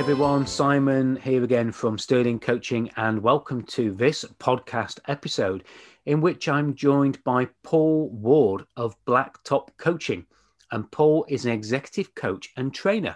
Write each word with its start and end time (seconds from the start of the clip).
Everyone, 0.00 0.46
Simon 0.46 1.16
here 1.16 1.44
again 1.44 1.70
from 1.70 1.98
Sterling 1.98 2.40
Coaching, 2.40 2.90
and 2.96 3.22
welcome 3.22 3.62
to 3.64 3.92
this 3.92 4.24
podcast 4.38 4.98
episode 5.08 5.64
in 6.06 6.22
which 6.22 6.48
I'm 6.48 6.74
joined 6.74 7.22
by 7.22 7.48
Paul 7.62 8.08
Ward 8.08 8.64
of 8.78 8.96
Blacktop 9.04 9.68
Coaching. 9.76 10.24
And 10.72 10.90
Paul 10.90 11.26
is 11.28 11.44
an 11.44 11.52
executive 11.52 12.14
coach 12.14 12.48
and 12.56 12.72
trainer. 12.72 13.14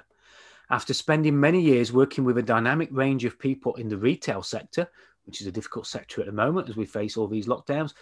After 0.68 0.92
spending 0.92 1.40
many 1.40 1.58
years 1.58 1.90
working 1.90 2.22
with 2.22 2.36
a 2.36 2.42
dynamic 2.42 2.90
range 2.92 3.24
of 3.24 3.38
people 3.38 3.74
in 3.76 3.88
the 3.88 3.96
retail 3.96 4.42
sector, 4.42 4.86
which 5.24 5.40
is 5.40 5.46
a 5.46 5.52
difficult 5.52 5.86
sector 5.86 6.20
at 6.20 6.26
the 6.26 6.32
moment 6.32 6.68
as 6.68 6.76
we 6.76 6.84
face 6.84 7.16
all 7.16 7.28
these 7.28 7.46
lockdowns, 7.46 7.94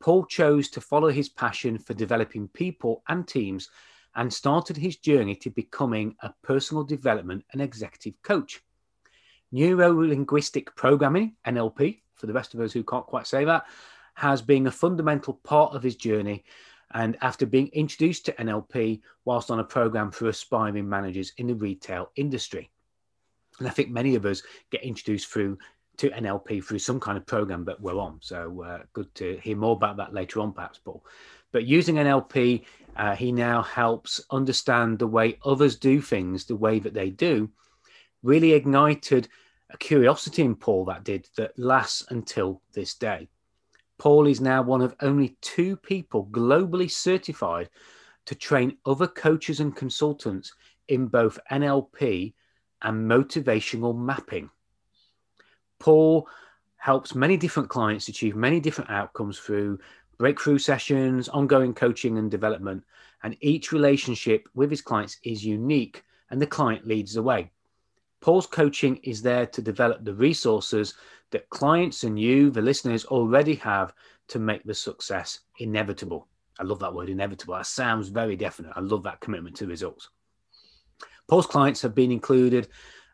Paul 0.00 0.24
chose 0.24 0.70
to 0.70 0.80
follow 0.80 1.10
his 1.10 1.28
passion 1.28 1.76
for 1.76 1.92
developing 1.92 2.48
people 2.48 3.02
and 3.06 3.28
teams 3.28 3.68
and 4.16 4.32
started 4.32 4.76
his 4.76 4.96
journey 4.96 5.34
to 5.36 5.50
becoming 5.50 6.16
a 6.22 6.32
personal 6.42 6.84
development 6.84 7.44
and 7.52 7.62
executive 7.62 8.20
coach. 8.22 8.62
Neuro 9.52 9.92
linguistic 9.92 10.74
programming, 10.76 11.34
NLP, 11.46 12.00
for 12.14 12.26
the 12.26 12.32
rest 12.32 12.54
of 12.54 12.60
us 12.60 12.72
who 12.72 12.84
can't 12.84 13.06
quite 13.06 13.26
say 13.26 13.44
that, 13.44 13.64
has 14.14 14.42
been 14.42 14.66
a 14.66 14.72
fundamental 14.72 15.34
part 15.34 15.74
of 15.74 15.82
his 15.82 15.96
journey. 15.96 16.44
And 16.92 17.16
after 17.22 17.46
being 17.46 17.68
introduced 17.68 18.26
to 18.26 18.32
NLP 18.32 19.00
whilst 19.24 19.50
on 19.50 19.60
a 19.60 19.64
program 19.64 20.10
for 20.10 20.28
aspiring 20.28 20.88
managers 20.88 21.32
in 21.36 21.46
the 21.46 21.54
retail 21.54 22.10
industry. 22.16 22.70
And 23.58 23.68
I 23.68 23.70
think 23.70 23.90
many 23.90 24.14
of 24.16 24.26
us 24.26 24.42
get 24.70 24.82
introduced 24.82 25.28
through 25.28 25.58
to 25.98 26.10
NLP 26.10 26.64
through 26.64 26.78
some 26.78 26.98
kind 26.98 27.18
of 27.18 27.26
program 27.26 27.64
that 27.66 27.80
we're 27.80 27.98
on. 27.98 28.18
So 28.22 28.62
uh, 28.62 28.82
good 28.92 29.14
to 29.16 29.38
hear 29.42 29.56
more 29.56 29.76
about 29.76 29.98
that 29.98 30.14
later 30.14 30.40
on, 30.40 30.52
perhaps, 30.52 30.78
Paul. 30.78 31.04
But 31.52 31.66
using 31.66 31.96
NLP, 31.96 32.64
uh, 32.96 33.14
he 33.14 33.32
now 33.32 33.62
helps 33.62 34.20
understand 34.30 34.98
the 34.98 35.06
way 35.06 35.38
others 35.44 35.76
do 35.76 36.00
things, 36.00 36.44
the 36.44 36.56
way 36.56 36.78
that 36.78 36.94
they 36.94 37.10
do, 37.10 37.50
really 38.22 38.52
ignited 38.52 39.28
a 39.70 39.78
curiosity 39.78 40.42
in 40.42 40.56
Paul 40.56 40.84
that 40.86 41.04
did 41.04 41.28
that 41.36 41.58
lasts 41.58 42.04
until 42.10 42.60
this 42.72 42.94
day. 42.94 43.28
Paul 43.98 44.26
is 44.26 44.40
now 44.40 44.62
one 44.62 44.80
of 44.80 44.96
only 45.00 45.36
two 45.40 45.76
people 45.76 46.26
globally 46.26 46.90
certified 46.90 47.68
to 48.26 48.34
train 48.34 48.76
other 48.86 49.06
coaches 49.06 49.60
and 49.60 49.74
consultants 49.74 50.54
in 50.88 51.06
both 51.06 51.38
NLP 51.50 52.34
and 52.82 53.10
motivational 53.10 53.96
mapping. 53.96 54.50
Paul 55.78 56.28
helps 56.76 57.14
many 57.14 57.36
different 57.36 57.68
clients 57.68 58.08
achieve 58.08 58.34
many 58.34 58.58
different 58.58 58.90
outcomes 58.90 59.38
through 59.38 59.78
breakthrough 60.20 60.58
sessions, 60.58 61.30
ongoing 61.30 61.72
coaching 61.72 62.18
and 62.18 62.30
development. 62.30 62.84
And 63.22 63.36
each 63.40 63.72
relationship 63.72 64.46
with 64.54 64.70
his 64.70 64.82
clients 64.82 65.16
is 65.24 65.44
unique, 65.44 66.04
and 66.30 66.40
the 66.40 66.46
client 66.46 66.86
leads 66.86 67.14
the 67.14 67.22
way. 67.22 67.50
Paul's 68.20 68.46
coaching 68.46 68.96
is 69.02 69.22
there 69.22 69.46
to 69.46 69.62
develop 69.62 70.04
the 70.04 70.12
resources 70.12 70.92
that 71.30 71.48
clients 71.48 72.04
and 72.04 72.20
you, 72.20 72.50
the 72.50 72.60
listeners, 72.60 73.06
already 73.06 73.54
have 73.54 73.94
to 74.28 74.38
make 74.38 74.62
the 74.64 74.74
success 74.74 75.40
inevitable. 75.58 76.28
I 76.58 76.64
love 76.64 76.80
that 76.80 76.94
word, 76.94 77.08
inevitable. 77.08 77.54
That 77.54 77.64
sounds 77.64 78.10
very 78.10 78.36
definite. 78.36 78.74
I 78.76 78.80
love 78.80 79.02
that 79.04 79.20
commitment 79.20 79.56
to 79.56 79.66
results. 79.66 80.10
Paul's 81.28 81.46
clients 81.46 81.80
have 81.80 81.94
been 81.94 82.12
included 82.12 82.68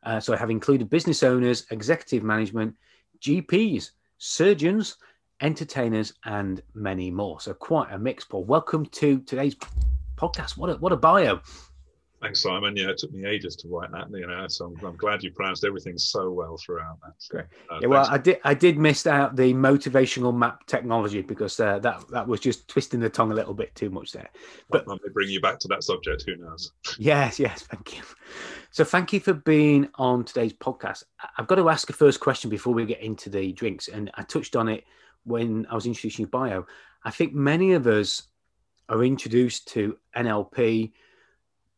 uh, 0.06 0.20
so 0.20 0.32
I 0.32 0.36
have 0.36 0.50
included 0.50 0.88
business 0.88 1.24
owners, 1.24 1.66
executive 1.70 2.22
management, 2.22 2.76
GPs, 3.20 3.90
surgeons, 4.18 4.96
entertainers, 5.40 6.14
and 6.24 6.62
many 6.74 7.10
more. 7.10 7.40
So 7.40 7.54
quite 7.54 7.92
a 7.92 7.98
mix, 7.98 8.24
Paul. 8.24 8.44
Welcome 8.44 8.86
to 8.86 9.20
today's 9.20 9.56
podcast. 10.16 10.56
What 10.56 10.70
a, 10.70 10.74
what 10.74 10.92
a 10.92 10.96
bio. 10.96 11.40
Thanks, 12.22 12.42
Simon. 12.42 12.74
Yeah, 12.74 12.88
it 12.88 12.98
took 12.98 13.12
me 13.12 13.26
ages 13.26 13.56
to 13.56 13.68
write 13.68 13.92
that. 13.92 14.10
You 14.10 14.26
know, 14.26 14.48
so 14.48 14.66
I'm, 14.66 14.86
I'm 14.86 14.96
glad 14.96 15.22
you 15.22 15.30
pronounced 15.30 15.64
everything 15.64 15.98
so 15.98 16.30
well 16.30 16.56
throughout 16.56 16.98
that. 17.02 17.12
So, 17.18 17.32
Great. 17.34 17.44
Uh, 17.70 17.78
yeah, 17.82 17.88
well, 17.88 18.06
I 18.08 18.16
did. 18.16 18.40
I 18.42 18.54
did 18.54 18.78
miss 18.78 19.06
out 19.06 19.36
the 19.36 19.52
motivational 19.52 20.34
map 20.34 20.66
technology 20.66 21.20
because 21.20 21.60
uh, 21.60 21.78
that 21.80 22.02
that 22.10 22.26
was 22.26 22.40
just 22.40 22.68
twisting 22.68 23.00
the 23.00 23.10
tongue 23.10 23.32
a 23.32 23.34
little 23.34 23.52
bit 23.52 23.74
too 23.74 23.90
much 23.90 24.12
there. 24.12 24.30
But 24.70 24.84
I 24.88 24.94
may 24.94 25.12
bring 25.12 25.28
you 25.28 25.42
back 25.42 25.58
to 25.60 25.68
that 25.68 25.84
subject. 25.84 26.24
Who 26.26 26.36
knows? 26.36 26.72
Yes, 26.98 27.38
yes. 27.38 27.62
Thank 27.62 27.98
you. 27.98 28.02
So, 28.70 28.82
thank 28.82 29.12
you 29.12 29.20
for 29.20 29.34
being 29.34 29.88
on 29.96 30.24
today's 30.24 30.54
podcast. 30.54 31.04
I've 31.36 31.46
got 31.46 31.56
to 31.56 31.68
ask 31.68 31.90
a 31.90 31.92
first 31.92 32.20
question 32.20 32.48
before 32.48 32.72
we 32.72 32.86
get 32.86 33.02
into 33.02 33.28
the 33.28 33.52
drinks, 33.52 33.88
and 33.88 34.10
I 34.14 34.22
touched 34.22 34.56
on 34.56 34.68
it 34.68 34.84
when 35.26 35.66
I 35.70 35.74
was 35.74 35.86
introducing 35.86 36.26
bio. 36.26 36.66
I 37.04 37.10
think 37.10 37.34
many 37.34 37.72
of 37.72 37.86
us 37.86 38.22
are 38.88 39.04
introduced 39.04 39.68
to 39.68 39.98
NLP 40.16 40.92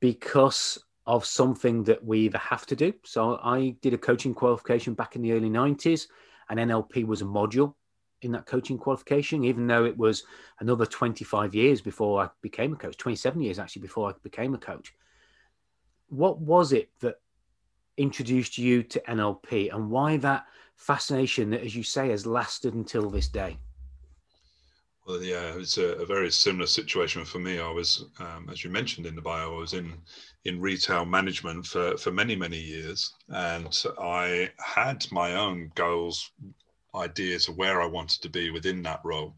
because 0.00 0.78
of 1.06 1.24
something 1.24 1.82
that 1.84 2.04
we 2.04 2.20
either 2.20 2.38
have 2.38 2.66
to 2.66 2.76
do. 2.76 2.92
So 3.04 3.40
I 3.42 3.74
did 3.80 3.94
a 3.94 3.98
coaching 3.98 4.34
qualification 4.34 4.92
back 4.92 5.16
in 5.16 5.22
the 5.22 5.32
early 5.32 5.48
90s, 5.48 6.06
and 6.50 6.60
NLP 6.60 7.06
was 7.06 7.22
a 7.22 7.24
module 7.24 7.74
in 8.20 8.32
that 8.32 8.46
coaching 8.46 8.76
qualification, 8.76 9.44
even 9.44 9.66
though 9.66 9.84
it 9.84 9.96
was 9.96 10.24
another 10.60 10.84
25 10.84 11.54
years 11.54 11.80
before 11.80 12.22
I 12.22 12.28
became 12.42 12.74
a 12.74 12.76
coach, 12.76 12.96
27 12.96 13.40
years 13.40 13.58
actually 13.58 13.82
before 13.82 14.10
I 14.10 14.14
became 14.22 14.54
a 14.54 14.58
coach. 14.58 14.92
What 16.08 16.40
was 16.40 16.72
it 16.72 16.90
that 17.00 17.16
introduced 17.96 18.58
you 18.58 18.82
to 18.82 19.00
NLP 19.08 19.74
and 19.74 19.90
why 19.90 20.16
that 20.18 20.46
fascination 20.78 21.50
that, 21.50 21.60
as 21.60 21.76
you 21.76 21.82
say, 21.82 22.08
has 22.08 22.24
lasted 22.26 22.72
until 22.72 23.10
this 23.10 23.28
day? 23.28 23.58
Well, 25.06 25.22
yeah, 25.22 25.54
it's 25.56 25.78
a, 25.78 25.94
a, 25.94 26.06
very 26.06 26.30
similar 26.30 26.66
situation 26.66 27.24
for 27.24 27.38
me. 27.38 27.58
I 27.58 27.70
was, 27.70 28.04
um, 28.20 28.48
as 28.52 28.62
you 28.62 28.70
mentioned 28.70 29.06
in 29.06 29.14
the 29.14 29.22
bio, 29.22 29.56
I 29.56 29.58
was 29.58 29.72
in 29.72 29.94
in 30.44 30.60
retail 30.60 31.06
management 31.06 31.66
for 31.66 31.96
for 31.96 32.10
many 32.10 32.36
many 32.36 32.58
years, 32.58 33.14
and 33.28 33.74
I 33.98 34.50
had 34.58 35.06
my 35.10 35.34
own 35.34 35.72
goals, 35.74 36.30
ideas 36.94 37.48
of 37.48 37.56
where 37.56 37.80
I 37.80 37.86
wanted 37.86 38.20
to 38.22 38.28
be 38.28 38.50
within 38.50 38.82
that 38.82 39.00
role. 39.02 39.34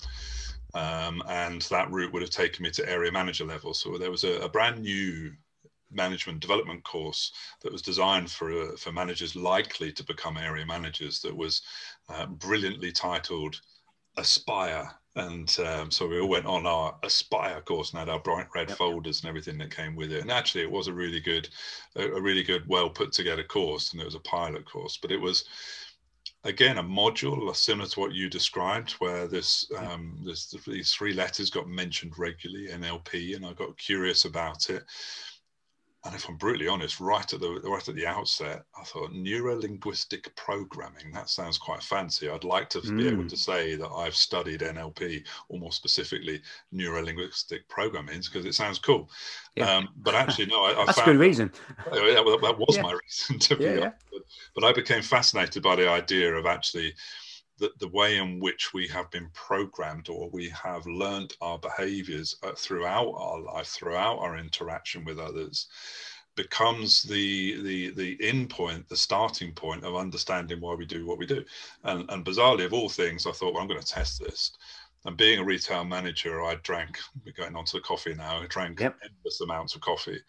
Um, 0.74 1.22
and 1.28 1.62
that 1.62 1.90
route 1.90 2.12
would 2.12 2.22
have 2.22 2.30
taken 2.30 2.64
me 2.64 2.70
to 2.72 2.88
area 2.88 3.10
manager 3.10 3.44
level. 3.44 3.72
So 3.74 3.96
there 3.96 4.10
was 4.10 4.24
a, 4.24 4.40
a 4.40 4.48
brand 4.48 4.82
new 4.82 5.32
management 5.90 6.40
development 6.40 6.84
course 6.84 7.32
that 7.62 7.72
was 7.72 7.82
designed 7.82 8.30
for 8.30 8.50
uh, 8.50 8.76
for 8.76 8.92
managers 8.92 9.36
likely 9.36 9.92
to 9.92 10.04
become 10.04 10.36
area 10.36 10.66
managers. 10.66 11.20
That 11.20 11.36
was 11.36 11.62
uh, 12.08 12.26
brilliantly 12.26 12.92
titled 12.92 13.60
Aspire 14.16 14.90
and 15.16 15.58
um, 15.60 15.90
so 15.90 16.06
we 16.06 16.20
all 16.20 16.28
went 16.28 16.46
on 16.46 16.66
our 16.66 16.96
aspire 17.02 17.60
course 17.62 17.90
and 17.90 17.98
had 17.98 18.08
our 18.08 18.20
bright 18.20 18.46
red 18.54 18.68
yep. 18.68 18.78
folders 18.78 19.20
and 19.20 19.28
everything 19.28 19.58
that 19.58 19.74
came 19.74 19.96
with 19.96 20.12
it 20.12 20.20
and 20.20 20.30
actually 20.30 20.62
it 20.62 20.70
was 20.70 20.86
a 20.86 20.92
really 20.92 21.20
good 21.20 21.48
a, 21.96 22.20
really 22.20 22.44
good 22.44 22.62
well 22.68 22.88
put 22.88 23.12
together 23.12 23.42
course 23.42 23.92
and 23.92 24.00
it 24.00 24.04
was 24.04 24.14
a 24.14 24.20
pilot 24.20 24.64
course 24.64 24.98
but 25.00 25.10
it 25.10 25.20
was 25.20 25.46
again 26.44 26.78
a 26.78 26.82
module 26.82 27.54
similar 27.56 27.88
to 27.88 27.98
what 27.98 28.12
you 28.12 28.30
described 28.30 28.92
where 28.92 29.26
this 29.26 29.70
um, 29.76 30.16
this 30.24 30.54
these 30.66 30.92
three 30.92 31.12
letters 31.12 31.50
got 31.50 31.68
mentioned 31.68 32.16
regularly 32.16 32.68
nlp 32.68 33.34
and 33.34 33.44
i 33.44 33.52
got 33.54 33.76
curious 33.78 34.24
about 34.24 34.70
it 34.70 34.84
and 36.04 36.14
if 36.14 36.28
I'm 36.28 36.36
brutally 36.36 36.66
honest, 36.66 36.98
right 36.98 37.30
at 37.30 37.40
the 37.40 37.60
right 37.62 37.86
at 37.86 37.94
the 37.94 38.06
outset, 38.06 38.64
I 38.78 38.84
thought 38.84 39.12
neuro 39.12 39.60
linguistic 39.60 40.34
programming. 40.34 41.12
That 41.12 41.28
sounds 41.28 41.58
quite 41.58 41.82
fancy. 41.82 42.30
I'd 42.30 42.42
like 42.42 42.70
to 42.70 42.78
mm. 42.78 42.96
be 42.96 43.08
able 43.08 43.28
to 43.28 43.34
mm. 43.34 43.38
say 43.38 43.74
that 43.76 43.88
I've 43.88 44.16
studied 44.16 44.60
NLP, 44.60 45.22
or 45.50 45.58
more 45.58 45.72
specifically, 45.72 46.41
neuro 46.72 47.02
linguistic 47.02 47.68
programming, 47.68 48.20
because 48.20 48.47
it 48.47 48.54
sounds 48.54 48.78
cool. 48.78 49.10
Yeah. 49.56 49.70
Um, 49.70 49.88
but 49.98 50.14
actually, 50.14 50.47
no, 50.47 50.64
I, 50.64 50.80
I 50.80 50.86
that's 50.86 50.98
a 50.98 51.04
good 51.04 51.18
reason. 51.18 51.52
That, 51.92 52.38
that 52.42 52.58
was 52.58 52.76
yeah. 52.76 52.82
my 52.82 52.92
reason 53.04 53.38
to 53.38 53.56
be 53.56 53.64
yeah, 53.64 53.70
honest. 53.70 53.96
But, 54.10 54.22
but 54.54 54.64
I 54.64 54.72
became 54.72 55.03
fascinated 55.03 55.62
by 55.62 55.76
the 55.76 55.88
idea 55.88 56.32
of 56.34 56.46
actually 56.46 56.94
the, 57.60 57.71
the 57.78 57.89
way 57.89 58.16
in 58.16 58.41
which 58.41 58.72
we 58.72 58.89
have 58.89 59.10
been 59.10 59.28
programmed 59.34 60.09
or 60.09 60.30
we 60.30 60.48
have 60.48 60.84
learnt 60.86 61.36
our 61.41 61.59
behaviors 61.59 62.36
uh, 62.42 62.53
throughout 62.57 63.12
our 63.16 63.41
life, 63.41 63.68
throughout 63.68 64.18
our 64.18 64.36
interaction 64.39 65.04
with 65.04 65.18
others, 65.18 65.68
becomes 66.36 67.03
the 67.03 67.60
the 67.62 67.91
the 67.91 68.28
in 68.28 68.48
point, 68.48 68.89
the 68.89 68.97
starting 68.97 69.53
point 69.53 69.84
of 69.84 69.95
understanding 69.95 70.60
why 70.60 70.74
we 70.74 70.86
do 70.86 71.07
what 71.07 71.18
we 71.18 71.27
do. 71.27 71.45
And, 71.84 72.10
and 72.10 72.24
bizarrely, 72.24 72.65
of 72.65 72.72
all 72.72 72.89
things, 72.89 73.27
I 73.27 73.33
thought, 73.33 73.53
well, 73.53 73.63
I'm 73.63 73.68
going 73.68 73.80
to 73.80 73.86
test 73.86 74.21
this. 74.21 74.53
And 75.04 75.16
being 75.16 75.39
a 75.39 75.45
retail 75.45 75.84
manager, 75.84 76.42
I 76.42 76.56
drank. 76.56 76.98
We're 77.24 77.33
going 77.33 77.56
on 77.56 77.65
to 77.66 77.72
the 77.74 77.80
coffee 77.80 78.15
now. 78.15 78.42
I 78.42 78.47
drank 78.47 78.80
yep. 78.80 78.97
endless 79.03 79.41
amounts 79.41 79.74
of 79.74 79.80
coffee, 79.80 80.21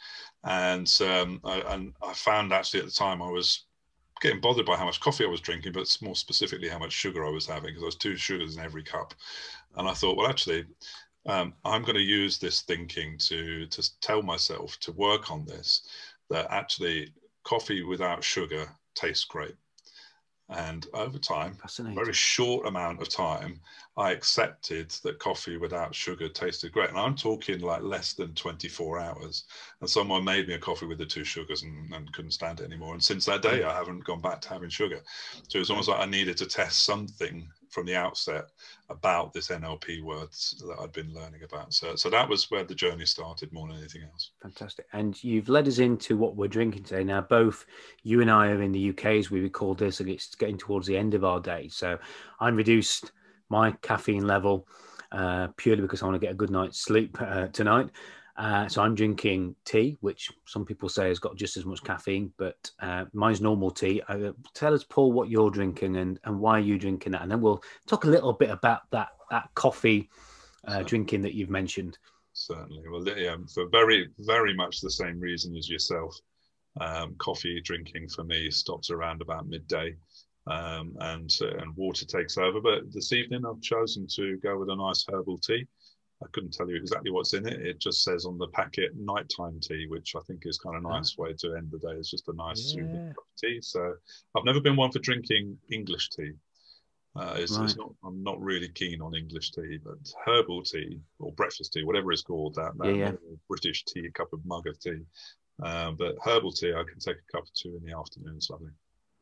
and 0.44 0.92
um, 1.02 1.42
I, 1.44 1.60
and 1.74 1.94
I 2.02 2.14
found 2.14 2.52
actually 2.52 2.82
at 2.82 2.86
the 2.88 2.92
time 2.92 3.22
I 3.22 3.30
was 3.30 3.66
getting 4.22 4.40
bothered 4.40 4.66
by 4.66 4.78
how 4.78 4.86
much 4.86 5.00
coffee 5.00 5.26
I 5.26 5.30
was 5.30 5.42
drinking, 5.42 5.74
but 5.74 5.98
more 6.02 6.16
specifically 6.16 6.70
how 6.70 6.80
much 6.80 6.94
sugar 6.94 7.26
I 7.26 7.30
was 7.30 7.48
having 7.48 7.64
because 7.70 7.82
there 7.82 7.88
was 7.88 7.96
two 7.96 8.16
sugars 8.16 8.56
in 8.56 8.64
every 8.64 8.84
cup. 8.84 9.14
And 9.76 9.88
I 9.88 9.94
thought, 9.94 10.18
well, 10.18 10.28
actually, 10.28 10.66
um, 11.26 11.54
I'm 11.66 11.84
going 11.84 11.96
to 11.96 12.02
use 12.02 12.38
this 12.38 12.62
thinking 12.62 13.18
to 13.20 13.68
to 13.68 14.00
tell 14.02 14.22
myself 14.22 14.80
to 14.82 14.92
work 14.94 15.32
on 15.32 15.46
this. 15.46 15.88
That 16.30 16.48
actually, 16.50 17.14
coffee 17.44 17.84
without 17.84 18.24
sugar 18.24 18.70
tastes 18.96 19.26
great. 19.26 19.56
And 20.52 20.86
over 20.94 21.18
time, 21.18 21.58
very 21.78 22.12
short 22.12 22.68
amount 22.68 23.02
of 23.02 23.08
time, 23.08 23.60
I 23.96 24.12
accepted 24.12 24.90
that 25.04 25.18
coffee 25.18 25.56
without 25.56 25.96
sugar 25.96 26.28
tasted 26.28 26.74
great. 26.74 26.90
And 26.90 27.00
I'm 27.00 27.16
talking 27.16 27.62
like 27.62 27.82
less 27.82 28.14
than 28.14 28.34
24 28.36 29.00
hours. 29.00 29.46
And 29.80 29.90
someone 29.90 30.26
made 30.26 30.50
me 30.50 30.56
a 30.56 30.60
coffee 30.60 30.88
with 30.88 30.98
the 30.98 31.06
two 31.06 31.24
sugars 31.24 31.64
and, 31.64 31.94
and 31.94 32.12
couldn't 32.12 32.32
stand 32.32 32.60
it 32.60 32.66
anymore. 32.66 32.94
And 32.94 33.04
since 33.04 33.26
that 33.26 33.42
day, 33.42 33.60
mm. 33.60 33.66
I 33.66 33.74
haven't 33.74 34.04
gone 34.04 34.20
back 34.20 34.42
to 34.42 34.50
having 34.50 34.70
sugar. 34.70 35.02
So 35.48 35.58
it 35.58 35.60
was 35.60 35.70
almost 35.70 35.88
like 35.88 36.02
I 36.02 36.06
needed 36.06 36.36
to 36.38 36.46
test 36.46 36.84
something 36.84 37.48
from 37.72 37.86
the 37.86 37.96
outset 37.96 38.50
about 38.90 39.34
this 39.34 39.48
NLP 39.48 40.04
words 40.04 40.62
that 40.68 40.78
I'd 40.80 40.92
been 40.92 41.14
learning 41.14 41.44
about. 41.44 41.74
So, 41.74 41.96
so 41.96 42.10
that 42.10 42.28
was 42.28 42.52
where 42.52 42.64
the 42.64 42.76
journey 42.76 43.06
started 43.06 43.52
more 43.52 43.68
than 43.68 43.78
anything 43.78 44.04
else. 44.04 44.32
Fantastic. 44.42 44.86
And 44.94 45.22
you've 45.24 45.50
led 45.50 45.68
us 45.68 45.80
into 45.80 46.18
what 46.18 46.36
we're 46.36 46.48
drinking 46.48 46.84
today. 46.84 47.04
Now, 47.04 47.22
both 47.22 47.66
you 48.04 48.22
and 48.22 48.30
I 48.30 48.48
are 48.48 48.62
in 48.62 48.72
the 48.72 48.90
UK 48.90 49.06
as 49.06 49.32
we 49.32 49.42
record 49.42 49.78
this, 49.78 50.00
and 50.00 50.10
it's 50.10 50.36
getting 50.36 50.58
towards 50.58 50.86
the 50.86 50.98
end 50.98 51.14
of 51.14 51.24
our 51.24 51.40
day. 51.40 51.70
So 51.70 51.98
I'm 52.40 52.56
reduced 52.56 53.12
my 53.50 53.72
caffeine 53.82 54.28
level 54.28 54.68
uh, 55.12 55.48
purely 55.58 55.82
because 55.82 56.02
I 56.02 56.06
want 56.06 56.16
to 56.16 56.26
get 56.26 56.32
a 56.32 56.36
good 56.36 56.52
night's 56.52 56.80
sleep 56.80 57.18
uh, 57.22 57.48
tonight. 57.48 57.90
Uh, 58.42 58.68
so 58.68 58.82
I'm 58.82 58.96
drinking 58.96 59.56
tea, 59.66 59.98
which 60.02 60.32
some 60.48 60.66
people 60.66 60.90
say 60.90 61.10
has 61.10 61.20
got 61.20 61.36
just 61.36 61.58
as 61.58 61.66
much 61.66 61.84
caffeine, 61.84 62.34
but 62.38 62.72
uh, 62.80 63.06
mine's 63.14 63.40
normal 63.40 63.70
tea. 63.70 64.02
Uh, 64.08 64.32
tell 64.56 64.74
us, 64.74 64.84
Paul, 64.84 65.12
what 65.12 65.30
you're 65.30 65.52
drinking 65.52 65.98
and, 65.98 66.20
and 66.24 66.40
why 66.40 66.54
are 66.54 66.60
you 66.60 66.80
drinking 66.80 67.12
that, 67.12 67.22
and 67.22 67.30
then 67.30 67.40
we'll 67.40 67.62
talk 67.86 68.06
a 68.06 68.10
little 68.10 68.34
bit 68.34 68.50
about 68.50 68.90
that 68.90 69.10
that 69.30 69.52
coffee 69.54 70.10
uh, 70.68 70.82
drinking 70.82 71.22
that 71.22 71.36
you've 71.36 71.52
mentioned. 71.52 72.00
Certainly, 72.34 72.82
well, 72.90 73.08
yeah, 73.16 73.36
for 73.54 73.70
very 73.70 74.10
very 74.18 74.56
much 74.56 74.82
the 74.82 74.90
same 74.90 75.20
reason 75.20 75.56
as 75.56 75.70
yourself. 75.70 76.18
Um, 76.80 77.14
coffee 77.20 77.62
drinking 77.62 78.10
for 78.10 78.24
me 78.24 78.50
stops 78.50 78.90
around 78.90 79.22
about 79.22 79.48
midday, 79.48 79.96
um, 80.48 80.96
and 81.00 81.32
uh, 81.44 81.58
and 81.60 81.76
water 81.76 82.06
takes 82.06 82.40
over. 82.40 82.60
But 82.60 82.92
this 82.92 83.14
evening, 83.14 83.46
I've 83.46 83.62
chosen 83.62 84.08
to 84.16 84.38
go 84.38 84.58
with 84.58 84.70
a 84.72 84.76
nice 84.76 85.06
herbal 85.08 85.38
tea. 85.38 85.68
I 86.24 86.28
couldn't 86.32 86.54
tell 86.54 86.70
you 86.70 86.76
exactly 86.76 87.12
what's 87.12 87.34
in 87.34 87.48
it. 87.48 87.62
It 87.62 87.80
just 87.80 88.04
says 88.04 88.26
on 88.26 88.38
the 88.38 88.48
packet 88.48 88.92
nighttime 88.96 89.60
tea, 89.60 89.88
which 89.88 90.16
I 90.16 90.20
think 90.28 90.44
is 90.46 90.58
kind 90.58 90.78
of 90.78 90.86
ah. 90.86 90.98
nice 90.98 91.18
way 91.18 91.34
to 91.40 91.56
end 91.56 91.72
the 91.72 91.80
day. 91.80 91.94
It's 91.98 92.12
just 92.12 92.28
a 92.28 92.34
nice 92.34 92.74
yeah. 92.76 92.82
soothing 92.82 93.08
cup 93.10 93.18
of 93.18 93.42
tea. 93.42 93.60
So 93.62 93.94
I've 94.36 94.46
never 94.46 94.62
been 94.62 94.76
one 94.76 94.92
for 94.92 95.00
drinking 95.00 95.58
English 95.72 96.10
tea. 96.10 96.34
Uh, 97.16 97.36
it's, 97.38 97.58
right. 97.58 97.66
it's 97.66 97.76
not, 97.76 97.94
I'm 98.06 98.24
not 98.24 98.40
really 98.40 98.70
keen 98.70 99.02
on 99.02 99.16
English 99.16 99.52
tea, 99.52 99.80
but 99.84 99.98
herbal 100.26 100.64
tea 100.64 101.00
or 101.20 101.34
breakfast 101.34 101.74
tea, 101.74 101.84
whatever 101.84 102.12
it's 102.12 102.22
called, 102.22 102.56
that, 102.56 102.72
that 102.78 102.88
yeah, 102.88 103.12
yeah. 103.12 103.36
British 103.50 103.84
tea, 103.84 104.06
a 104.06 104.12
cup 104.12 104.32
of 104.32 104.46
mug 104.46 104.68
of 104.68 104.80
tea. 104.80 105.02
Um, 105.62 105.96
but 105.98 106.16
herbal 106.24 106.54
tea, 106.54 106.72
I 106.72 106.84
can 106.90 107.00
take 107.00 107.18
a 107.18 107.32
cup 107.32 107.44
or 107.44 107.54
two 107.54 107.76
in 107.76 107.86
the 107.86 107.98
afternoon. 107.98 108.40
Something. 108.40 108.72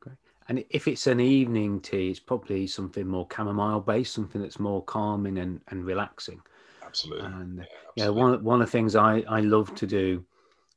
Okay. 0.05 0.15
And 0.47 0.63
if 0.69 0.87
it's 0.87 1.07
an 1.07 1.19
evening 1.19 1.79
tea, 1.81 2.11
it's 2.11 2.19
probably 2.19 2.67
something 2.67 3.07
more 3.07 3.27
chamomile 3.35 3.81
based, 3.81 4.13
something 4.13 4.41
that's 4.41 4.59
more 4.59 4.83
calming 4.83 5.39
and, 5.39 5.61
and 5.69 5.85
relaxing. 5.85 6.41
Absolutely. 6.89 7.25
And 7.25 7.57
yeah, 7.57 7.63
absolutely. 7.63 7.67
yeah, 7.95 8.09
one 8.09 8.43
one 8.43 8.61
of 8.61 8.67
the 8.67 8.71
things 8.71 8.95
I 8.95 9.23
I 9.29 9.39
love 9.41 9.73
to 9.75 9.87
do 9.87 10.25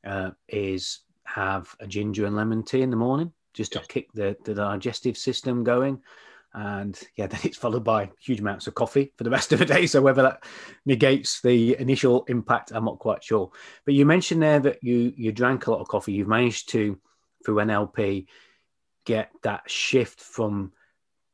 uh, 0.07 0.31
is 0.49 1.01
have 1.25 1.75
a 1.81 1.87
ginger 1.87 2.27
and 2.27 2.37
lemon 2.37 2.63
tea 2.63 2.83
in 2.83 2.91
the 2.91 2.97
morning 2.97 3.33
just 3.55 3.73
to 3.73 3.79
yeah. 3.79 3.85
kick 3.89 4.13
the, 4.13 4.37
the 4.45 4.55
digestive 4.55 5.17
system 5.17 5.65
going. 5.65 6.01
And 6.55 6.99
yeah, 7.17 7.27
then 7.29 7.41
it's 7.45 7.57
followed 7.57 7.85
by 7.85 8.11
huge 8.21 8.41
amounts 8.41 8.67
of 8.67 8.75
coffee 8.75 9.13
for 9.17 9.25
the 9.25 9.31
rest 9.31 9.53
of 9.53 9.59
the 9.59 9.65
day. 9.65 9.87
So 9.87 10.03
whether 10.03 10.23
that 10.23 10.45
negates 10.85 11.41
the 11.41 11.79
initial 11.79 12.25
impact, 12.29 12.73
I'm 12.73 12.85
not 12.85 12.99
quite 12.99 13.25
sure. 13.25 13.51
But 13.85 13.95
you 13.95 14.05
mentioned 14.05 14.43
there 14.43 14.61
that 14.61 14.83
you 14.83 15.13
you 15.17 15.33
drank 15.33 15.67
a 15.67 15.71
lot 15.71 15.81
of 15.81 15.89
coffee. 15.89 16.13
You've 16.13 16.29
managed 16.29 16.69
to 16.71 16.99
through 17.45 17.57
NLP 17.57 18.27
get 19.05 19.31
that 19.43 19.69
shift 19.69 20.21
from 20.21 20.73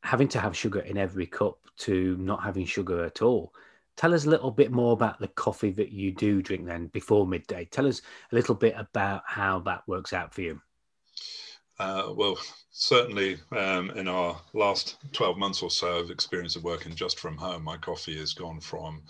having 0.03 0.29
to 0.29 0.41
have 0.41 0.57
sugar 0.57 0.81
in 0.81 0.97
every 0.97 1.27
cup 1.27 1.59
to 1.79 2.17
not 2.19 2.43
having 2.43 2.65
sugar 2.65 3.05
at 3.05 3.21
all. 3.21 3.53
Tell 3.99 4.15
us 4.15 4.27
a 4.27 4.31
little 4.31 4.53
bit 4.53 4.71
more 4.71 4.93
about 4.93 5.19
the 5.19 5.27
coffee 5.27 5.73
that 5.73 5.91
you 5.91 6.12
do 6.12 6.41
drink 6.41 6.65
then 6.65 6.87
before 6.87 7.27
midday. 7.27 7.65
Tell 7.65 7.85
us 7.85 8.00
a 8.31 8.35
little 8.37 8.55
bit 8.55 8.75
about 8.79 9.23
how 9.27 9.59
that 9.61 9.83
works 9.89 10.12
out 10.12 10.33
for 10.33 10.43
you. 10.43 10.61
Uh, 11.81 12.12
well, 12.15 12.39
certainly 12.71 13.39
um, 13.56 13.91
in 13.91 14.06
our 14.06 14.41
last 14.55 14.99
12 15.15 15.37
months 15.37 15.65
or 15.65 15.71
so 15.71 15.99
of 15.99 16.12
experience 16.12 16.55
of 16.55 16.62
working 16.62 16.95
just 16.95 17.19
from 17.19 17.37
home, 17.37 17.65
my 17.65 17.77
coffee 17.77 18.17
has 18.19 18.33
gone 18.33 18.61
from 18.61 19.03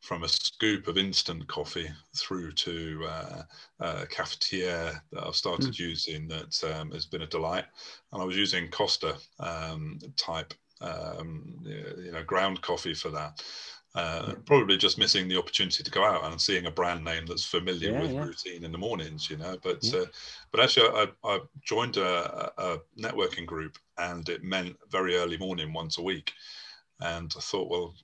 from 0.00 0.22
a 0.22 0.28
scoop 0.28 0.86
of 0.86 0.96
instant 0.96 1.44
coffee 1.48 1.90
through 2.16 2.52
to 2.52 3.04
uh, 3.08 3.42
a 3.80 4.06
cafetiere 4.06 5.00
that 5.10 5.26
I've 5.26 5.34
started 5.34 5.72
mm. 5.72 5.78
using 5.80 6.28
that 6.28 6.62
um, 6.72 6.92
has 6.92 7.04
been 7.04 7.22
a 7.22 7.26
delight. 7.26 7.64
And 8.12 8.22
I 8.22 8.24
was 8.24 8.36
using 8.36 8.68
Costa 8.68 9.16
um, 9.40 9.98
type, 10.16 10.54
um, 10.80 11.56
you 11.64 12.12
know, 12.12 12.22
ground 12.22 12.62
coffee 12.62 12.94
for 12.94 13.08
that. 13.08 13.42
Uh, 13.94 14.34
probably 14.44 14.76
just 14.76 14.98
missing 14.98 15.28
the 15.28 15.36
opportunity 15.36 15.82
to 15.82 15.90
go 15.90 16.04
out 16.04 16.22
and 16.24 16.40
seeing 16.40 16.66
a 16.66 16.70
brand 16.70 17.02
name 17.02 17.24
that's 17.26 17.44
familiar 17.44 17.92
yeah, 17.92 18.00
with 18.02 18.12
yeah. 18.12 18.24
routine 18.24 18.64
in 18.64 18.70
the 18.70 18.78
mornings, 18.78 19.30
you 19.30 19.36
know. 19.36 19.56
But 19.62 19.82
yeah. 19.82 20.00
uh, 20.00 20.04
but 20.52 20.60
actually, 20.60 20.88
I, 20.88 21.08
I 21.24 21.40
joined 21.64 21.96
a, 21.96 22.52
a, 22.58 22.78
networking 22.98 23.46
group, 23.46 23.78
and 23.96 24.28
it 24.28 24.44
meant 24.44 24.76
very 24.90 25.16
early 25.16 25.38
morning 25.38 25.72
once 25.72 25.98
a 25.98 26.02
week. 26.02 26.32
And 27.00 27.32
I 27.36 27.40
thought, 27.40 27.70
well, 27.70 27.94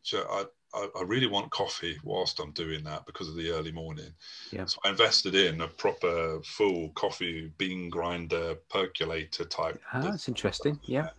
I, 0.74 0.88
I 0.98 1.02
really 1.02 1.26
want 1.26 1.50
coffee 1.50 1.98
whilst 2.02 2.40
I'm 2.40 2.52
doing 2.52 2.82
that 2.84 3.06
because 3.06 3.28
of 3.28 3.36
the 3.36 3.50
early 3.50 3.72
morning. 3.72 4.12
Yeah. 4.50 4.64
So 4.66 4.78
I 4.84 4.90
invested 4.90 5.34
in 5.34 5.60
a 5.60 5.68
proper 5.68 6.40
full 6.44 6.90
coffee 6.90 7.52
bean 7.58 7.88
grinder 7.88 8.56
percolator 8.68 9.44
type. 9.44 9.80
Ah, 9.92 10.00
that's 10.00 10.28
interesting. 10.28 10.80
Yeah. 10.84 11.10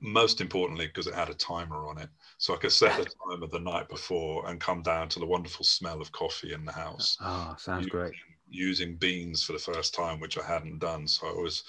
Most 0.00 0.40
importantly, 0.40 0.86
because 0.86 1.06
it 1.06 1.14
had 1.14 1.28
a 1.28 1.34
timer 1.34 1.86
on 1.86 1.98
it. 1.98 2.08
So 2.42 2.54
I 2.54 2.56
could 2.56 2.72
set 2.72 2.98
the 2.98 3.08
timer 3.30 3.46
the 3.46 3.60
night 3.60 3.88
before 3.88 4.48
and 4.48 4.60
come 4.60 4.82
down 4.82 5.08
to 5.10 5.20
the 5.20 5.26
wonderful 5.26 5.64
smell 5.64 6.00
of 6.00 6.10
coffee 6.10 6.52
in 6.52 6.64
the 6.64 6.72
house. 6.72 7.16
Oh, 7.20 7.54
sounds 7.56 7.84
using, 7.84 7.90
great. 7.90 8.14
Using 8.50 8.96
beans 8.96 9.44
for 9.44 9.52
the 9.52 9.60
first 9.60 9.94
time, 9.94 10.18
which 10.18 10.36
I 10.36 10.42
hadn't 10.42 10.80
done. 10.80 11.06
So 11.06 11.28
I 11.28 11.40
was 11.40 11.62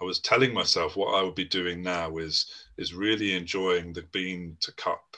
I 0.00 0.04
was 0.04 0.20
telling 0.20 0.54
myself 0.54 0.94
what 0.94 1.16
I 1.16 1.22
would 1.24 1.34
be 1.34 1.44
doing 1.44 1.82
now 1.82 2.18
is 2.18 2.46
is 2.78 2.94
really 2.94 3.34
enjoying 3.34 3.92
the 3.92 4.02
bean 4.12 4.56
to 4.60 4.70
cup 4.74 5.16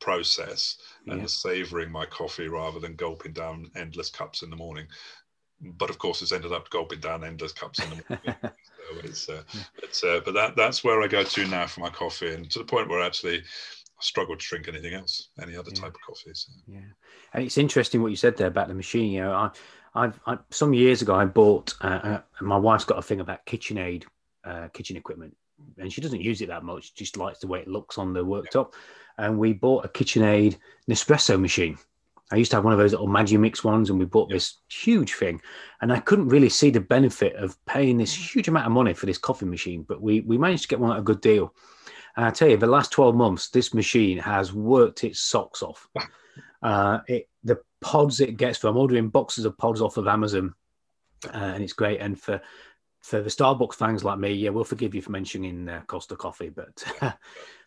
process 0.00 0.78
and 1.06 1.20
yeah. 1.20 1.26
savoring 1.26 1.92
my 1.92 2.06
coffee 2.06 2.48
rather 2.48 2.80
than 2.80 2.94
gulping 2.94 3.34
down 3.34 3.70
endless 3.76 4.08
cups 4.08 4.40
in 4.40 4.48
the 4.48 4.56
morning. 4.56 4.86
But 5.60 5.90
of 5.90 5.98
course, 5.98 6.22
it's 6.22 6.32
ended 6.32 6.52
up 6.52 6.70
gulping 6.70 7.00
down 7.00 7.24
endless 7.24 7.52
cups 7.52 7.78
in 7.80 7.90
the 7.90 8.02
morning. 8.08 8.36
so 8.42 9.00
it's, 9.04 9.28
uh, 9.28 9.42
it's 9.82 10.02
uh, 10.02 10.20
but 10.24 10.32
that 10.32 10.56
that's 10.56 10.82
where 10.82 11.02
I 11.02 11.08
go 11.08 11.24
to 11.24 11.46
now 11.46 11.66
for 11.66 11.80
my 11.80 11.90
coffee, 11.90 12.32
and 12.32 12.50
to 12.52 12.60
the 12.60 12.64
point 12.64 12.88
where 12.88 13.02
actually 13.02 13.42
struggle 14.00 14.36
to 14.36 14.44
drink 14.44 14.68
anything 14.68 14.94
else, 14.94 15.28
any 15.42 15.56
other 15.56 15.70
yeah. 15.74 15.80
type 15.82 15.94
of 15.94 16.00
coffee. 16.06 16.30
So. 16.34 16.52
Yeah, 16.66 16.80
and 17.34 17.44
it's 17.44 17.58
interesting 17.58 18.02
what 18.02 18.10
you 18.10 18.16
said 18.16 18.36
there 18.36 18.48
about 18.48 18.68
the 18.68 18.74
machine. 18.74 19.12
You 19.12 19.22
know, 19.22 19.32
I, 19.32 19.50
I've 19.94 20.20
I, 20.26 20.38
some 20.50 20.74
years 20.74 21.02
ago 21.02 21.14
I 21.14 21.24
bought. 21.24 21.74
Uh, 21.80 21.86
uh, 21.86 22.20
my 22.40 22.56
wife's 22.56 22.84
got 22.84 22.98
a 22.98 23.02
thing 23.02 23.20
about 23.20 23.46
KitchenAid 23.46 24.04
uh, 24.44 24.68
kitchen 24.72 24.96
equipment, 24.96 25.36
and 25.78 25.92
she 25.92 26.00
doesn't 26.00 26.20
use 26.20 26.40
it 26.40 26.48
that 26.48 26.64
much. 26.64 26.94
Just 26.94 27.16
likes 27.16 27.38
the 27.40 27.46
way 27.46 27.60
it 27.60 27.68
looks 27.68 27.98
on 27.98 28.12
the 28.12 28.24
worktop. 28.24 28.72
Yeah. 28.72 29.26
And 29.26 29.38
we 29.38 29.52
bought 29.52 29.84
a 29.84 29.88
KitchenAid 29.88 30.56
Nespresso 30.88 31.38
machine. 31.38 31.76
I 32.32 32.36
used 32.36 32.52
to 32.52 32.56
have 32.56 32.64
one 32.64 32.72
of 32.72 32.78
those 32.78 32.92
little 32.92 33.08
Magimix 33.08 33.64
ones, 33.64 33.90
and 33.90 33.98
we 33.98 34.04
bought 34.04 34.30
this 34.30 34.58
huge 34.70 35.14
thing. 35.14 35.40
And 35.80 35.92
I 35.92 35.98
couldn't 35.98 36.28
really 36.28 36.48
see 36.48 36.70
the 36.70 36.80
benefit 36.80 37.34
of 37.34 37.62
paying 37.66 37.98
this 37.98 38.14
huge 38.14 38.46
amount 38.46 38.66
of 38.66 38.72
money 38.72 38.94
for 38.94 39.06
this 39.06 39.18
coffee 39.18 39.46
machine, 39.46 39.84
but 39.86 40.00
we 40.00 40.20
we 40.20 40.38
managed 40.38 40.62
to 40.62 40.68
get 40.68 40.80
one 40.80 40.92
at 40.92 40.98
a 40.98 41.02
good 41.02 41.20
deal. 41.20 41.54
And 42.16 42.26
I 42.26 42.30
tell 42.30 42.48
you, 42.48 42.56
the 42.56 42.66
last 42.66 42.92
12 42.92 43.14
months, 43.14 43.48
this 43.48 43.72
machine 43.72 44.18
has 44.18 44.52
worked 44.52 45.04
its 45.04 45.20
socks 45.20 45.62
off. 45.62 45.88
Uh, 46.62 47.00
it, 47.08 47.26
the 47.42 47.58
pods 47.80 48.20
it 48.20 48.36
gets 48.36 48.58
from 48.58 48.76
ordering 48.76 49.08
boxes 49.08 49.46
of 49.46 49.56
pods 49.56 49.80
off 49.80 49.96
of 49.96 50.06
Amazon, 50.06 50.54
uh, 51.26 51.38
and 51.38 51.64
it's 51.64 51.72
great. 51.72 52.00
And 52.00 52.20
for 52.20 52.40
for 53.00 53.22
the 53.22 53.30
Starbucks 53.30 53.74
fans 53.74 54.04
like 54.04 54.18
me, 54.18 54.32
yeah, 54.32 54.50
we'll 54.50 54.64
forgive 54.64 54.94
you 54.94 55.00
for 55.00 55.10
mentioning 55.10 55.68
uh, 55.68 55.80
Costa 55.86 56.16
Coffee, 56.16 56.50
but 56.50 56.84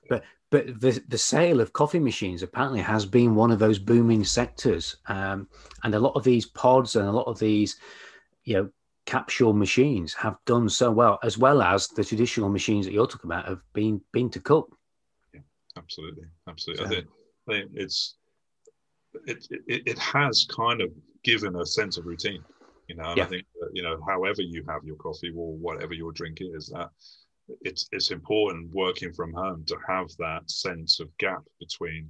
but 0.10 0.24
but 0.52 0.80
the 0.80 1.04
the 1.08 1.18
sale 1.18 1.60
of 1.60 1.74
coffee 1.74 2.00
machines 2.00 2.44
apparently 2.44 2.82
has 2.82 3.06
been 3.06 3.34
one 3.36 3.52
of 3.52 3.60
those 3.60 3.80
booming 3.80 4.24
sectors, 4.24 4.98
um, 5.08 5.48
and 5.84 5.96
a 5.96 6.00
lot 6.00 6.16
of 6.16 6.24
these 6.24 6.46
pods 6.46 6.96
and 6.96 7.08
a 7.08 7.12
lot 7.12 7.28
of 7.28 7.40
these, 7.40 7.78
you 8.44 8.54
know, 8.56 8.70
capsule 9.06 9.54
machines 9.54 10.14
have 10.14 10.38
done 10.46 10.70
so 10.70 10.92
well, 10.92 11.20
as 11.24 11.38
well 11.38 11.62
as 11.62 11.88
the 11.90 12.04
traditional 12.04 12.50
machines 12.50 12.86
that 12.86 12.94
you're 12.94 13.08
talking 13.08 13.30
about 13.30 13.48
have 13.48 13.62
been 13.74 14.02
bean 14.12 14.30
to 14.32 14.40
cup. 14.40 14.68
Yeah, 15.34 15.42
absolutely, 15.78 16.26
absolutely. 16.48 16.86
So, 16.86 16.90
I, 16.90 16.94
think, 16.94 17.08
I 17.50 17.52
think 17.52 17.72
it's 17.74 18.16
it, 19.26 19.48
it 19.68 19.84
it 19.86 20.00
has 20.00 20.48
kind 20.50 20.82
of 20.82 20.90
given 21.24 21.56
a 21.56 21.66
sense 21.66 21.98
of 21.98 22.06
routine, 22.06 22.44
you 22.88 22.96
know. 22.96 23.10
And 23.10 23.18
yeah. 23.18 23.24
I 23.24 23.28
think 23.28 23.46
that, 23.60 23.70
you 23.74 23.84
know, 23.84 24.00
however 24.08 24.42
you 24.42 24.64
have 24.68 24.84
your 24.84 24.96
coffee 24.98 25.32
or 25.36 25.54
whatever 25.56 25.94
your 25.94 26.12
drink 26.12 26.38
is, 26.42 26.72
that 26.74 26.90
it's 27.62 27.88
it's 27.92 28.12
important 28.12 28.74
working 28.74 29.14
from 29.14 29.34
home 29.34 29.64
to 29.68 29.78
have 29.88 30.08
that 30.20 30.50
sense 30.50 31.00
of 31.00 31.16
gap 31.18 31.44
between 31.60 32.10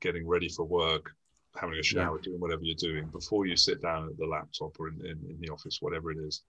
getting 0.00 0.26
ready 0.26 0.48
for 0.48 0.64
work, 0.64 1.10
having 1.56 1.78
a 1.78 1.82
shower, 1.82 2.16
yeah. 2.16 2.22
doing 2.22 2.40
whatever 2.40 2.62
you're 2.62 2.74
doing 2.74 3.06
before 3.06 3.46
you 3.46 3.56
sit 3.56 3.82
down 3.82 4.08
at 4.08 4.16
the 4.18 4.26
laptop 4.26 4.78
or 4.78 4.88
in, 4.88 5.00
in, 5.00 5.18
in, 5.30 5.36
the 5.40 5.48
office, 5.48 5.78
whatever 5.80 6.10
it 6.10 6.18
is. 6.18 6.42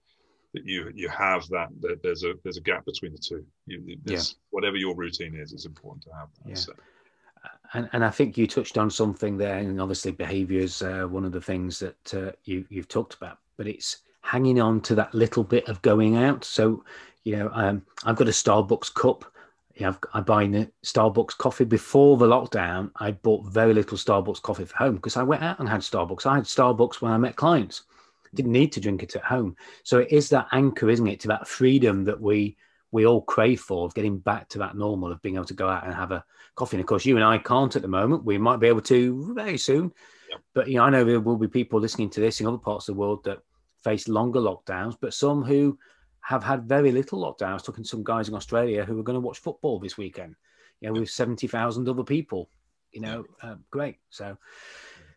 That 0.54 0.64
you 0.64 0.90
you 0.94 1.08
have 1.08 1.46
that, 1.48 1.68
that 1.80 2.02
there's 2.02 2.22
a 2.22 2.34
there's 2.42 2.56
a 2.56 2.62
gap 2.62 2.84
between 2.86 3.12
the 3.12 3.18
two. 3.18 3.44
You, 3.66 3.98
yeah. 4.06 4.20
Whatever 4.50 4.76
your 4.76 4.94
routine 4.94 5.34
is, 5.34 5.52
it's 5.52 5.66
important 5.66 6.04
to 6.04 6.10
have 6.14 6.28
that. 6.42 6.48
Yeah. 6.50 6.54
So. 6.54 6.72
And, 7.74 7.88
and 7.92 8.04
I 8.04 8.10
think 8.10 8.36
you 8.36 8.46
touched 8.46 8.78
on 8.78 8.90
something 8.90 9.36
there, 9.36 9.58
and 9.58 9.80
obviously 9.80 10.12
behaviour 10.12 10.60
is 10.60 10.82
uh, 10.82 11.06
one 11.08 11.24
of 11.24 11.32
the 11.32 11.40
things 11.40 11.78
that 11.80 12.14
uh, 12.14 12.32
you 12.44 12.64
you've 12.70 12.88
talked 12.88 13.14
about. 13.14 13.38
But 13.56 13.66
it's 13.66 13.98
hanging 14.26 14.60
on 14.60 14.80
to 14.82 14.94
that 14.96 15.14
little 15.14 15.44
bit 15.44 15.68
of 15.68 15.80
going 15.82 16.16
out. 16.16 16.44
So, 16.44 16.84
you 17.24 17.36
know, 17.36 17.50
um, 17.52 17.82
I've 18.04 18.16
got 18.16 18.28
a 18.28 18.32
Starbucks 18.32 18.92
cup. 18.94 19.24
You 19.76 19.86
know, 19.86 19.96
I 20.14 20.20
buy 20.20 20.46
the 20.46 20.70
Starbucks 20.84 21.36
coffee 21.36 21.64
before 21.64 22.16
the 22.16 22.26
lockdown. 22.26 22.90
I 22.96 23.12
bought 23.12 23.46
very 23.46 23.74
little 23.74 23.98
Starbucks 23.98 24.40
coffee 24.40 24.64
for 24.64 24.76
home 24.76 24.96
because 24.96 25.18
I 25.18 25.22
went 25.22 25.42
out 25.42 25.58
and 25.58 25.68
had 25.68 25.82
Starbucks. 25.82 26.24
I 26.24 26.36
had 26.36 26.44
Starbucks 26.44 27.02
when 27.02 27.12
I 27.12 27.18
met 27.18 27.36
clients. 27.36 27.82
Didn't 28.34 28.52
need 28.52 28.72
to 28.72 28.80
drink 28.80 29.02
it 29.02 29.16
at 29.16 29.22
home. 29.22 29.54
So 29.82 29.98
it 29.98 30.10
is 30.10 30.30
that 30.30 30.48
anchor, 30.52 30.88
isn't 30.88 31.06
it, 31.06 31.20
to 31.20 31.28
that 31.28 31.46
freedom 31.46 32.04
that 32.04 32.20
we 32.20 32.56
we 32.90 33.04
all 33.04 33.20
crave 33.20 33.60
for 33.60 33.84
of 33.84 33.94
getting 33.94 34.18
back 34.18 34.48
to 34.48 34.58
that 34.58 34.76
normal 34.76 35.12
of 35.12 35.20
being 35.20 35.34
able 35.34 35.44
to 35.44 35.54
go 35.54 35.68
out 35.68 35.84
and 35.84 35.94
have 35.94 36.12
a 36.12 36.24
coffee. 36.54 36.76
And 36.76 36.80
of 36.82 36.86
course, 36.86 37.04
you 37.04 37.16
and 37.16 37.24
I 37.24 37.36
can't 37.36 37.76
at 37.76 37.82
the 37.82 37.88
moment. 37.88 38.24
We 38.24 38.38
might 38.38 38.60
be 38.60 38.68
able 38.68 38.80
to 38.82 39.34
very 39.34 39.58
soon. 39.58 39.92
But 40.54 40.68
you 40.68 40.76
know, 40.76 40.84
I 40.84 40.90
know 40.90 41.04
there 41.04 41.20
will 41.20 41.36
be 41.36 41.48
people 41.48 41.80
listening 41.80 42.08
to 42.10 42.20
this 42.20 42.40
in 42.40 42.46
other 42.46 42.56
parts 42.56 42.88
of 42.88 42.94
the 42.94 43.00
world 43.00 43.24
that 43.24 43.42
face 43.84 44.08
longer 44.08 44.40
lockdowns, 44.40 44.96
but 44.98 45.12
some 45.12 45.42
who 45.42 45.78
have 46.26 46.42
had 46.42 46.64
very 46.64 46.90
little 46.90 47.20
lockdown. 47.20 47.50
I 47.50 47.54
was 47.54 47.62
talking 47.62 47.84
to 47.84 47.88
some 47.88 48.02
guys 48.02 48.28
in 48.28 48.34
Australia 48.34 48.84
who 48.84 48.96
were 48.96 49.04
going 49.04 49.14
to 49.14 49.20
watch 49.20 49.38
football 49.38 49.78
this 49.78 49.96
weekend, 49.96 50.34
you 50.80 50.88
know, 50.88 50.98
with 50.98 51.08
70,000 51.08 51.88
other 51.88 52.02
people, 52.02 52.50
you 52.90 53.00
know, 53.00 53.24
uh, 53.42 53.54
great. 53.70 53.98
So, 54.10 54.36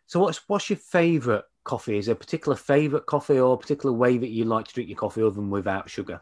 so 0.05 0.19
what's, 0.19 0.47
what's 0.47 0.69
your 0.69 0.77
favorite 0.77 1.45
coffee? 1.63 1.97
Is 1.97 2.05
there 2.05 2.13
a 2.13 2.15
particular 2.15 2.55
favorite 2.55 3.07
coffee 3.07 3.39
or 3.39 3.55
a 3.55 3.57
particular 3.57 3.91
way 3.91 4.19
that 4.19 4.29
you 4.29 4.45
like 4.45 4.67
to 4.67 4.73
drink 4.75 4.87
your 4.87 4.99
coffee 4.99 5.23
other 5.23 5.31
than 5.31 5.49
without 5.49 5.89
sugar? 5.89 6.21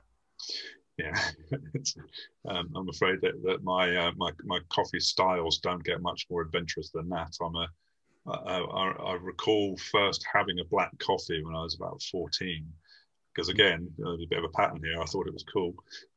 Yeah, 0.98 1.20
um, 2.48 2.70
I'm 2.74 2.88
afraid 2.88 3.20
that, 3.24 3.44
that 3.44 3.66
my, 3.66 3.94
uh, 3.94 4.14
my 4.16 4.32
my 4.46 4.60
coffee 4.70 5.02
styles 5.02 5.60
don't 5.60 5.84
get 5.84 6.02
much 6.02 6.26
more 6.32 6.42
adventurous 6.42 6.92
than 6.92 7.10
that. 7.10 7.34
I'm 7.42 7.56
a 7.56 7.68
I, 8.26 8.60
I, 8.60 8.92
I, 8.92 9.14
recall 9.14 9.78
first 9.78 10.26
having 10.34 10.60
a 10.60 10.66
black 10.66 10.98
coffee 10.98 11.44
when 11.44 11.56
I 11.56 11.62
was 11.62 11.76
about 11.76 12.02
14. 12.12 12.66
Because 13.38 13.50
again, 13.50 13.88
there's 14.00 14.24
a 14.24 14.28
bit 14.28 14.40
of 14.40 14.46
a 14.46 14.50
pattern 14.50 14.82
here. 14.84 15.00
I 15.00 15.06
thought 15.06 15.28
it 15.28 15.34
was 15.34 15.46
cool, 15.54 15.76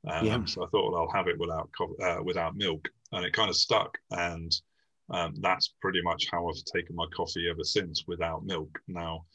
um, 0.08 0.24
yeah. 0.24 0.42
so 0.46 0.64
I 0.64 0.68
thought, 0.68 0.90
well, 0.90 1.02
I'll 1.02 1.14
have 1.14 1.28
it 1.28 1.38
without 1.38 1.68
uh, 2.02 2.22
without 2.24 2.56
milk, 2.56 2.88
and 3.12 3.26
it 3.26 3.34
kind 3.34 3.50
of 3.50 3.56
stuck. 3.56 3.98
And 4.10 4.50
um, 5.10 5.34
that's 5.38 5.74
pretty 5.82 6.00
much 6.00 6.28
how 6.32 6.48
I've 6.48 6.64
taken 6.64 6.96
my 6.96 7.04
coffee 7.14 7.46
ever 7.50 7.62
since, 7.62 8.04
without 8.06 8.46
milk. 8.46 8.70
Now, 8.88 9.26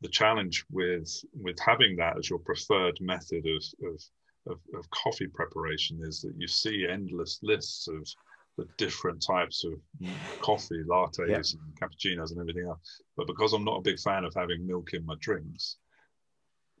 the 0.00 0.08
challenge 0.08 0.64
with 0.70 1.22
with 1.38 1.58
having 1.58 1.96
that 1.96 2.16
as 2.16 2.30
your 2.30 2.38
preferred 2.38 2.98
method 3.02 3.44
of, 3.46 3.62
of 3.90 4.02
of, 4.46 4.60
of, 4.78 4.88
coffee 4.90 5.26
preparation 5.26 6.00
is 6.02 6.20
that 6.22 6.34
you 6.38 6.46
see 6.46 6.86
endless 6.88 7.40
lists 7.42 7.88
of 7.88 8.06
the 8.56 8.66
different 8.78 9.22
types 9.22 9.64
of 9.64 9.74
coffee, 10.40 10.82
lattes, 10.84 11.28
yeah. 11.28 11.36
and 11.36 11.78
cappuccinos, 11.78 12.30
and 12.30 12.40
everything 12.40 12.66
else. 12.66 13.02
But 13.18 13.26
because 13.26 13.52
I'm 13.52 13.64
not 13.64 13.78
a 13.78 13.82
big 13.82 13.98
fan 13.98 14.24
of 14.24 14.32
having 14.34 14.66
milk 14.66 14.94
in 14.94 15.04
my 15.04 15.16
drinks, 15.20 15.76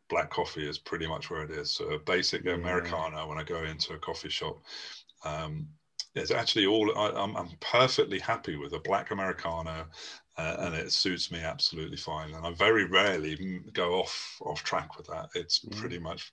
black 0.08 0.30
coffee 0.30 0.68
is 0.68 0.78
pretty 0.78 1.06
much 1.06 1.30
where 1.30 1.42
it 1.42 1.50
is. 1.50 1.70
So 1.70 1.90
a 1.90 1.98
basic 1.98 2.44
yeah. 2.44 2.52
americano 2.52 3.26
when 3.28 3.38
I 3.38 3.42
go 3.42 3.62
into 3.64 3.94
a 3.94 3.98
coffee 3.98 4.28
shop. 4.28 4.62
Um, 5.24 5.68
it's 6.14 6.30
actually 6.30 6.66
all 6.66 6.96
I, 6.96 7.08
am 7.08 7.16
I'm, 7.16 7.36
I'm 7.36 7.50
perfectly 7.60 8.18
happy 8.18 8.56
with 8.56 8.72
a 8.72 8.78
black 8.78 9.10
americano 9.10 9.86
uh, 10.36 10.56
and 10.60 10.74
it 10.74 10.92
suits 10.92 11.30
me 11.30 11.40
absolutely 11.40 11.96
fine 11.96 12.34
and 12.34 12.46
i 12.46 12.52
very 12.52 12.84
rarely 12.84 13.60
go 13.72 13.94
off 13.94 14.40
off 14.44 14.62
track 14.62 14.96
with 14.96 15.06
that 15.08 15.28
it's 15.34 15.60
pretty 15.72 15.98
much 15.98 16.32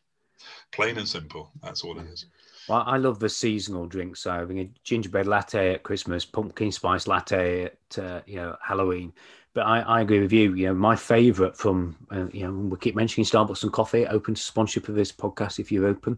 plain 0.72 0.98
and 0.98 1.08
simple 1.08 1.52
that's 1.64 1.84
all 1.84 1.98
it 2.00 2.06
is 2.08 2.26
well, 2.70 2.84
I 2.86 2.98
love 2.98 3.20
the 3.20 3.28
seasonal 3.28 3.88
drinks. 3.88 4.22
So 4.22 4.32
having 4.32 4.60
a 4.60 4.70
gingerbread 4.84 5.28
latte 5.28 5.74
at 5.74 5.84
Christmas, 5.84 6.26
pumpkin 6.26 6.72
spice 6.72 7.08
latte 7.08 7.66
at 7.66 8.00
uh, 8.00 8.22
you 8.26 8.36
know 8.36 8.56
Halloween. 8.64 9.14
But 9.54 9.66
I, 9.66 9.82
I 9.82 10.02
agree 10.02 10.22
with 10.22 10.32
you. 10.32 10.54
You 10.54 10.68
know, 10.68 10.74
my 10.74 10.96
favourite 10.96 11.58
from 11.58 11.98
uh, 12.10 12.28
you 12.32 12.46
know 12.46 12.52
we 12.54 12.78
keep 12.78 12.96
mentioning 12.96 13.26
Starbucks 13.26 13.64
and 13.64 13.74
coffee. 13.74 14.08
Open 14.08 14.34
to 14.34 14.42
sponsorship 14.42 14.88
of 14.88 14.96
this 14.96 15.12
podcast 15.12 15.60
if 15.60 15.72
you're 15.72 15.88
open. 15.88 16.18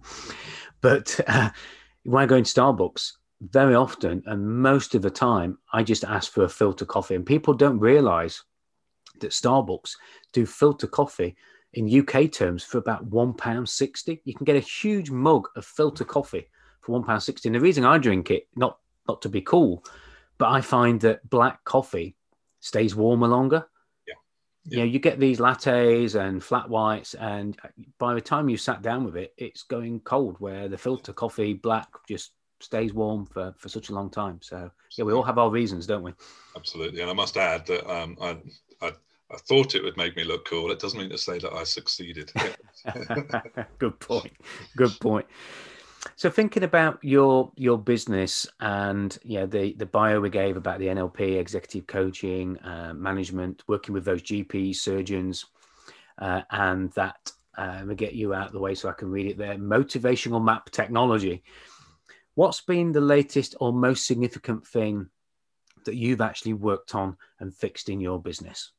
But 0.82 1.20
uh, 1.28 1.50
when 2.04 2.24
I 2.24 2.28
go 2.28 2.36
into 2.36 2.54
Starbucks, 2.54 3.13
very 3.42 3.75
often 3.75 4.24
and 4.25 4.62
most 4.62 4.96
of 4.96 5.02
the 5.02 5.10
time, 5.10 5.58
I 5.72 5.84
just 5.84 6.04
ask 6.04 6.32
for 6.32 6.44
a 6.44 6.50
filter 6.50 6.86
coffee, 6.86 7.16
and 7.16 7.25
people 7.25 7.54
don't 7.54 7.80
realise 7.80 8.44
that 9.20 9.32
Starbucks 9.32 9.96
do 10.32 10.46
filter 10.46 10.88
coffee 10.88 11.36
in 11.74 11.90
UK 11.90 12.32
terms 12.32 12.63
for 12.63 12.78
about 12.78 13.06
one 13.06 13.34
pound 13.34 13.68
sixty. 13.68 14.22
You 14.25 14.36
can 14.36 14.46
get 14.46 14.58
a 14.58 14.60
huge 14.60 15.10
mug 15.10 15.48
of 15.56 15.66
filter 15.66 16.06
coffee 16.06 16.50
for 16.82 16.92
one 16.92 17.04
pound 17.04 17.24
sixty. 17.24 17.50
And 17.50 17.56
the 17.56 17.60
reason 17.60 17.84
I 17.84 17.98
drink 17.98 18.30
it, 18.30 18.48
not 18.56 18.78
not 19.08 19.24
to 19.24 19.30
be 19.30 19.42
cool, 19.42 19.84
but 20.38 20.50
I 20.50 20.62
find 20.62 21.02
that 21.02 21.28
black 21.32 21.63
coffee 21.63 22.16
stays 22.63 22.96
warmer 22.96 23.27
longer. 23.27 23.67
Yeah. 24.08 24.13
yeah. 24.65 24.72
You 24.72 24.77
know, 24.79 24.91
you 24.91 25.00
get 25.00 25.20
these 25.20 25.39
lattes 25.39 26.15
and 26.15 26.43
flat 26.43 26.70
whites, 26.70 27.13
and 27.13 27.58
by 28.00 28.13
the 28.13 28.22
time 28.22 28.50
you 28.50 28.58
sat 28.58 28.82
down 28.82 29.03
with 29.03 29.17
it, 29.17 29.34
it's 29.38 29.63
going 29.63 30.00
cold. 30.00 30.38
Where 30.39 30.67
the 30.67 30.77
filter 30.77 31.13
coffee 31.13 31.53
black 31.53 31.88
just 32.08 32.32
stays 32.62 32.93
warm 32.93 33.25
for, 33.25 33.53
for 33.58 33.67
such 33.67 33.89
a 33.89 33.93
long 33.93 34.10
time. 34.10 34.39
So 34.41 34.72
yeah, 34.98 35.03
we 35.03 35.13
all 35.13 35.24
have 35.24 35.38
our 35.38 35.50
reasons, 35.50 35.86
don't 35.86 36.03
we? 36.03 36.13
Absolutely. 36.55 37.01
And 37.01 37.12
I 37.12 37.13
must 37.13 37.36
add 37.36 37.65
that 37.65 37.86
um, 37.91 38.17
I, 38.22 38.38
I 38.82 38.93
I 39.34 39.38
thought 39.38 39.75
it 39.75 39.84
would 39.84 39.98
make 39.98 40.15
me 40.15 40.24
look 40.24 40.46
cool. 40.46 40.72
It 40.72 40.79
doesn't 40.79 41.00
mean 41.00 41.10
to 41.10 41.17
say 41.17 41.39
that 41.39 41.53
I 41.53 41.63
succeeded. 41.63 42.32
Good 43.79 44.00
point. 44.00 44.34
Good 44.77 45.00
point. 45.00 45.25
So 46.15 46.29
thinking 46.29 46.63
about 46.63 47.00
your 47.01 47.51
your 47.55 47.77
business 47.77 48.48
and 48.60 49.17
yeah 49.24 49.45
the 49.45 49.74
the 49.74 49.86
bio 49.86 50.19
we 50.19 50.29
gave 50.29 50.57
about 50.57 50.79
the 50.79 50.88
NLP, 50.88 51.39
executive 51.39 51.88
coaching, 51.88 52.57
uh, 52.60 52.93
management, 52.93 53.63
working 53.67 53.93
with 53.93 54.05
those 54.05 54.22
GPs, 54.22 54.77
surgeons, 54.77 55.45
uh, 56.19 56.41
and 56.51 56.91
that 56.93 57.31
uh, 57.57 57.83
we 57.88 57.95
get 57.95 58.13
you 58.13 58.33
out 58.33 58.48
of 58.48 58.53
the 58.53 58.60
way 58.60 58.75
so 58.75 58.89
I 58.89 58.93
can 58.93 59.10
read 59.10 59.27
it 59.27 59.38
there. 59.38 59.55
Motivational 59.55 60.43
map 60.43 60.69
technology. 60.72 61.43
What's 62.36 62.62
been 62.62 62.91
the 62.91 63.01
latest 63.01 63.55
or 63.60 63.72
most 63.72 64.07
significant 64.07 64.65
thing 64.65 65.10
that 65.86 65.95
you've 65.95 66.22
actually 66.22 66.53
worked 66.53 66.95
on 66.95 67.17
and 67.39 67.53
fixed 67.53 67.89
in 67.89 68.00
your 68.00 68.19
business? 68.19 68.72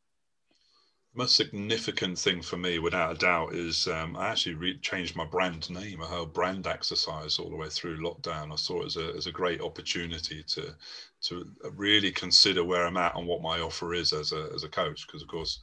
Most 1.14 1.36
significant 1.36 2.18
thing 2.18 2.42
for 2.42 2.56
me, 2.56 2.78
without 2.78 3.12
a 3.12 3.18
doubt, 3.18 3.54
is 3.54 3.86
um, 3.86 4.16
I 4.16 4.28
actually 4.28 4.54
re- 4.54 4.78
changed 4.78 5.14
my 5.14 5.24
brand 5.24 5.70
name. 5.70 6.02
I 6.02 6.06
had 6.06 6.32
brand 6.32 6.66
exercise 6.66 7.38
all 7.38 7.50
the 7.50 7.56
way 7.56 7.68
through 7.68 8.02
lockdown. 8.02 8.52
I 8.52 8.56
saw 8.56 8.82
it 8.82 8.86
as 8.86 8.96
a, 8.96 9.12
as 9.16 9.26
a 9.26 9.32
great 9.32 9.60
opportunity 9.60 10.42
to 10.42 10.74
to 11.22 11.48
really 11.76 12.10
consider 12.10 12.64
where 12.64 12.86
I'm 12.86 12.98
at 12.98 13.16
and 13.16 13.26
what 13.26 13.40
my 13.40 13.60
offer 13.60 13.94
is 13.94 14.12
as 14.12 14.32
a, 14.32 14.50
as 14.54 14.64
a 14.64 14.68
coach. 14.68 15.06
Because, 15.06 15.22
of 15.22 15.28
course, 15.28 15.60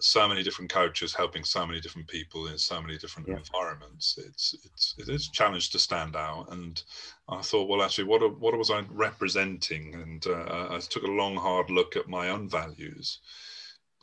so 0.00 0.28
many 0.28 0.42
different 0.42 0.70
coaches 0.70 1.14
helping 1.14 1.44
so 1.44 1.66
many 1.66 1.80
different 1.80 2.06
people 2.08 2.48
in 2.48 2.58
so 2.58 2.82
many 2.82 2.98
different 2.98 3.28
yeah. 3.28 3.36
environments. 3.36 4.18
It's, 4.18 4.54
it's, 4.64 4.94
it 4.98 5.08
is 5.08 5.28
a 5.28 5.32
challenge 5.32 5.70
to 5.70 5.78
stand 5.78 6.16
out. 6.16 6.48
And 6.50 6.82
I 7.28 7.40
thought, 7.40 7.68
well, 7.68 7.82
actually, 7.82 8.04
what, 8.04 8.38
what 8.40 8.58
was 8.58 8.70
I 8.70 8.84
representing? 8.90 9.94
And 9.94 10.26
uh, 10.26 10.68
I 10.70 10.80
took 10.80 11.04
a 11.04 11.10
long, 11.10 11.36
hard 11.36 11.70
look 11.70 11.96
at 11.96 12.08
my 12.08 12.28
own 12.28 12.48
values 12.48 13.20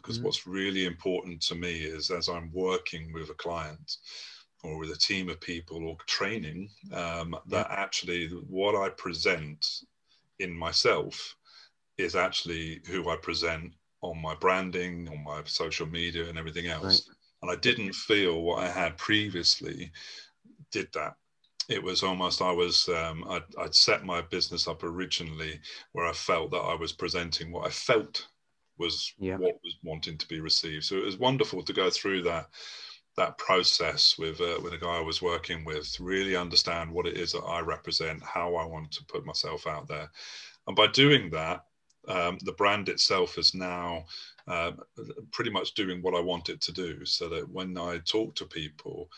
because 0.10 0.20
mm. 0.20 0.24
what's 0.24 0.48
really 0.48 0.88
important 0.88 1.40
to 1.40 1.54
me 1.54 1.82
is 1.82 2.10
as 2.10 2.30
I'm 2.30 2.50
working 2.52 3.14
with 3.14 3.30
a 3.30 3.36
client 3.36 3.98
or 4.64 4.80
with 4.80 4.90
a 4.90 4.98
team 4.98 5.30
of 5.30 5.40
people 5.40 5.88
or 5.88 5.98
training, 6.08 6.68
um, 6.96 7.36
that 7.46 7.68
actually 7.70 8.30
what 8.50 8.76
I 8.76 8.90
present 8.90 9.64
in 10.40 10.52
myself 10.52 11.36
is 12.00 12.16
actually 12.16 12.82
who 12.88 13.08
I 13.10 13.18
present 13.18 13.72
on 14.02 14.20
my 14.20 14.34
branding, 14.34 15.08
on 15.10 15.24
my 15.24 15.42
social 15.46 15.86
media, 15.86 16.28
and 16.28 16.40
everything 16.40 16.66
else. 16.66 17.08
Right. 17.08 17.16
And 17.44 17.52
I 17.52 17.56
didn't 17.62 17.94
feel 17.94 18.42
what 18.42 18.64
I 18.64 18.68
had 18.68 18.98
previously 18.98 19.92
did 20.72 20.88
that. 20.96 21.14
It 21.70 21.84
was 21.84 22.02
almost 22.02 22.42
I 22.42 22.52
was 22.52 22.90
um, 22.90 23.26
I'd, 23.30 23.44
I'd 23.60 23.76
set 23.76 24.04
my 24.04 24.22
business 24.22 24.68
up 24.68 24.84
originally 24.84 25.60
where 25.92 26.08
I 26.08 26.14
felt 26.14 26.50
that 26.50 26.58
I 26.58 26.74
was 26.74 26.94
presenting 26.94 27.52
what 27.52 27.68
I 27.68 27.70
felt 27.70 28.28
was 28.80 29.14
yeah. 29.20 29.38
what 29.38 29.60
was 29.64 29.78
wanting 29.84 30.18
to 30.18 30.28
be 30.28 30.40
received. 30.40 30.86
So 30.86 30.98
it 30.98 31.06
was 31.06 31.18
wonderful 31.18 31.64
to 31.64 31.74
go 31.74 31.90
through 31.90 32.24
that 32.24 32.48
that 33.18 33.38
process 33.38 34.18
with 34.18 34.40
uh, 34.40 34.60
with 34.64 34.74
a 34.74 34.78
guy 34.78 34.98
I 34.98 35.02
was 35.02 35.22
working 35.22 35.66
with 35.66 35.92
to 35.94 36.04
really 36.04 36.36
understand 36.36 36.92
what 36.92 37.06
it 37.06 37.18
is 37.18 37.34
that 37.34 37.44
I 37.44 37.60
represent, 37.60 38.24
how 38.24 38.56
I 38.56 38.66
want 38.66 38.92
to 38.94 39.06
put 39.06 39.26
myself 39.26 39.68
out 39.68 39.88
there, 39.88 40.10
and 40.68 40.76
by 40.76 40.88
doing 40.88 41.30
that, 41.32 41.66
um, 42.08 42.38
the 42.44 42.54
brand 42.54 42.90
itself 42.90 43.38
is 43.38 43.54
now 43.54 44.06
uh, 44.50 44.72
pretty 45.32 45.52
much 45.52 45.76
doing 45.76 46.02
what 46.02 46.16
I 46.16 46.20
want 46.20 46.50
it 46.50 46.60
to 46.62 46.72
do. 46.72 47.06
So 47.06 47.30
that 47.30 47.50
when 47.50 47.78
I 47.78 48.00
talk 48.00 48.36
to 48.36 48.46
people, 48.46 49.10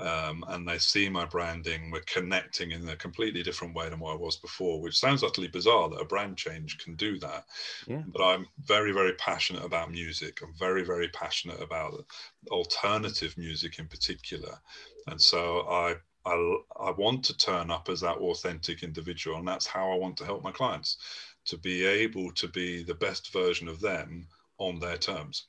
um, 0.00 0.44
and 0.48 0.66
they 0.66 0.78
see 0.78 1.08
my 1.08 1.26
branding, 1.26 1.90
we're 1.90 2.00
connecting 2.00 2.72
in 2.72 2.88
a 2.88 2.96
completely 2.96 3.42
different 3.42 3.74
way 3.74 3.88
than 3.88 4.00
what 4.00 4.12
I 4.12 4.16
was 4.16 4.36
before, 4.36 4.80
which 4.80 4.98
sounds 4.98 5.22
utterly 5.22 5.48
bizarre 5.48 5.90
that 5.90 6.00
a 6.00 6.04
brand 6.04 6.36
change 6.36 6.78
can 6.78 6.96
do 6.96 7.18
that. 7.18 7.44
Yeah. 7.86 8.02
But 8.06 8.22
I'm 8.22 8.46
very, 8.64 8.92
very 8.92 9.12
passionate 9.14 9.64
about 9.64 9.90
music. 9.90 10.40
I'm 10.42 10.54
very, 10.58 10.84
very 10.84 11.08
passionate 11.08 11.62
about 11.62 12.04
alternative 12.50 13.36
music 13.36 13.78
in 13.78 13.86
particular. 13.86 14.58
And 15.06 15.20
so 15.20 15.68
I 15.68 15.96
I, 16.26 16.56
I 16.78 16.90
want 16.90 17.24
to 17.24 17.36
turn 17.38 17.70
up 17.70 17.88
as 17.88 18.02
that 18.02 18.18
authentic 18.18 18.82
individual, 18.82 19.38
and 19.38 19.48
that's 19.48 19.66
how 19.66 19.90
I 19.90 19.96
want 19.96 20.18
to 20.18 20.26
help 20.26 20.42
my 20.44 20.52
clients 20.52 20.98
to 21.46 21.56
be 21.56 21.86
able 21.86 22.30
to 22.32 22.46
be 22.48 22.82
the 22.82 22.94
best 22.94 23.32
version 23.32 23.68
of 23.68 23.80
them 23.80 24.26
on 24.60 24.78
their 24.78 24.96
terms. 24.96 25.46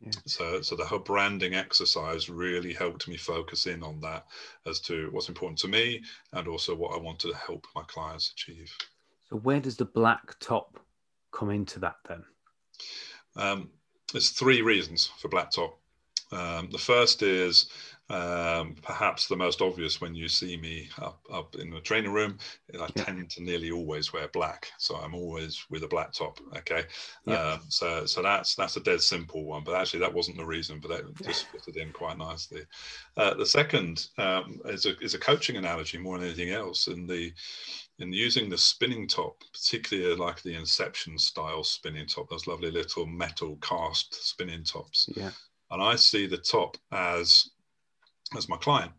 Yeah. 0.00 0.12
So, 0.26 0.60
so 0.62 0.76
the 0.76 0.84
whole 0.84 0.98
branding 0.98 1.54
exercise 1.54 2.28
really 2.28 2.72
helped 2.72 3.08
me 3.08 3.16
focus 3.16 3.66
in 3.66 3.82
on 3.82 4.00
that 4.00 4.26
as 4.66 4.80
to 4.80 5.08
what's 5.10 5.28
important 5.28 5.58
to 5.60 5.68
me 5.68 6.02
and 6.32 6.48
also 6.48 6.74
what 6.74 6.94
I 6.94 6.98
want 6.98 7.18
to 7.20 7.32
help 7.32 7.66
my 7.74 7.82
clients 7.86 8.32
achieve. 8.32 8.74
So, 9.28 9.36
where 9.36 9.60
does 9.60 9.76
the 9.76 9.86
black 9.86 10.38
top 10.38 10.78
come 11.32 11.50
into 11.50 11.78
that 11.80 11.96
then? 12.08 12.24
Um, 13.36 13.70
there's 14.12 14.30
three 14.30 14.62
reasons 14.62 15.10
for 15.18 15.28
black 15.28 15.50
top. 15.50 15.78
Um, 16.30 16.68
the 16.70 16.78
first 16.78 17.22
is 17.22 17.70
um, 18.08 18.76
perhaps 18.82 19.26
the 19.26 19.36
most 19.36 19.60
obvious 19.60 20.00
when 20.00 20.14
you 20.14 20.28
see 20.28 20.56
me 20.56 20.88
up, 21.00 21.20
up 21.32 21.56
in 21.56 21.70
the 21.70 21.80
training 21.80 22.12
room, 22.12 22.38
I 22.74 22.88
yeah. 22.94 23.04
tend 23.04 23.30
to 23.30 23.42
nearly 23.42 23.70
always 23.70 24.12
wear 24.12 24.28
black, 24.28 24.68
so 24.78 24.94
I'm 24.96 25.14
always 25.14 25.64
with 25.70 25.82
a 25.82 25.88
black 25.88 26.12
top. 26.12 26.38
Okay, 26.56 26.84
yeah. 27.24 27.52
um, 27.52 27.60
so 27.68 28.06
so 28.06 28.22
that's 28.22 28.54
that's 28.54 28.76
a 28.76 28.80
dead 28.80 29.00
simple 29.00 29.44
one, 29.44 29.64
but 29.64 29.74
actually 29.74 30.00
that 30.00 30.14
wasn't 30.14 30.36
the 30.36 30.44
reason, 30.46 30.78
but 30.78 30.88
that 30.88 31.24
just 31.24 31.46
fitted 31.48 31.76
in 31.76 31.92
quite 31.92 32.16
nicely. 32.16 32.62
Uh, 33.16 33.34
the 33.34 33.46
second 33.46 34.06
um, 34.18 34.60
is 34.66 34.86
a 34.86 34.96
is 34.98 35.14
a 35.14 35.18
coaching 35.18 35.56
analogy 35.56 35.98
more 35.98 36.18
than 36.18 36.28
anything 36.28 36.50
else, 36.50 36.86
in 36.86 37.06
the 37.06 37.32
in 37.98 38.12
using 38.12 38.48
the 38.48 38.58
spinning 38.58 39.08
top, 39.08 39.42
particularly 39.52 40.14
like 40.16 40.42
the 40.42 40.54
Inception 40.54 41.18
style 41.18 41.64
spinning 41.64 42.06
top, 42.06 42.28
those 42.28 42.46
lovely 42.46 42.70
little 42.70 43.06
metal 43.06 43.58
cast 43.62 44.14
spinning 44.14 44.64
tops. 44.64 45.08
Yeah. 45.16 45.30
And 45.70 45.82
I 45.82 45.96
see 45.96 46.26
the 46.26 46.38
top 46.38 46.76
as 46.92 47.50
as 48.36 48.48
my 48.48 48.56
client. 48.56 48.92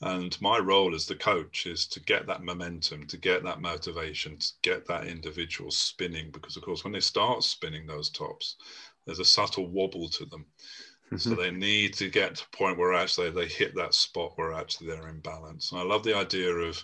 And 0.00 0.38
my 0.40 0.58
role 0.58 0.94
as 0.94 1.06
the 1.06 1.14
coach 1.14 1.66
is 1.66 1.86
to 1.86 2.00
get 2.00 2.26
that 2.26 2.42
momentum, 2.42 3.06
to 3.06 3.16
get 3.16 3.42
that 3.44 3.60
motivation, 3.60 4.36
to 4.36 4.48
get 4.62 4.86
that 4.86 5.06
individual 5.06 5.70
spinning. 5.70 6.30
Because, 6.30 6.56
of 6.56 6.62
course, 6.62 6.84
when 6.84 6.92
they 6.92 7.00
start 7.00 7.42
spinning 7.42 7.86
those 7.86 8.10
tops, 8.10 8.56
there's 9.06 9.20
a 9.20 9.24
subtle 9.24 9.68
wobble 9.68 10.08
to 10.10 10.26
them. 10.26 10.44
Mm-hmm. 11.06 11.16
So 11.16 11.34
they 11.34 11.50
need 11.50 11.94
to 11.94 12.08
get 12.08 12.36
to 12.36 12.44
a 12.44 12.56
point 12.56 12.78
where 12.78 12.92
actually 12.92 13.30
they 13.30 13.46
hit 13.46 13.74
that 13.76 13.94
spot 13.94 14.32
where 14.36 14.52
actually 14.52 14.88
they're 14.88 15.08
in 15.08 15.20
balance. 15.20 15.72
And 15.72 15.80
I 15.80 15.84
love 15.84 16.02
the 16.02 16.16
idea 16.16 16.50
of, 16.50 16.82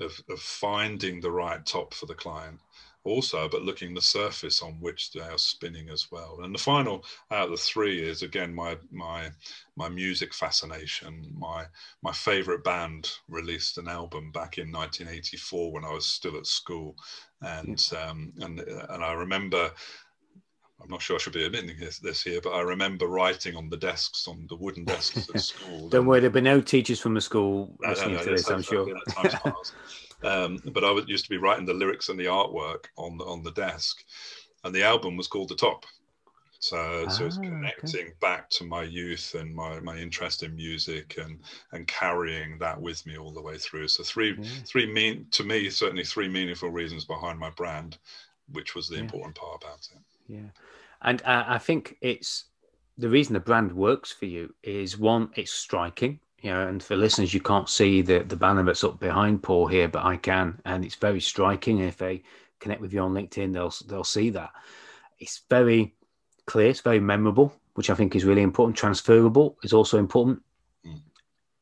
of, 0.00 0.20
of 0.28 0.40
finding 0.40 1.20
the 1.20 1.30
right 1.30 1.64
top 1.64 1.94
for 1.94 2.06
the 2.06 2.14
client 2.14 2.58
also, 3.04 3.48
but 3.48 3.62
looking 3.62 3.94
the 3.94 4.02
surface 4.02 4.62
on 4.62 4.72
which 4.80 5.12
they 5.12 5.20
are 5.20 5.38
spinning 5.38 5.88
as 5.88 6.10
well. 6.10 6.40
And 6.42 6.54
the 6.54 6.58
final 6.58 7.04
out 7.30 7.44
of 7.44 7.50
the 7.50 7.56
three 7.56 8.02
is 8.02 8.22
again 8.22 8.54
my 8.54 8.76
my 8.90 9.30
my 9.76 9.88
music 9.88 10.34
fascination. 10.34 11.32
My 11.36 11.64
my 12.02 12.12
favorite 12.12 12.62
band 12.62 13.10
released 13.28 13.78
an 13.78 13.88
album 13.88 14.32
back 14.32 14.58
in 14.58 14.70
1984 14.70 15.72
when 15.72 15.84
I 15.84 15.92
was 15.92 16.06
still 16.06 16.36
at 16.36 16.46
school, 16.46 16.96
and 17.40 17.82
um, 18.06 18.32
and 18.40 18.60
and 18.60 19.04
I 19.04 19.12
remember. 19.12 19.70
I'm 20.82 20.88
not 20.88 21.02
sure 21.02 21.16
I 21.16 21.18
should 21.18 21.34
be 21.34 21.44
admitting 21.44 21.78
this, 21.78 21.98
this, 21.98 22.22
here, 22.22 22.40
but 22.40 22.54
I 22.54 22.62
remember 22.62 23.06
writing 23.06 23.54
on 23.54 23.68
the 23.68 23.76
desks, 23.76 24.26
on 24.26 24.46
the 24.48 24.56
wooden 24.56 24.86
desks 24.86 25.28
at 25.28 25.40
school. 25.42 25.90
Don't 25.90 26.06
worry, 26.06 26.20
there'll 26.20 26.32
be 26.32 26.40
no 26.40 26.62
teachers 26.62 26.98
from 26.98 27.12
the 27.12 27.20
school 27.20 27.76
listening 27.86 28.18
to 28.18 28.30
this, 28.30 28.48
I'm 28.48 28.62
sure. 28.62 28.88
Um, 30.22 30.58
but 30.72 30.84
I 30.84 30.92
used 31.06 31.24
to 31.24 31.30
be 31.30 31.38
writing 31.38 31.66
the 31.66 31.74
lyrics 31.74 32.08
and 32.08 32.18
the 32.18 32.26
artwork 32.26 32.86
on 32.96 33.16
the, 33.16 33.24
on 33.24 33.42
the 33.42 33.52
desk, 33.52 34.04
and 34.64 34.74
the 34.74 34.82
album 34.82 35.16
was 35.16 35.26
called 35.26 35.48
The 35.48 35.54
Top. 35.54 35.84
So, 36.62 37.04
ah, 37.06 37.10
so 37.10 37.24
it's 37.24 37.38
connecting 37.38 38.00
okay. 38.00 38.12
back 38.20 38.50
to 38.50 38.64
my 38.64 38.82
youth 38.82 39.34
and 39.34 39.54
my, 39.54 39.80
my 39.80 39.96
interest 39.96 40.42
in 40.42 40.54
music 40.54 41.16
and 41.16 41.38
and 41.72 41.86
carrying 41.86 42.58
that 42.58 42.78
with 42.78 43.06
me 43.06 43.16
all 43.16 43.32
the 43.32 43.40
way 43.40 43.56
through. 43.56 43.88
So 43.88 44.02
three 44.02 44.36
yeah. 44.38 44.48
three 44.66 44.92
mean 44.92 45.26
to 45.30 45.42
me 45.42 45.70
certainly 45.70 46.04
three 46.04 46.28
meaningful 46.28 46.68
reasons 46.68 47.06
behind 47.06 47.38
my 47.38 47.48
brand, 47.48 47.96
which 48.52 48.74
was 48.74 48.88
the 48.88 48.96
yeah. 48.96 49.02
important 49.02 49.36
part 49.36 49.62
about 49.62 49.88
it. 49.90 50.02
Yeah, 50.28 50.50
and 51.00 51.22
uh, 51.22 51.44
I 51.48 51.56
think 51.56 51.96
it's 52.02 52.44
the 52.98 53.08
reason 53.08 53.32
the 53.32 53.40
brand 53.40 53.72
works 53.72 54.12
for 54.12 54.26
you 54.26 54.54
is 54.62 54.98
one, 54.98 55.30
it's 55.36 55.50
striking 55.50 56.20
you 56.42 56.50
know, 56.50 56.66
and 56.68 56.82
for 56.82 56.96
listeners, 56.96 57.34
you 57.34 57.40
can't 57.40 57.68
see 57.68 58.02
the 58.02 58.20
the 58.20 58.36
banner 58.36 58.62
that's 58.62 58.84
up 58.84 58.98
behind 58.98 59.42
Paul 59.42 59.66
here, 59.66 59.88
but 59.88 60.04
I 60.04 60.16
can, 60.16 60.60
and 60.64 60.84
it's 60.84 60.94
very 60.94 61.20
striking. 61.20 61.80
If 61.80 61.98
they 61.98 62.22
connect 62.60 62.80
with 62.80 62.92
you 62.92 63.00
on 63.00 63.12
LinkedIn, 63.12 63.52
they'll 63.52 63.74
they'll 63.88 64.04
see 64.04 64.30
that. 64.30 64.50
It's 65.18 65.42
very 65.50 65.94
clear, 66.46 66.68
it's 66.68 66.80
very 66.80 67.00
memorable, 67.00 67.52
which 67.74 67.90
I 67.90 67.94
think 67.94 68.16
is 68.16 68.24
really 68.24 68.42
important. 68.42 68.76
Transferable 68.76 69.58
is 69.62 69.72
also 69.72 69.98
important, 69.98 70.42
mm. 70.86 71.00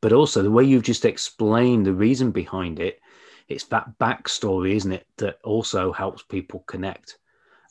but 0.01 0.13
also 0.13 0.43
the 0.43 0.51
way 0.51 0.65
you've 0.65 0.83
just 0.85 1.05
explained 1.05 1.85
the 1.85 1.93
reason 1.93 2.31
behind 2.31 2.79
it. 2.79 3.01
It's 3.49 3.65
that 3.65 3.99
backstory, 3.99 4.75
isn't 4.77 4.93
it, 4.93 5.07
that 5.17 5.39
also 5.43 5.93
helps 5.93 6.23
people 6.23 6.61
connect, 6.67 7.19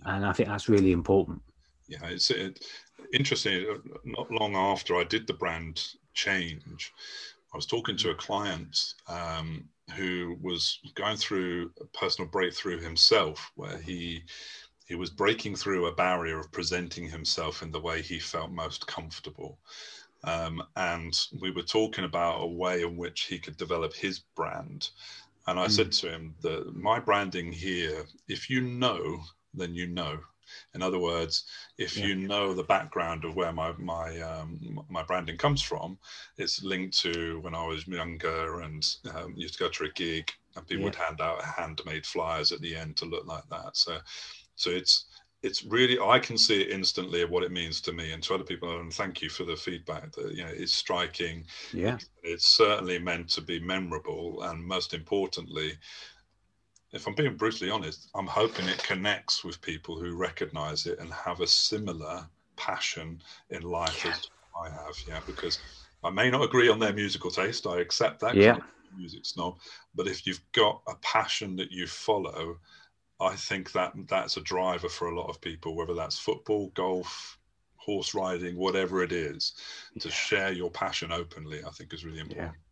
and 0.06 0.26
I 0.26 0.34
think 0.34 0.50
that's 0.50 0.68
really 0.68 0.92
important. 0.92 1.42
Yeah, 1.88 2.06
it's 2.06 2.32
it, 2.32 2.66
interesting. 3.14 3.66
Not 4.04 4.30
long 4.30 4.56
after 4.56 4.98
I 4.98 5.06
did 5.06 5.26
the 5.26 5.34
brand 5.34 5.94
change. 6.18 6.94
I 7.54 7.58
was 7.58 7.66
talking 7.66 7.96
to 7.98 8.10
a 8.10 8.16
client 8.16 8.96
um, 9.08 9.70
who 9.96 10.38
was 10.42 10.80
going 10.96 11.18
through 11.18 11.72
a 11.80 11.86
personal 11.98 12.30
breakthrough 12.30 12.80
himself, 12.80 13.52
where 13.56 13.78
he 13.78 14.24
he 14.86 14.96
was 14.96 15.10
breaking 15.10 15.56
through 15.56 15.86
a 15.86 15.96
barrier 15.96 16.40
of 16.40 16.52
presenting 16.52 17.10
himself 17.10 17.62
in 17.62 17.72
the 17.72 17.80
way 17.80 18.02
he 18.02 18.20
felt 18.20 18.52
most 18.52 18.88
comfortable. 18.88 19.60
Um, 20.24 20.64
and 20.76 21.14
we 21.42 21.52
were 21.52 21.64
talking 21.64 22.06
about 22.06 22.42
a 22.42 22.48
way 22.48 22.82
in 22.82 22.96
which 22.96 23.24
he 23.24 23.38
could 23.38 23.58
develop 23.58 23.94
his 23.94 24.20
brand. 24.20 24.90
And 25.46 25.60
I 25.60 25.68
mm. 25.68 25.72
said 25.72 25.92
to 25.94 26.10
him 26.10 26.36
that 26.42 26.74
my 26.76 27.00
branding 27.00 27.52
here, 27.52 28.06
if 28.28 28.50
you 28.50 28.62
know, 28.62 29.20
then 29.54 29.76
you 29.76 29.88
know. 29.88 30.20
In 30.74 30.82
other 30.82 31.00
words, 31.00 31.46
if 31.78 31.98
yeah. 31.98 32.08
you 32.08 32.16
know 32.16 32.54
the 32.54 32.64
background 32.64 33.26
of 33.26 33.36
where 33.36 33.52
my 33.52 33.74
my 33.78 34.20
um, 34.22 34.80
my 34.90 35.04
branding 35.04 35.38
comes 35.38 35.62
from, 35.62 35.98
it's 36.38 36.64
linked 36.64 36.98
to 37.00 37.40
when 37.42 37.56
I 37.56 37.66
was 37.66 37.88
younger 37.88 38.62
and 38.62 38.86
um, 39.16 39.34
used 39.36 39.56
to 39.56 39.64
go 39.64 39.70
to 39.70 39.86
a 39.86 39.90
gig 39.90 40.32
and 40.56 40.68
people 40.68 40.82
yeah. 40.82 40.86
would 40.86 40.96
hand 40.96 41.22
out 41.22 41.44
handmade 41.44 42.06
flyers 42.06 42.52
at 42.52 42.62
the 42.62 42.76
end 42.76 42.98
to 42.98 43.06
look 43.06 43.26
like 43.26 43.48
that. 43.50 43.78
So, 43.78 43.98
so 44.56 44.70
it's 44.70 45.06
it's 45.44 45.64
really 45.64 46.00
I 46.00 46.20
can 46.20 46.38
see 46.38 46.62
it 46.62 46.72
instantly 46.72 47.24
what 47.26 47.44
it 47.44 47.52
means 47.52 47.80
to 47.82 47.94
me 47.94 48.12
and 48.12 48.24
to 48.24 48.34
other 48.34 48.44
people. 48.44 48.80
And 48.80 48.92
thank 48.92 49.22
you 49.22 49.30
for 49.30 49.44
the 49.44 49.56
feedback. 49.56 50.12
That 50.14 50.34
you 50.34 50.44
know, 50.44 50.52
it's 50.52 50.74
striking. 50.74 51.46
Yeah, 51.74 51.98
it's 52.24 52.48
certainly 52.48 53.00
meant 53.00 53.30
to 53.30 53.42
be 53.42 53.60
memorable, 53.60 54.44
and 54.44 54.64
most 54.64 54.94
importantly, 54.94 55.74
if 56.94 57.08
I'm 57.08 57.16
being 57.16 57.36
brutally 57.36 57.70
honest, 57.70 58.10
I'm 58.16 58.28
hoping 58.28 58.68
it 58.68 58.82
connects 58.84 59.44
with 59.44 59.62
people 59.62 60.00
who 60.00 60.16
recognize 60.16 60.86
it 60.86 61.00
and 61.00 61.12
have 61.14 61.42
a 61.42 61.48
similar 61.48 62.28
passion 62.56 63.22
in 63.50 63.62
life 63.64 64.04
yeah. 64.06 64.12
as 64.12 64.30
I 64.60 64.70
have. 64.70 64.96
Yeah, 65.08 65.20
because 65.26 65.60
I 66.04 66.10
may 66.10 66.30
not 66.30 66.44
agree 66.44 66.70
on 66.70 66.80
their 66.80 66.94
musical 66.94 67.30
taste. 67.30 67.68
I 67.68 67.80
accept 67.80 68.20
that. 68.22 68.36
Yeah. 68.36 68.58
music 68.98 69.26
snob. 69.26 69.58
But 69.96 70.08
if 70.08 70.26
you've 70.26 70.42
got 70.54 70.82
a 70.88 70.96
passion 71.02 71.56
that 71.58 71.72
you 71.72 71.88
follow, 71.88 72.58
I 73.20 73.36
think 73.36 73.72
that 73.74 73.94
that's 74.08 74.38
a 74.38 74.42
driver 74.42 74.90
for 74.90 75.10
a 75.10 75.16
lot 75.16 75.30
of 75.30 75.42
people, 75.42 75.76
whether 75.76 75.94
that's 75.94 76.18
football, 76.20 76.72
golf, 76.74 77.38
horse 77.76 78.14
riding, 78.14 78.58
whatever 78.58 79.04
it 79.04 79.12
is, 79.12 79.54
to 80.00 80.10
share 80.10 80.52
your 80.52 80.70
passion 80.70 81.12
openly, 81.12 81.64
I 81.66 81.70
think 81.72 81.94
is 81.94 82.06
really 82.06 82.20
important. 82.20 82.54
Yeah. 82.54 82.67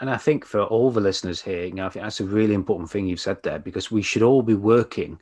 And 0.00 0.10
I 0.10 0.16
think 0.16 0.44
for 0.44 0.62
all 0.62 0.90
the 0.90 1.00
listeners 1.00 1.40
here, 1.42 1.64
you 1.64 1.74
know, 1.74 1.86
I 1.86 1.88
think 1.90 2.04
that's 2.04 2.20
a 2.20 2.24
really 2.24 2.54
important 2.54 2.90
thing 2.90 3.06
you've 3.06 3.20
said 3.20 3.42
there 3.42 3.58
because 3.58 3.90
we 3.90 4.02
should 4.02 4.22
all 4.22 4.42
be 4.42 4.54
working 4.54 5.20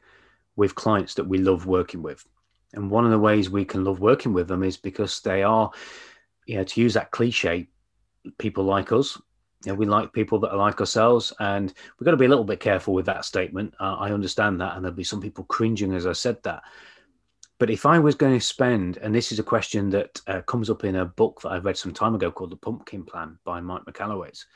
with 0.56 0.74
clients 0.74 1.14
that 1.14 1.26
we 1.28 1.38
love 1.38 1.66
working 1.66 2.02
with. 2.02 2.24
And 2.72 2.90
one 2.90 3.04
of 3.04 3.11
the 3.11 3.18
ways 3.18 3.50
we 3.50 3.64
can 3.64 3.85
love 3.85 4.00
working 4.00 4.33
with 4.33 4.48
them 4.48 4.62
is 4.62 4.76
because 4.76 5.20
they 5.20 5.42
are, 5.42 5.70
you 6.46 6.56
know, 6.56 6.64
to 6.64 6.80
use 6.80 6.94
that 6.94 7.11
cliche, 7.11 7.68
people 8.38 8.64
like 8.64 8.92
us. 8.92 9.20
You 9.64 9.72
know, 9.72 9.74
we 9.74 9.87
like 9.87 10.12
people 10.12 10.38
that 10.40 10.52
are 10.52 10.56
like 10.56 10.80
ourselves, 10.80 11.35
and 11.38 11.72
we've 11.98 12.04
got 12.04 12.12
to 12.12 12.16
be 12.16 12.24
a 12.24 12.28
little 12.28 12.44
bit 12.44 12.61
careful 12.61 12.94
with 12.94 13.04
that 13.06 13.26
statement. 13.26 13.74
Uh, 13.78 13.96
I 13.98 14.12
understand 14.12 14.61
that, 14.61 14.74
and 14.74 14.85
there'll 14.85 14.96
be 14.96 15.04
some 15.04 15.20
people 15.20 15.44
cringing 15.44 15.92
as 15.92 16.06
I 16.06 16.12
said 16.12 16.42
that. 16.44 16.62
But 17.60 17.68
if 17.68 17.84
I 17.84 17.98
was 17.98 18.14
going 18.14 18.32
to 18.32 18.44
spend, 18.44 18.96
and 18.96 19.14
this 19.14 19.32
is 19.32 19.38
a 19.38 19.42
question 19.42 19.90
that 19.90 20.18
uh, 20.26 20.40
comes 20.40 20.70
up 20.70 20.82
in 20.82 20.96
a 20.96 21.04
book 21.04 21.42
that 21.42 21.50
I 21.50 21.58
read 21.58 21.76
some 21.76 21.92
time 21.92 22.14
ago 22.14 22.30
called 22.30 22.52
The 22.52 22.56
Pumpkin 22.56 23.04
Plan 23.04 23.38
by 23.44 23.60
Mike 23.60 23.82
Michalowicz, 23.84 24.46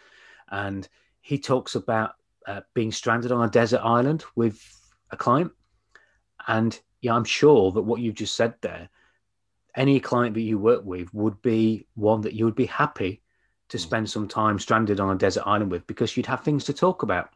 and 0.50 0.88
he 1.20 1.38
talks 1.38 1.74
about 1.74 2.12
uh, 2.46 2.62
being 2.72 2.90
stranded 2.90 3.30
on 3.30 3.46
a 3.46 3.50
desert 3.50 3.82
island 3.84 4.24
with 4.36 4.58
a 5.10 5.18
client. 5.18 5.52
And 6.48 6.80
yeah, 7.02 7.14
I'm 7.14 7.24
sure 7.24 7.70
that 7.72 7.82
what 7.82 8.00
you've 8.00 8.14
just 8.14 8.36
said 8.36 8.54
there, 8.62 8.88
any 9.76 10.00
client 10.00 10.32
that 10.34 10.40
you 10.40 10.56
work 10.58 10.82
with 10.86 11.12
would 11.12 11.42
be 11.42 11.86
one 11.96 12.22
that 12.22 12.32
you 12.32 12.46
would 12.46 12.54
be 12.54 12.64
happy 12.64 13.20
to 13.68 13.78
spend 13.78 14.08
some 14.08 14.28
time 14.28 14.58
stranded 14.58 14.98
on 14.98 15.14
a 15.14 15.18
desert 15.18 15.42
island 15.44 15.70
with 15.70 15.86
because 15.86 16.16
you'd 16.16 16.24
have 16.24 16.42
things 16.42 16.64
to 16.64 16.72
talk 16.72 17.02
about. 17.02 17.28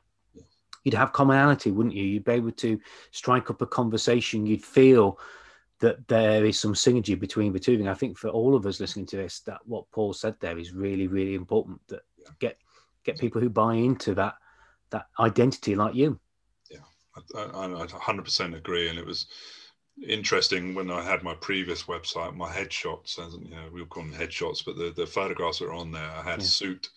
You'd 0.84 0.94
have 0.94 1.12
commonality, 1.12 1.72
wouldn't 1.72 1.94
you? 1.94 2.04
You'd 2.04 2.24
be 2.24 2.32
able 2.32 2.52
to 2.52 2.80
strike 3.10 3.50
up 3.50 3.60
a 3.60 3.66
conversation. 3.66 4.46
You'd 4.46 4.64
feel 4.64 5.18
that 5.80 6.06
there 6.08 6.44
is 6.44 6.58
some 6.58 6.74
synergy 6.74 7.18
between 7.18 7.52
the 7.52 7.58
two. 7.58 7.74
And 7.74 7.88
I 7.88 7.94
think 7.94 8.18
for 8.18 8.28
all 8.28 8.54
of 8.54 8.66
us 8.66 8.80
listening 8.80 9.06
to 9.06 9.16
this, 9.16 9.40
that 9.40 9.60
what 9.64 9.90
Paul 9.90 10.12
said 10.12 10.36
there 10.40 10.58
is 10.58 10.72
really, 10.72 11.06
really 11.06 11.34
important. 11.34 11.80
That 11.88 12.02
get 12.38 12.58
get 13.04 13.18
people 13.18 13.40
who 13.40 13.48
buy 13.48 13.74
into 13.74 14.14
that 14.14 14.34
that 14.90 15.06
identity 15.20 15.74
like 15.74 15.94
you. 15.94 16.18
Yeah, 16.70 16.78
I, 17.34 17.40
I, 17.40 17.64
I 17.82 17.86
100% 17.86 18.56
agree. 18.56 18.88
And 18.88 18.98
it 18.98 19.06
was 19.06 19.26
interesting 20.06 20.74
when 20.74 20.90
I 20.90 21.02
had 21.02 21.22
my 21.22 21.34
previous 21.34 21.84
website, 21.84 22.34
my 22.34 22.50
headshots, 22.50 23.18
as 23.18 23.34
you 23.34 23.50
know, 23.50 23.68
we 23.72 23.84
call 23.86 24.04
them 24.04 24.14
headshots, 24.14 24.64
but 24.64 24.76
the, 24.76 24.92
the 24.96 25.06
photographs 25.06 25.58
that 25.58 25.66
are 25.66 25.74
on 25.74 25.92
there, 25.92 26.10
I 26.10 26.22
had 26.22 26.40
yeah. 26.40 26.44
a 26.44 26.48
suit. 26.48 26.90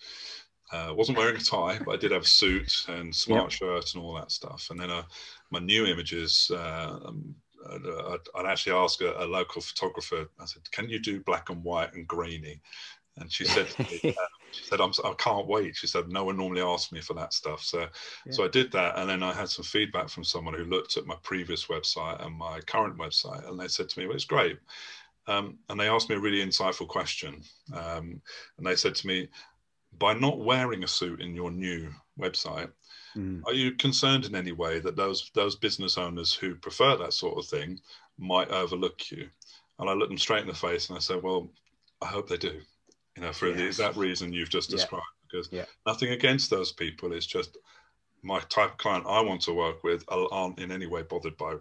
Uh, 0.71 0.93
wasn't 0.95 1.17
wearing 1.17 1.35
a 1.35 1.39
tie, 1.39 1.77
but 1.85 1.91
I 1.91 1.97
did 1.97 2.11
have 2.11 2.21
a 2.21 2.27
suit 2.27 2.85
and 2.87 3.13
smart 3.13 3.43
yep. 3.43 3.51
shirt 3.51 3.93
and 3.93 4.01
all 4.01 4.13
that 4.13 4.31
stuff. 4.31 4.67
And 4.69 4.79
then 4.79 4.89
uh, 4.89 5.03
my 5.49 5.59
new 5.59 5.85
images, 5.85 6.49
uh, 6.53 6.97
um, 7.03 7.35
I'd, 7.69 8.19
I'd, 8.35 8.45
actually 8.45 8.73
ask 8.73 9.01
a, 9.01 9.13
a, 9.23 9.25
local 9.25 9.61
photographer. 9.61 10.27
I 10.39 10.45
said, 10.45 10.69
"Can 10.71 10.89
you 10.89 10.99
do 10.99 11.19
black 11.21 11.49
and 11.49 11.63
white 11.63 11.93
and 11.93 12.07
grainy?" 12.07 12.61
And 13.17 13.31
she 13.31 13.45
said, 13.45 13.67
me, 13.77 13.99
uh, 14.17 14.27
"She 14.51 14.63
said 14.63 14.81
I'm, 14.81 14.91
I 15.03 15.13
can't 15.17 15.47
wait." 15.47 15.75
She 15.75 15.87
said, 15.87 16.09
"No 16.09 16.23
one 16.25 16.37
normally 16.37 16.61
asks 16.61 16.91
me 16.91 17.01
for 17.01 17.13
that 17.15 17.33
stuff." 17.33 17.61
So, 17.63 17.87
yeah. 18.25 18.31
so 18.31 18.45
I 18.45 18.47
did 18.47 18.71
that, 18.71 18.97
and 18.97 19.09
then 19.09 19.23
I 19.23 19.33
had 19.33 19.49
some 19.49 19.65
feedback 19.65 20.09
from 20.09 20.23
someone 20.23 20.53
who 20.53 20.65
looked 20.65 20.97
at 20.97 21.05
my 21.05 21.15
previous 21.23 21.65
website 21.65 22.25
and 22.25 22.35
my 22.35 22.59
current 22.61 22.97
website, 22.97 23.47
and 23.47 23.59
they 23.59 23.67
said 23.67 23.89
to 23.89 23.99
me, 23.99 24.07
"Well, 24.07 24.15
it's 24.15 24.25
great." 24.25 24.59
Um, 25.27 25.59
and 25.69 25.79
they 25.79 25.87
asked 25.87 26.09
me 26.09 26.15
a 26.15 26.19
really 26.19 26.43
insightful 26.43 26.87
question, 26.87 27.43
um, 27.73 28.21
and 28.57 28.65
they 28.65 28.75
said 28.75 28.95
to 28.95 29.07
me, 29.07 29.29
"By 29.97 30.13
not 30.13 30.39
wearing 30.39 30.83
a 30.83 30.87
suit 30.87 31.21
in 31.21 31.35
your 31.35 31.51
new 31.51 31.91
website." 32.19 32.71
Mm. 33.15 33.41
Are 33.45 33.53
you 33.53 33.73
concerned 33.73 34.25
in 34.25 34.35
any 34.35 34.51
way 34.51 34.79
that 34.79 34.95
those 34.95 35.31
those 35.33 35.55
business 35.55 35.97
owners 35.97 36.33
who 36.33 36.55
prefer 36.55 36.97
that 36.97 37.13
sort 37.13 37.37
of 37.37 37.45
thing 37.45 37.79
might 38.17 38.49
overlook 38.49 39.11
you? 39.11 39.29
And 39.79 39.89
I 39.89 39.93
looked 39.93 40.09
them 40.09 40.17
straight 40.17 40.41
in 40.41 40.47
the 40.47 40.53
face 40.53 40.89
and 40.89 40.97
I 40.97 41.01
said, 41.01 41.23
"Well, 41.23 41.49
I 42.01 42.07
hope 42.07 42.27
they 42.29 42.37
do." 42.37 42.61
You 43.15 43.23
know, 43.23 43.33
for 43.33 43.47
yes. 43.47 43.57
the 43.57 43.65
exact 43.65 43.97
reason 43.97 44.31
you've 44.31 44.49
just 44.49 44.69
described. 44.69 45.03
Yeah. 45.03 45.27
Because 45.29 45.49
yeah. 45.51 45.65
nothing 45.85 46.11
against 46.11 46.49
those 46.49 46.71
people. 46.71 47.13
It's 47.13 47.25
just 47.25 47.57
my 48.23 48.39
type 48.41 48.71
of 48.71 48.77
client 48.77 49.05
I 49.07 49.21
want 49.21 49.41
to 49.41 49.53
work 49.53 49.83
with 49.83 50.03
aren't 50.09 50.59
in 50.59 50.71
any 50.71 50.87
way 50.87 51.01
bothered 51.03 51.37
by 51.37 51.55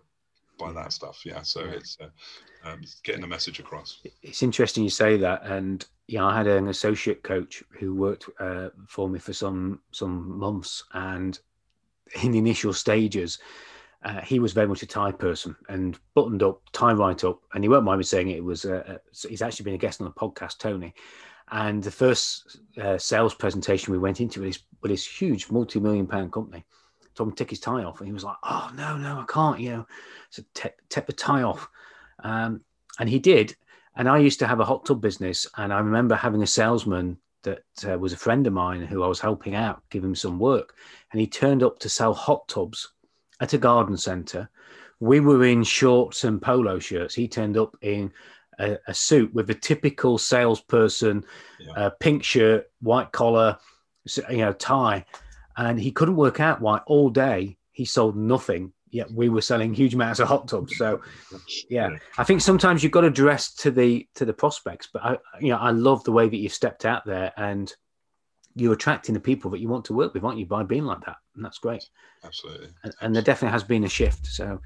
by 0.58 0.72
that 0.72 0.92
stuff. 0.92 1.22
Yeah, 1.24 1.42
so 1.42 1.64
yeah. 1.64 1.72
it's 1.72 1.98
uh, 2.00 2.68
um, 2.68 2.82
getting 3.02 3.22
the 3.22 3.26
message 3.26 3.58
across. 3.58 4.00
It's 4.22 4.42
interesting 4.42 4.84
you 4.84 4.90
say 4.90 5.16
that, 5.16 5.44
and 5.44 5.84
yeah, 6.10 6.26
I 6.26 6.36
had 6.36 6.48
an 6.48 6.66
associate 6.66 7.22
coach 7.22 7.62
who 7.78 7.94
worked 7.94 8.28
uh, 8.40 8.70
for 8.88 9.08
me 9.08 9.20
for 9.20 9.32
some 9.32 9.80
some 9.92 10.36
months, 10.38 10.82
and 10.92 11.38
in 12.22 12.32
the 12.32 12.38
initial 12.38 12.72
stages, 12.72 13.38
uh, 14.04 14.20
he 14.20 14.40
was 14.40 14.52
very 14.52 14.66
much 14.66 14.82
a 14.82 14.86
tie 14.86 15.12
person 15.12 15.54
and 15.68 16.00
buttoned 16.14 16.42
up, 16.42 16.62
tie 16.72 16.92
right 16.92 17.22
up, 17.22 17.40
and 17.54 17.62
he 17.62 17.68
won't 17.68 17.84
mind 17.84 17.98
me 17.98 18.04
saying 18.04 18.28
it. 18.28 18.38
it 18.38 18.44
was 18.44 18.64
uh, 18.64 18.98
he's 19.28 19.40
actually 19.40 19.64
been 19.64 19.74
a 19.74 19.78
guest 19.78 20.00
on 20.00 20.06
the 20.06 20.12
podcast, 20.12 20.58
Tony. 20.58 20.92
And 21.52 21.80
the 21.80 21.92
first 21.92 22.58
uh, 22.80 22.98
sales 22.98 23.34
presentation 23.34 23.92
we 23.92 23.98
went 23.98 24.20
into 24.20 24.40
with 24.40 24.48
this, 24.50 24.62
with 24.82 24.90
his 24.90 25.06
huge 25.06 25.48
multi-million 25.48 26.08
pound 26.08 26.32
company, 26.32 26.64
told 27.14 27.28
him 27.28 27.36
to 27.36 27.44
take 27.44 27.50
his 27.50 27.60
tie 27.60 27.84
off, 27.84 28.00
and 28.00 28.08
he 28.08 28.12
was 28.12 28.24
like, 28.24 28.36
"Oh 28.42 28.72
no, 28.74 28.96
no, 28.96 29.20
I 29.20 29.32
can't," 29.32 29.60
you 29.60 29.70
know. 29.70 29.86
So 30.30 30.42
take 30.54 31.06
the 31.06 31.12
tie 31.12 31.42
off, 31.42 31.68
um, 32.24 32.62
and 32.98 33.08
he 33.08 33.20
did. 33.20 33.54
And 34.00 34.08
I 34.08 34.16
used 34.16 34.38
to 34.38 34.46
have 34.46 34.60
a 34.60 34.64
hot 34.64 34.86
tub 34.86 35.02
business, 35.02 35.46
and 35.58 35.74
I 35.74 35.78
remember 35.78 36.14
having 36.14 36.42
a 36.42 36.46
salesman 36.46 37.18
that 37.42 37.64
uh, 37.86 37.98
was 37.98 38.14
a 38.14 38.16
friend 38.16 38.46
of 38.46 38.54
mine 38.54 38.80
who 38.80 39.02
I 39.02 39.06
was 39.06 39.20
helping 39.20 39.54
out, 39.54 39.82
give 39.90 40.02
him 40.02 40.14
some 40.14 40.38
work, 40.38 40.74
and 41.12 41.20
he 41.20 41.26
turned 41.26 41.62
up 41.62 41.78
to 41.80 41.90
sell 41.90 42.14
hot 42.14 42.48
tubs 42.48 42.94
at 43.40 43.52
a 43.52 43.58
garden 43.58 43.98
centre. 43.98 44.48
We 45.00 45.20
were 45.20 45.44
in 45.44 45.64
shorts 45.64 46.24
and 46.24 46.40
polo 46.40 46.78
shirts. 46.78 47.14
He 47.14 47.28
turned 47.28 47.58
up 47.58 47.76
in 47.82 48.10
a, 48.58 48.78
a 48.86 48.94
suit 48.94 49.34
with 49.34 49.50
a 49.50 49.54
typical 49.54 50.16
salesperson, 50.16 51.26
yeah. 51.58 51.72
uh, 51.72 51.90
pink 51.90 52.24
shirt, 52.24 52.70
white 52.80 53.12
collar, 53.12 53.58
you 54.30 54.38
know, 54.38 54.54
tie, 54.54 55.04
and 55.58 55.78
he 55.78 55.92
couldn't 55.92 56.16
work 56.16 56.40
out 56.40 56.62
why 56.62 56.78
all 56.86 57.10
day 57.10 57.58
he 57.72 57.84
sold 57.84 58.16
nothing. 58.16 58.72
Yet 58.90 59.10
we 59.12 59.28
were 59.28 59.42
selling 59.42 59.72
huge 59.72 59.94
amounts 59.94 60.18
of 60.18 60.28
hot 60.28 60.48
tubs. 60.48 60.76
So, 60.76 61.00
yeah, 61.68 61.90
I 62.18 62.24
think 62.24 62.40
sometimes 62.40 62.82
you've 62.82 62.92
got 62.92 63.02
to 63.02 63.10
dress 63.10 63.54
to 63.56 63.70
the 63.70 64.06
to 64.16 64.24
the 64.24 64.32
prospects. 64.32 64.88
But 64.92 65.04
I, 65.04 65.18
you 65.40 65.50
know, 65.50 65.58
I 65.58 65.70
love 65.70 66.02
the 66.04 66.12
way 66.12 66.28
that 66.28 66.36
you've 66.36 66.52
stepped 66.52 66.84
out 66.84 67.04
there 67.06 67.32
and 67.36 67.72
you're 68.56 68.72
attracting 68.72 69.14
the 69.14 69.20
people 69.20 69.50
that 69.52 69.60
you 69.60 69.68
want 69.68 69.84
to 69.86 69.94
work 69.94 70.12
with, 70.12 70.24
aren't 70.24 70.38
you, 70.38 70.46
by 70.46 70.64
being 70.64 70.84
like 70.84 71.04
that? 71.06 71.16
And 71.36 71.44
that's 71.44 71.58
great. 71.58 71.88
Absolutely. 72.24 72.68
And, 72.82 72.92
and 73.00 73.14
there 73.14 73.22
definitely 73.22 73.52
has 73.52 73.62
been 73.62 73.84
a 73.84 73.88
shift. 73.88 74.26
So, 74.26 74.60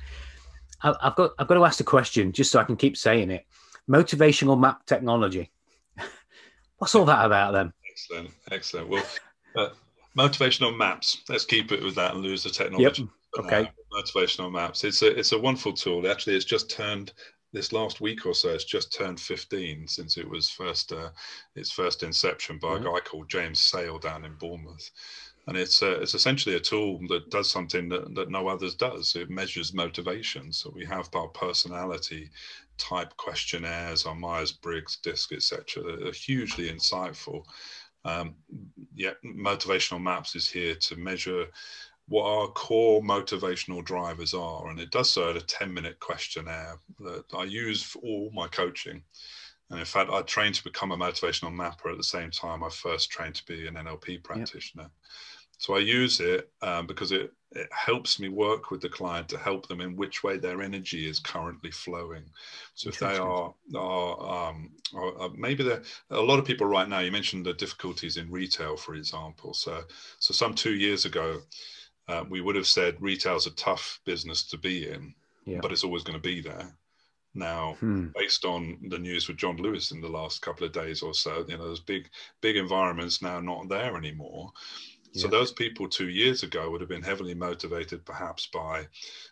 I've 0.83 1.17
got 1.17 1.33
I've 1.39 1.49
got 1.49 1.55
to 1.55 1.65
ask 1.65 1.79
the 1.79 1.85
question 1.85 2.33
just 2.33 2.51
so 2.51 2.61
I 2.61 2.65
can 2.65 2.77
keep 2.77 2.97
saying 2.97 3.31
it 3.31 3.45
motivational 3.89 4.59
map 4.59 4.85
technology. 4.87 5.51
What's 6.79 6.95
all 6.95 7.05
that 7.07 7.25
about 7.25 7.53
then? 7.53 7.73
Excellent, 7.91 8.31
excellent. 8.51 8.89
Well, 8.89 9.05
uh, 9.57 9.69
motivational 10.17 10.77
maps. 10.77 11.23
Let's 11.29 11.45
keep 11.45 11.73
it 11.73 11.83
with 11.83 11.95
that 11.97 12.15
and 12.15 12.23
lose 12.23 12.43
the 12.43 12.51
technology. 12.51 13.03
Yep. 13.03 13.45
Okay. 13.47 13.71
Motivational 13.95 14.53
maps. 14.53 14.85
It's 14.85 15.03
a 15.03 15.19
it's 15.19 15.33
a 15.33 15.39
wonderful 15.39 15.73
tool. 15.73 16.11
Actually, 16.11 16.37
it's 16.37 16.45
just 16.45 16.71
turned 16.71 17.13
this 17.53 17.73
last 17.73 18.01
week 18.01 18.27
or 18.27 18.35
so. 18.35 18.51
It's 18.51 18.65
just 18.65 18.93
turned 18.93 19.21
15 19.21 19.87
since 19.87 20.17
it 20.17 20.29
was 20.29 20.51
first 20.51 20.93
uh, 20.93 21.11
its 21.55 21.71
first 21.71 22.03
inception 22.03 22.59
by 22.59 22.69
mm-hmm. 22.69 22.87
a 22.87 22.93
guy 22.93 23.01
called 23.01 23.29
James 23.29 23.61
Sale 23.61 23.99
down 23.99 24.25
in 24.25 24.35
Bournemouth 24.35 24.91
and 25.47 25.57
it's 25.57 25.83
uh, 25.83 25.99
it's 26.01 26.15
essentially 26.15 26.57
a 26.57 26.61
tool 26.61 27.01
that 27.09 27.31
does 27.31 27.51
something 27.51 27.89
that, 27.89 28.15
that 28.15 28.31
no 28.31 28.49
others 28.49 28.75
does. 28.75 29.15
It 29.15 29.31
measures 29.31 29.75
motivation. 29.75 30.53
So 30.53 30.71
we 30.75 30.85
have 30.87 31.09
our 31.15 31.29
personality 31.29 32.31
type 32.79 33.17
questionnaires, 33.17 34.07
our 34.07 34.15
Myers 34.15 34.53
Briggs 34.53 34.97
disc, 34.97 35.33
etc. 35.33 35.83
That 35.83 36.09
are 36.09 36.13
hugely 36.13 36.71
insightful. 36.71 37.45
Um, 38.07 38.35
yet 38.95 39.17
motivational 39.25 40.03
maps 40.03 40.35
is 40.35 40.49
here 40.49 40.75
to 40.75 40.97
measure 40.97 41.47
what 42.09 42.25
our 42.25 42.49
core 42.49 43.03
motivational 43.03 43.85
drivers 43.85 44.35
are, 44.35 44.69
and 44.69 44.79
it 44.79 44.91
does 44.91 45.11
so 45.11 45.31
at 45.31 45.37
a 45.37 45.41
10 45.41 45.73
minute 45.73 45.99
questionnaire 46.01 46.79
that 47.01 47.25
I 47.35 47.45
use 47.45 47.83
for 47.83 48.01
all 48.01 48.31
my 48.35 48.49
coaching. 48.49 49.03
And 49.71 49.79
in 49.79 49.87
fact, 49.87 50.11
I 50.11 50.21
trained 50.23 50.55
to 50.57 50.65
become 50.65 50.93
a 50.93 50.97
motivational 50.97 51.55
mapper 51.55 51.91
at 51.91 51.97
the 51.97 52.05
same 52.05 52.31
time 52.31 52.63
I 52.63 52.69
first 52.69 53.11
trained 53.11 53.37
to 53.37 53.47
be 53.47 53.67
an 53.67 53.75
NLP 53.75 54.23
practitioner. 54.23 54.85
Yep. 54.85 54.93
So 55.59 55.75
I 55.75 55.79
use 55.79 56.21
it 56.21 56.51
um, 56.63 56.87
because 56.87 57.13
it, 57.13 57.33
it 57.53 57.69
helps 57.73 58.19
me 58.21 58.29
work 58.29 58.71
with 58.71 58.81
the 58.81 58.89
client 58.89 59.29
to 59.31 59.39
help 59.39 59.67
them 59.67 59.81
in 59.81 59.97
which 59.97 60.23
way 60.23 60.37
their 60.37 60.61
energy 60.61 61.09
is 61.09 61.21
currently 61.21 61.71
flowing. 61.71 62.25
So 62.75 62.89
if 62.91 62.99
they 62.99 63.17
are, 63.17 63.55
are, 63.75 64.49
um, 64.51 64.73
are, 64.95 65.31
maybe 65.35 65.67
a 66.11 66.21
lot 66.21 66.39
of 66.39 66.45
people 66.45 66.67
right 66.67 66.89
now. 66.89 66.99
You 66.99 67.13
mentioned 67.13 67.47
the 67.47 67.55
difficulties 67.55 68.17
in 68.17 68.31
retail, 68.31 68.77
for 68.77 68.95
example. 68.95 69.55
So 69.55 69.85
so 70.19 70.35
some 70.35 70.55
two 70.55 70.75
years 70.75 71.05
ago, 71.05 71.41
uh, 72.09 72.25
we 72.29 72.41
would 72.41 72.57
have 72.57 72.67
said 72.67 72.97
retail's 73.01 73.47
a 73.47 73.53
tough 73.53 74.01
business 74.05 74.43
to 74.45 74.59
be 74.59 74.89
in, 74.89 75.15
yeah. 75.45 75.59
but 75.61 75.73
it's 75.73 75.85
always 75.85 76.03
going 76.03 76.19
to 76.19 76.23
be 76.23 76.41
there. 76.41 76.75
Now, 77.35 77.77
hmm. 77.81 78.09
based 78.15 78.45
on 78.45 78.79
the 78.89 78.99
news 78.99 79.27
with 79.27 79.39
John 79.39 79.57
Lewis 79.57 79.91
in 79.91 80.01
the 80.01 80.09
last 80.09 80.41
couple 80.41 80.67
of 80.67 80.73
days 80.73 81.03
or 81.03 81.15
so, 81.15 81.45
you 81.49 81.57
know, 81.57 81.67
there's 81.67 81.81
big, 81.81 82.09
big 82.41 82.57
environments 82.57 83.23
now 83.23 83.41
not 83.41 83.69
there 83.69 83.97
anymore. 83.97 84.53
So 85.17 85.29
those 85.29 85.53
people 85.53 85.89
two 85.89 86.09
years 86.09 86.43
ago 86.43 86.69
would 86.71 86.81
have 86.81 86.91
been 86.91 87.03
heavily 87.03 87.35
motivated, 87.35 88.05
perhaps 88.05 88.49
by 88.53 88.89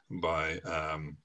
by 0.09 0.59
um, 0.61 1.17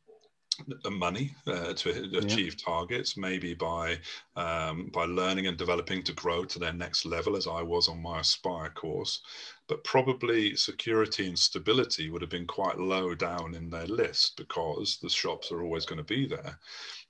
money 0.90 1.36
uh, 1.46 1.74
to 1.74 2.18
achieve 2.18 2.56
yeah. 2.58 2.66
targets, 2.66 3.18
maybe 3.18 3.54
by 3.54 3.98
um, 4.36 4.90
by 4.94 5.06
learning 5.06 5.48
and 5.48 5.58
developing 5.58 6.04
to 6.04 6.14
grow 6.14 6.44
to 6.46 6.60
their 6.60 6.74
next 6.74 7.06
level, 7.06 7.36
as 7.36 7.48
I 7.48 7.62
was 7.62 7.88
on 7.88 8.02
my 8.02 8.20
Aspire 8.20 8.70
course. 8.70 9.22
But 9.68 9.84
probably 9.84 10.56
security 10.56 11.28
and 11.28 11.38
stability 11.38 12.10
would 12.10 12.22
have 12.22 12.32
been 12.32 12.48
quite 12.48 12.80
low 12.80 13.14
down 13.16 13.54
in 13.56 13.70
their 13.70 13.88
list 13.88 14.38
because 14.38 14.98
the 15.02 15.10
shops 15.10 15.52
are 15.52 15.62
always 15.62 15.86
going 15.86 15.98
to 15.98 16.04
be 16.04 16.28
there. 16.28 16.58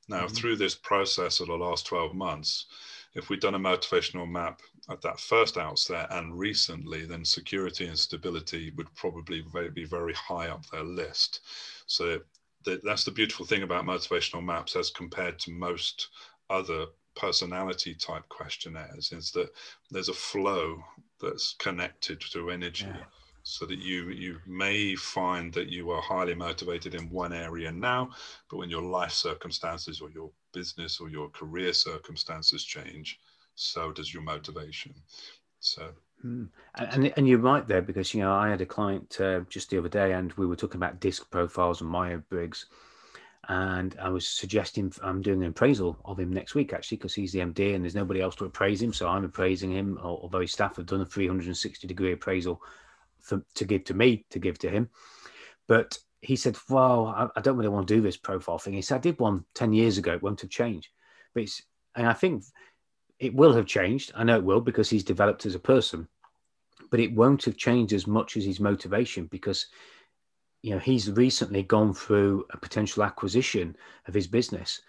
Now, 0.08 0.26
mm-hmm. 0.26 0.34
through 0.34 0.56
this 0.56 0.76
process 0.76 1.40
of 1.40 1.48
the 1.48 1.56
last 1.56 1.86
12 1.86 2.14
months, 2.16 2.66
if 3.14 3.30
we'd 3.30 3.42
done 3.42 3.56
a 3.56 3.60
motivational 3.60 4.30
map 4.30 4.62
at 4.90 5.02
that 5.02 5.20
first 5.20 5.58
outset 5.58 6.08
and 6.12 6.38
recently, 6.38 7.06
then 7.06 7.26
security 7.26 7.88
and 7.88 7.98
stability 7.98 8.72
would 8.78 8.94
probably 8.96 9.44
be 9.74 9.84
very 9.84 10.14
high 10.14 10.48
up 10.48 10.66
their 10.68 10.84
list. 10.84 11.42
So 11.88 12.22
that's 12.66 13.04
the 13.04 13.12
beautiful 13.12 13.46
thing 13.46 13.64
about 13.64 13.86
motivational 13.86 14.44
maps 14.44 14.76
as 14.76 14.90
compared 14.90 15.40
to 15.40 15.52
most 15.52 16.10
other 16.50 16.86
personality 17.16 17.96
type 17.96 18.28
questionnaires 18.30 19.12
is 19.12 19.32
that 19.32 19.50
there's 19.90 20.10
a 20.10 20.14
flow 20.14 20.78
that's 21.22 21.56
connected 21.60 22.22
to 22.22 22.50
energy. 22.52 22.86
Yeah 22.86 23.04
so 23.50 23.66
that 23.66 23.80
you 23.80 24.10
you 24.10 24.40
may 24.46 24.94
find 24.94 25.54
that 25.54 25.70
you 25.70 25.90
are 25.90 26.02
highly 26.02 26.36
motivated 26.36 26.94
in 26.94 27.10
one 27.10 27.32
area 27.32 27.72
now 27.72 28.10
but 28.52 28.58
when 28.58 28.70
your 28.70 28.82
life 28.82 29.14
circumstances 29.14 30.02
or 30.02 30.10
your 30.10 30.30
business 30.54 31.00
or 31.00 31.08
your 31.08 31.30
career 31.30 31.72
circumstances 31.72 32.66
change 32.66 33.22
so 33.56 33.92
does 33.92 34.14
your 34.14 34.24
motivation. 34.24 34.94
So. 35.60 35.94
Mm. 36.26 36.50
And, 36.76 37.14
and 37.16 37.28
you're 37.28 37.40
right 37.40 37.68
there 37.68 37.82
because 37.82 38.14
you 38.14 38.22
know 38.22 38.34
I 38.34 38.50
had 38.50 38.62
a 38.62 38.66
client 38.66 39.20
uh, 39.22 39.42
just 39.50 39.70
the 39.70 39.78
other 39.78 39.90
day 39.90 40.14
and 40.14 40.34
we 40.34 40.48
were 40.48 40.56
talking 40.56 40.78
about 40.78 41.00
disc 41.00 41.30
profiles 41.30 41.82
and 41.82 41.90
Myers 41.90 42.24
Briggs, 42.30 42.66
and 43.50 43.96
I 44.02 44.10
was 44.10 44.28
suggesting 44.28 44.92
I'm 45.04 45.22
doing 45.22 45.44
an 45.44 45.50
appraisal 45.50 45.98
of 46.06 46.20
him 46.20 46.34
next 46.34 46.56
week 46.56 46.74
actually 46.74 46.98
because 46.98 47.14
he's 47.14 47.32
the 47.32 47.40
MD 47.40 47.76
and 47.76 47.84
there's 47.84 47.96
nobody 47.96 48.22
else 48.22 48.36
to 48.38 48.46
appraise 48.46 48.82
him, 48.82 48.94
so 48.94 49.08
I'm 49.08 49.26
appraising 49.26 49.72
him. 49.72 50.00
Although 50.02 50.42
his 50.42 50.52
staff 50.52 50.78
have 50.78 50.88
done 50.88 51.02
a 51.02 51.06
360 51.06 51.88
degree 51.88 52.14
appraisal 52.14 52.62
for, 53.20 53.44
to 53.56 53.66
give 53.66 53.84
to 53.86 53.94
me 53.94 54.26
to 54.32 54.40
give 54.40 54.58
to 54.60 54.70
him, 54.70 54.90
but 55.68 56.00
he 56.22 56.36
said, 56.36 56.58
"Well, 56.68 57.08
I, 57.08 57.28
I, 57.36 57.42
don't 57.42 57.58
really 57.58 57.70
want 57.70 57.88
to 57.88 57.96
do 57.96 58.02
this 58.02 58.18
profile 58.18 58.58
thing." 58.58 58.74
He 58.74 58.82
said, 58.82 58.96
"I 58.96 59.00
did 59.00 59.20
one 59.20 59.46
ten 59.54 59.72
years 59.72 59.98
ago; 59.98 60.14
it 60.14 60.24
won't 60.24 60.42
have 60.42 60.50
changed." 60.50 60.90
But 61.34 61.44
it's, 61.44 61.62
and 61.96 62.08
I 62.08 62.14
think 62.14 62.44
it 63.20 63.34
will 63.34 63.54
have 63.54 63.66
changed. 63.66 64.12
I 64.16 64.24
know 64.24 64.38
it 64.38 64.44
will 64.44 64.62
because 64.62 64.90
he's 64.90 65.04
developed 65.04 65.46
as 65.46 65.56
a 65.56 65.60
person, 65.60 66.08
but 66.90 67.00
it 67.00 67.14
won't 67.14 67.46
have 67.46 67.58
changed 67.58 67.94
as 67.94 68.08
much 68.08 68.38
as 68.38 68.46
his 68.46 68.60
motivation 68.60 69.26
because, 69.28 69.68
you 70.62 70.72
know, 70.72 70.80
he's 70.80 71.12
recently 71.12 71.64
gone 71.64 71.94
through 71.94 72.46
a 72.52 72.58
potential 72.58 73.04
acquisition 73.04 73.76
of 74.08 74.14
his 74.14 74.28
business, 74.28 74.82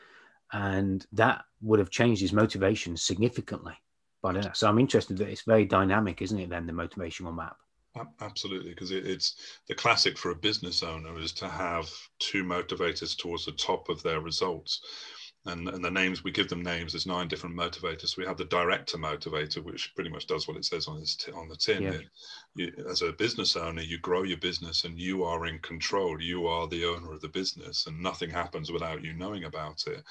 and 0.53 1.07
that 1.13 1.45
would 1.63 1.79
have 1.79 1.91
changed 1.91 2.21
his 2.21 2.33
motivation 2.33 2.97
significantly. 2.97 3.75
But 4.23 4.57
so 4.57 4.69
I'm 4.69 4.79
interested 4.79 5.17
that 5.19 5.29
it's 5.29 5.43
very 5.43 5.65
dynamic, 5.65 6.23
isn't 6.23 6.39
it? 6.39 6.51
Then 6.51 6.67
the 6.67 6.73
motivational 6.73 7.35
map. 7.35 7.57
Absolutely, 8.21 8.71
because 8.71 8.91
it, 8.91 9.07
it's 9.07 9.37
the 9.67 9.75
classic 9.75 10.19
for 10.19 10.31
a 10.31 10.37
business 10.37 10.83
owner 10.83 11.19
is 11.19 11.33
to 11.33 11.49
have 11.49 11.91
two 12.19 12.45
motivators 12.45 13.17
towards 13.17 13.45
the 13.45 13.53
top 13.53 13.89
of 13.89 14.03
their 14.03 14.21
results. 14.21 14.81
And, 15.47 15.69
and 15.69 15.83
the 15.83 15.91
names 15.91 16.23
we 16.23 16.31
give 16.31 16.49
them 16.49 16.63
names. 16.63 16.93
There's 16.93 17.07
nine 17.07 17.29
different 17.29 17.57
motivators. 17.57 18.17
We 18.17 18.27
have 18.27 18.37
the 18.37 18.45
director 18.45 18.99
motivator, 18.99 19.65
which 19.65 19.95
pretty 19.95 20.11
much 20.11 20.27
does 20.27 20.47
what 20.47 20.57
it 20.57 20.65
says 20.65 20.89
on 20.89 21.03
t- 21.03 21.33
on 21.33 21.49
the 21.49 21.57
tin. 21.57 21.83
Yeah. 21.83 21.99
You, 22.55 22.73
as 22.91 23.03
a 23.03 23.13
business 23.13 23.57
owner, 23.57 23.81
you 23.81 23.99
grow 23.99 24.25
your 24.25 24.39
business, 24.39 24.85
and 24.85 24.99
you 24.99 25.25
are 25.25 25.47
in 25.47 25.59
control. 25.61 26.21
You 26.21 26.47
are 26.49 26.67
the 26.67 26.85
owner 26.85 27.13
of 27.13 27.21
the 27.21 27.29
business, 27.29 27.87
and 27.87 28.03
nothing 28.03 28.31
happens 28.31 28.71
without 28.71 29.03
you 29.03 29.15
knowing 29.15 29.45
about 29.45 29.85
it. 29.87 30.03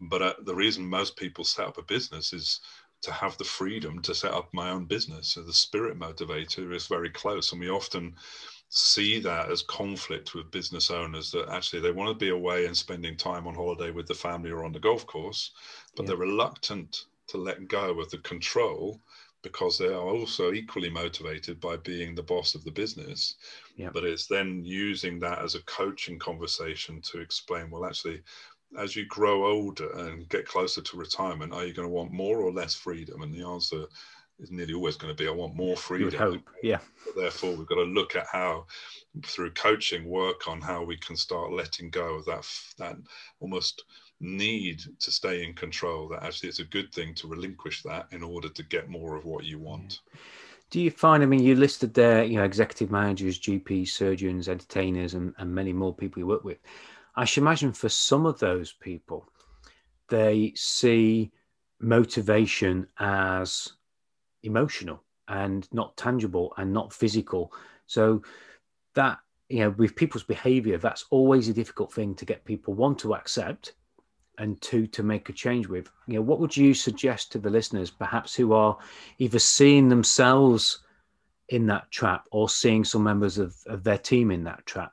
But 0.00 0.22
uh, 0.22 0.34
the 0.44 0.54
reason 0.54 0.86
most 0.86 1.16
people 1.16 1.44
set 1.44 1.66
up 1.66 1.78
a 1.78 1.82
business 1.82 2.32
is 2.32 2.60
to 3.02 3.12
have 3.12 3.36
the 3.36 3.44
freedom 3.44 4.00
to 4.02 4.14
set 4.14 4.32
up 4.32 4.48
my 4.52 4.70
own 4.70 4.86
business. 4.86 5.28
So 5.28 5.42
the 5.42 5.52
spirit 5.52 5.98
motivator 5.98 6.72
is 6.74 6.86
very 6.86 7.10
close, 7.10 7.52
and 7.52 7.60
we 7.60 7.68
often 7.68 8.14
see 8.76 9.20
that 9.20 9.52
as 9.52 9.62
conflict 9.62 10.34
with 10.34 10.50
business 10.50 10.90
owners 10.90 11.30
that 11.30 11.48
actually 11.48 11.80
they 11.80 11.92
want 11.92 12.08
to 12.08 12.24
be 12.24 12.30
away 12.30 12.66
and 12.66 12.76
spending 12.76 13.16
time 13.16 13.46
on 13.46 13.54
holiday 13.54 13.92
with 13.92 14.08
the 14.08 14.14
family 14.14 14.50
or 14.50 14.64
on 14.64 14.72
the 14.72 14.80
golf 14.80 15.06
course, 15.06 15.52
but 15.94 16.02
yeah. 16.02 16.08
they're 16.08 16.16
reluctant 16.16 17.04
to 17.28 17.36
let 17.36 17.68
go 17.68 18.00
of 18.00 18.10
the 18.10 18.18
control 18.18 19.00
because 19.42 19.78
they 19.78 19.86
are 19.86 20.08
also 20.08 20.52
equally 20.52 20.90
motivated 20.90 21.60
by 21.60 21.76
being 21.76 22.16
the 22.16 22.22
boss 22.22 22.56
of 22.56 22.64
the 22.64 22.70
business. 22.72 23.36
Yeah. 23.76 23.90
But 23.92 24.04
it's 24.04 24.26
then 24.26 24.64
using 24.64 25.20
that 25.20 25.38
as 25.38 25.54
a 25.54 25.62
coaching 25.62 26.18
conversation 26.18 27.00
to 27.02 27.20
explain, 27.20 27.70
well, 27.70 27.84
actually, 27.84 28.22
as 28.76 28.96
you 28.96 29.06
grow 29.06 29.46
older 29.46 29.92
and 29.92 30.28
get 30.30 30.48
closer 30.48 30.80
to 30.82 30.96
retirement, 30.96 31.52
are 31.52 31.64
you 31.64 31.74
going 31.74 31.86
to 31.86 31.94
want 31.94 32.10
more 32.10 32.40
or 32.40 32.50
less 32.50 32.74
freedom? 32.74 33.22
And 33.22 33.32
the 33.32 33.46
answer 33.46 33.84
is 34.40 34.50
nearly 34.50 34.74
always 34.74 34.96
going 34.96 35.14
to 35.14 35.22
be, 35.22 35.28
I 35.28 35.32
want 35.32 35.54
more 35.54 35.76
freedom. 35.76 36.18
hope, 36.18 36.50
yeah. 36.62 36.78
Therefore, 37.16 37.54
we've 37.54 37.66
got 37.66 37.76
to 37.76 37.82
look 37.82 38.16
at 38.16 38.26
how, 38.30 38.66
through 39.24 39.52
coaching, 39.52 40.04
work 40.04 40.48
on 40.48 40.60
how 40.60 40.84
we 40.84 40.96
can 40.96 41.16
start 41.16 41.52
letting 41.52 41.90
go 41.90 42.14
of 42.14 42.24
that 42.26 42.46
that 42.78 42.96
almost 43.40 43.84
need 44.20 44.82
to 44.98 45.10
stay 45.10 45.44
in 45.44 45.54
control. 45.54 46.08
That 46.08 46.22
actually, 46.22 46.48
it's 46.48 46.58
a 46.58 46.64
good 46.64 46.92
thing 46.92 47.14
to 47.14 47.28
relinquish 47.28 47.82
that 47.84 48.06
in 48.10 48.22
order 48.22 48.48
to 48.48 48.62
get 48.64 48.88
more 48.88 49.16
of 49.16 49.24
what 49.24 49.44
you 49.44 49.58
want. 49.58 50.00
Yeah. 50.12 50.20
Do 50.70 50.80
you 50.80 50.90
find? 50.90 51.22
I 51.22 51.26
mean, 51.26 51.42
you 51.42 51.54
listed 51.54 51.94
there, 51.94 52.24
you 52.24 52.36
know, 52.36 52.44
executive 52.44 52.90
managers, 52.90 53.38
GPs, 53.38 53.88
surgeons, 53.88 54.48
entertainers, 54.48 55.14
and, 55.14 55.32
and 55.38 55.54
many 55.54 55.72
more 55.72 55.94
people 55.94 56.18
you 56.18 56.26
work 56.26 56.42
with. 56.42 56.58
I 57.14 57.24
should 57.24 57.42
imagine 57.42 57.72
for 57.72 57.88
some 57.88 58.26
of 58.26 58.40
those 58.40 58.72
people, 58.72 59.28
they 60.08 60.52
see 60.56 61.30
motivation 61.80 62.88
as 62.98 63.74
emotional 64.44 65.02
and 65.28 65.68
not 65.72 65.96
tangible 65.96 66.52
and 66.56 66.72
not 66.72 66.92
physical. 66.92 67.52
So 67.86 68.22
that 68.94 69.18
you 69.48 69.60
know, 69.60 69.70
with 69.70 69.96
people's 69.96 70.22
behavior, 70.22 70.78
that's 70.78 71.04
always 71.10 71.48
a 71.48 71.52
difficult 71.52 71.92
thing 71.92 72.14
to 72.16 72.24
get 72.24 72.44
people 72.44 72.74
one 72.74 72.96
to 72.96 73.14
accept 73.14 73.72
and 74.38 74.60
two 74.60 74.86
to 74.88 75.02
make 75.02 75.28
a 75.28 75.32
change 75.32 75.68
with. 75.68 75.90
You 76.06 76.14
know, 76.14 76.22
what 76.22 76.40
would 76.40 76.56
you 76.56 76.74
suggest 76.74 77.32
to 77.32 77.38
the 77.38 77.50
listeners, 77.50 77.90
perhaps 77.90 78.34
who 78.34 78.52
are 78.52 78.76
either 79.18 79.38
seeing 79.38 79.88
themselves 79.88 80.80
in 81.50 81.66
that 81.66 81.90
trap 81.90 82.26
or 82.32 82.48
seeing 82.48 82.84
some 82.84 83.04
members 83.04 83.38
of, 83.38 83.54
of 83.66 83.84
their 83.84 83.98
team 83.98 84.30
in 84.30 84.44
that 84.44 84.64
trap? 84.66 84.92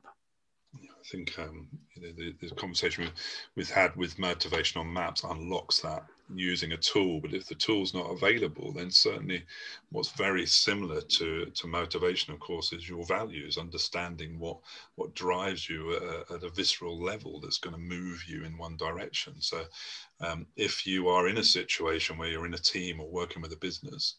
I 0.76 1.04
think 1.12 1.38
um, 1.40 1.68
you 1.96 2.04
know, 2.04 2.14
the, 2.16 2.36
the, 2.48 2.56
conversation 2.56 3.10
we've, 3.56 3.70
had 3.70 3.96
with 3.96 4.18
motivational 4.18 4.86
maps 4.86 5.24
unlocks 5.24 5.80
that 5.80 6.06
using 6.36 6.72
a 6.72 6.78
tool. 6.78 7.20
But 7.20 7.34
if 7.34 7.48
the 7.48 7.56
tool's 7.56 7.94
not 7.94 8.12
available, 8.12 8.72
then 8.72 8.91
certainly 8.91 9.44
what's 9.89 10.12
very 10.12 10.46
similar 10.46 11.02
to, 11.02 11.46
to 11.46 11.67
motivation, 11.67 12.34
of 12.34 12.39
course, 12.39 12.74
is 12.74 12.88
your 12.88 13.06
values, 13.06 13.58
understanding 13.58 14.39
what, 14.39 14.58
what 14.96 15.13
drives 15.15 15.70
you 15.70 15.96
at, 15.96 16.36
at 16.36 16.44
a 16.44 16.50
visceral 16.50 17.02
level 17.02 17.39
that's 17.39 17.58
going 17.58 17.76
to 17.76 17.82
move 17.82 18.24
you 18.28 18.44
in 18.44 18.58
one 18.58 18.78
direction. 18.78 19.36
So 19.39 19.63
um, 20.20 20.46
if 20.56 20.86
you 20.86 21.08
are 21.08 21.28
in 21.28 21.38
a 21.38 21.44
situation 21.44 22.17
where 22.17 22.30
you're 22.30 22.46
in 22.46 22.54
a 22.54 22.60
team 22.60 23.00
or 23.00 23.10
working 23.10 23.41
with 23.41 23.54
a 23.54 23.58
business, 23.58 24.15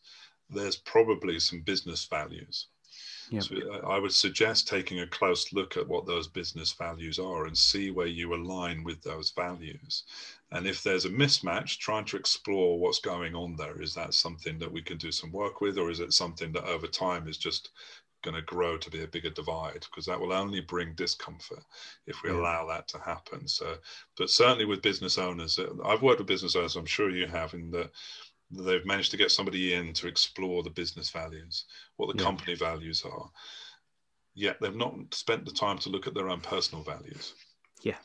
there's 0.50 0.76
probably 0.76 1.38
some 1.40 1.60
business 1.60 2.04
values 2.04 2.66
Yep. 3.32 3.42
So 3.44 3.56
uh, 3.72 3.88
I 3.88 3.98
would 3.98 4.12
suggest 4.12 4.68
taking 4.68 5.00
a 5.00 5.06
close 5.06 5.52
look 5.52 5.76
at 5.76 5.88
what 5.88 6.06
those 6.06 6.28
business 6.28 6.72
values 6.72 7.18
are 7.18 7.46
and 7.46 7.56
see 7.56 7.90
where 7.90 8.06
you 8.06 8.34
align 8.34 8.84
with 8.84 9.02
those 9.02 9.30
values. 9.30 10.04
And 10.52 10.66
if 10.66 10.82
there's 10.82 11.06
a 11.06 11.10
mismatch, 11.10 11.78
trying 11.78 12.04
to 12.06 12.16
explore 12.18 12.78
what's 12.78 13.00
going 13.00 13.34
on 13.34 13.56
there. 13.56 13.80
Is 13.80 13.94
that 13.94 14.12
something 14.12 14.58
that 14.58 14.70
we 14.70 14.82
can 14.82 14.98
do 14.98 15.10
some 15.10 15.32
work 15.32 15.62
with, 15.62 15.78
or 15.78 15.90
is 15.90 16.00
it 16.00 16.12
something 16.12 16.52
that 16.52 16.64
over 16.64 16.86
time 16.86 17.26
is 17.26 17.38
just 17.38 17.70
going 18.22 18.36
to 18.36 18.42
grow 18.42 18.76
to 18.76 18.90
be 18.90 19.02
a 19.02 19.08
bigger 19.08 19.30
divide? 19.30 19.86
Because 19.90 20.04
that 20.06 20.20
will 20.20 20.32
only 20.32 20.60
bring 20.60 20.92
discomfort 20.94 21.64
if 22.06 22.22
we 22.22 22.30
yeah. 22.30 22.36
allow 22.36 22.66
that 22.66 22.86
to 22.88 22.98
happen. 22.98 23.48
So, 23.48 23.76
but 24.18 24.28
certainly 24.28 24.66
with 24.66 24.82
business 24.82 25.16
owners, 25.16 25.58
uh, 25.58 25.70
I've 25.86 26.02
worked 26.02 26.20
with 26.20 26.28
business 26.28 26.54
owners, 26.54 26.76
I'm 26.76 26.86
sure 26.86 27.10
you 27.10 27.26
have, 27.26 27.54
in 27.54 27.70
that 27.70 27.90
they've 28.50 28.84
managed 28.84 29.10
to 29.12 29.16
get 29.16 29.30
somebody 29.30 29.72
in 29.72 29.94
to 29.94 30.06
explore 30.06 30.62
the 30.62 30.70
business 30.70 31.08
values, 31.08 31.64
what 31.96 32.14
the 32.14 32.22
yeah. 32.22 32.28
company 32.28 32.54
values 32.54 33.02
are. 33.06 33.30
Yet 34.34 34.58
they've 34.60 34.74
not 34.74 35.14
spent 35.14 35.46
the 35.46 35.52
time 35.52 35.78
to 35.78 35.88
look 35.88 36.06
at 36.06 36.12
their 36.12 36.28
own 36.28 36.40
personal 36.40 36.84
values. 36.84 37.32
Yeah. 37.82 37.96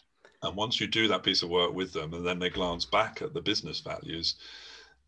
And 0.48 0.56
once 0.56 0.80
you 0.80 0.88
do 0.88 1.08
that 1.10 1.24
piece 1.24 1.44
of 1.44 1.50
work 1.50 1.74
with 1.74 1.94
them, 1.94 2.14
and 2.14 2.26
then 2.26 2.40
they 2.40 2.50
glance 2.50 2.86
back 2.86 3.22
at 3.22 3.34
the 3.34 3.42
business 3.42 3.80
values, 3.80 4.36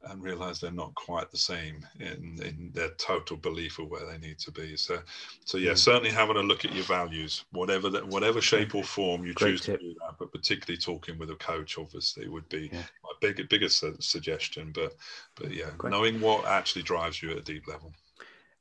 and 0.03 0.23
realize 0.23 0.59
they're 0.59 0.71
not 0.71 0.95
quite 0.95 1.29
the 1.29 1.37
same 1.37 1.85
in, 1.99 2.39
in 2.41 2.71
their 2.73 2.89
total 2.91 3.35
belief 3.35 3.79
of 3.79 3.89
where 3.89 4.05
they 4.05 4.17
need 4.17 4.39
to 4.39 4.51
be. 4.51 4.77
So, 4.77 4.99
so 5.43 5.57
yeah, 5.57 5.71
mm. 5.71 5.77
certainly 5.77 6.09
having 6.09 6.37
a 6.37 6.41
look 6.41 6.63
at 6.63 6.73
your 6.73 6.85
values, 6.85 7.43
whatever 7.51 7.89
that, 7.89 8.07
whatever 8.07 8.39
shape 8.39 8.75
or 8.75 8.83
form 8.83 9.25
you 9.25 9.33
Great 9.33 9.51
choose 9.51 9.61
tip. 9.61 9.79
to 9.79 9.87
do 9.87 9.95
that, 9.99 10.15
but 10.17 10.31
particularly 10.31 10.77
talking 10.77 11.17
with 11.17 11.31
a 11.31 11.35
coach, 11.35 11.77
obviously, 11.77 12.29
would 12.29 12.47
be 12.47 12.69
yeah. 12.71 12.83
my 13.03 13.11
big, 13.19 13.47
biggest 13.49 13.83
suggestion. 13.99 14.71
But, 14.73 14.95
but 15.35 15.53
yeah, 15.53 15.71
Great. 15.77 15.91
knowing 15.91 16.21
what 16.21 16.45
actually 16.45 16.83
drives 16.83 17.21
you 17.21 17.31
at 17.31 17.37
a 17.37 17.41
deep 17.41 17.67
level. 17.67 17.93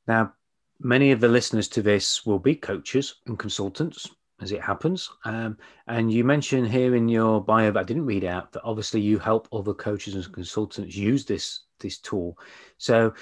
Now, 0.07 0.33
many 0.81 1.11
of 1.11 1.21
the 1.21 1.29
listeners 1.29 1.69
to 1.69 1.81
this 1.81 2.25
will 2.25 2.39
be 2.39 2.55
coaches 2.55 3.15
and 3.27 3.39
consultants 3.39 4.09
as 4.41 4.51
it 4.51 4.61
happens. 4.61 5.09
Um, 5.25 5.57
and 5.87 6.11
you 6.11 6.23
mentioned 6.23 6.69
here 6.69 6.95
in 6.95 7.09
your 7.09 7.43
bio 7.43 7.71
that 7.71 7.79
I 7.79 7.83
didn't 7.83 8.05
read 8.05 8.23
out 8.23 8.51
that 8.51 8.63
obviously 8.63 9.01
you 9.01 9.19
help 9.19 9.47
other 9.51 9.73
coaches 9.73 10.15
and 10.15 10.33
consultants 10.33 10.95
use 10.95 11.25
this 11.25 11.61
this 11.79 11.97
tool. 11.97 12.37
So, 12.77 13.13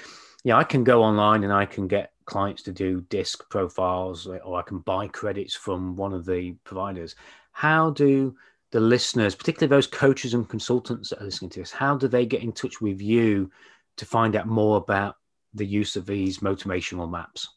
yeah, 0.44 0.56
I 0.56 0.64
can 0.64 0.84
go 0.84 1.02
online 1.02 1.44
and 1.44 1.52
I 1.52 1.64
can 1.64 1.86
get 1.86 2.12
clients 2.24 2.62
to 2.64 2.72
do 2.72 3.00
disc 3.02 3.48
profiles, 3.50 4.26
or 4.26 4.58
I 4.58 4.62
can 4.62 4.78
buy 4.80 5.08
credits 5.08 5.54
from 5.54 5.96
one 5.96 6.12
of 6.12 6.26
the 6.26 6.52
providers. 6.64 7.14
How 7.52 7.90
do 7.90 8.34
the 8.70 8.80
listeners, 8.80 9.34
particularly 9.34 9.70
those 9.70 9.86
coaches 9.86 10.34
and 10.34 10.48
consultants 10.48 11.10
that 11.10 11.22
are 11.22 11.24
listening 11.24 11.50
to 11.50 11.60
this, 11.60 11.72
how 11.72 11.96
do 11.96 12.06
they 12.08 12.26
get 12.26 12.42
in 12.42 12.52
touch 12.52 12.80
with 12.80 13.00
you 13.00 13.50
to 13.96 14.04
find 14.04 14.36
out 14.36 14.46
more 14.46 14.76
about 14.76 15.16
the 15.54 15.66
use 15.66 15.96
of 15.96 16.06
these 16.06 16.38
motivational 16.38 17.10
maps? 17.10 17.48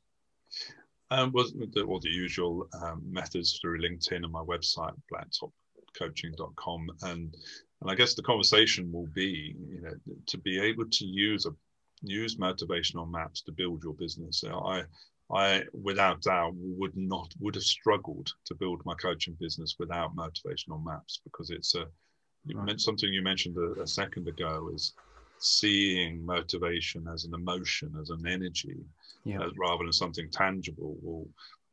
Um, 1.12 1.32
was 1.34 1.52
the, 1.52 1.86
well, 1.86 2.00
the 2.00 2.10
usual 2.10 2.68
um, 2.82 3.04
methods 3.06 3.60
through 3.60 3.82
LinkedIn 3.82 4.24
and 4.24 4.32
my 4.32 4.42
website, 4.42 4.96
blacktopcoaching.com. 5.14 6.90
And, 7.04 7.36
and 7.82 7.92
I 7.92 7.96
guess 7.96 8.14
the 8.14 8.24
conversation 8.24 8.92
will 8.94 9.08
be, 9.08 9.56
you 9.70 9.82
know, 9.82 9.94
to 10.28 10.38
be 10.38 10.60
able 10.60 10.86
to 10.86 11.06
use 11.06 11.46
a 11.46 11.52
use 12.02 12.38
motivational 12.38 13.10
maps 13.10 13.42
to 13.42 13.52
build 13.52 13.84
your 13.84 13.94
business. 13.94 14.44
I, 14.50 14.84
I, 15.32 15.64
without 15.74 16.22
doubt, 16.22 16.54
would 16.56 16.96
not 16.96 17.34
would 17.40 17.56
have 17.56 17.64
struggled 17.64 18.34
to 18.46 18.56
build 18.56 18.82
my 18.86 18.96
coaching 18.96 19.38
business 19.40 19.76
without 19.80 20.16
motivational 20.16 20.84
maps 20.84 21.20
because 21.24 21.50
it's 21.50 21.76
a 21.76 21.86
you 22.46 22.58
right. 22.58 22.66
meant 22.66 22.82
something 22.82 23.12
you 23.14 23.22
mentioned 23.22 23.56
a, 23.58 23.82
a, 23.82 23.88
second 23.88 24.28
ago 24.28 24.72
is 24.74 24.94
seeing 25.44 26.26
motivation 26.26 27.08
as 27.08 27.26
an 27.26 27.34
emotion, 27.34 27.94
as 28.00 28.10
an 28.10 28.26
energy, 28.28 28.78
yeah. 29.24 29.44
as, 29.44 29.52
rather 29.58 29.84
than 29.84 29.94
something 29.94 30.30
tangible. 30.30 30.98
Well, 31.02 31.28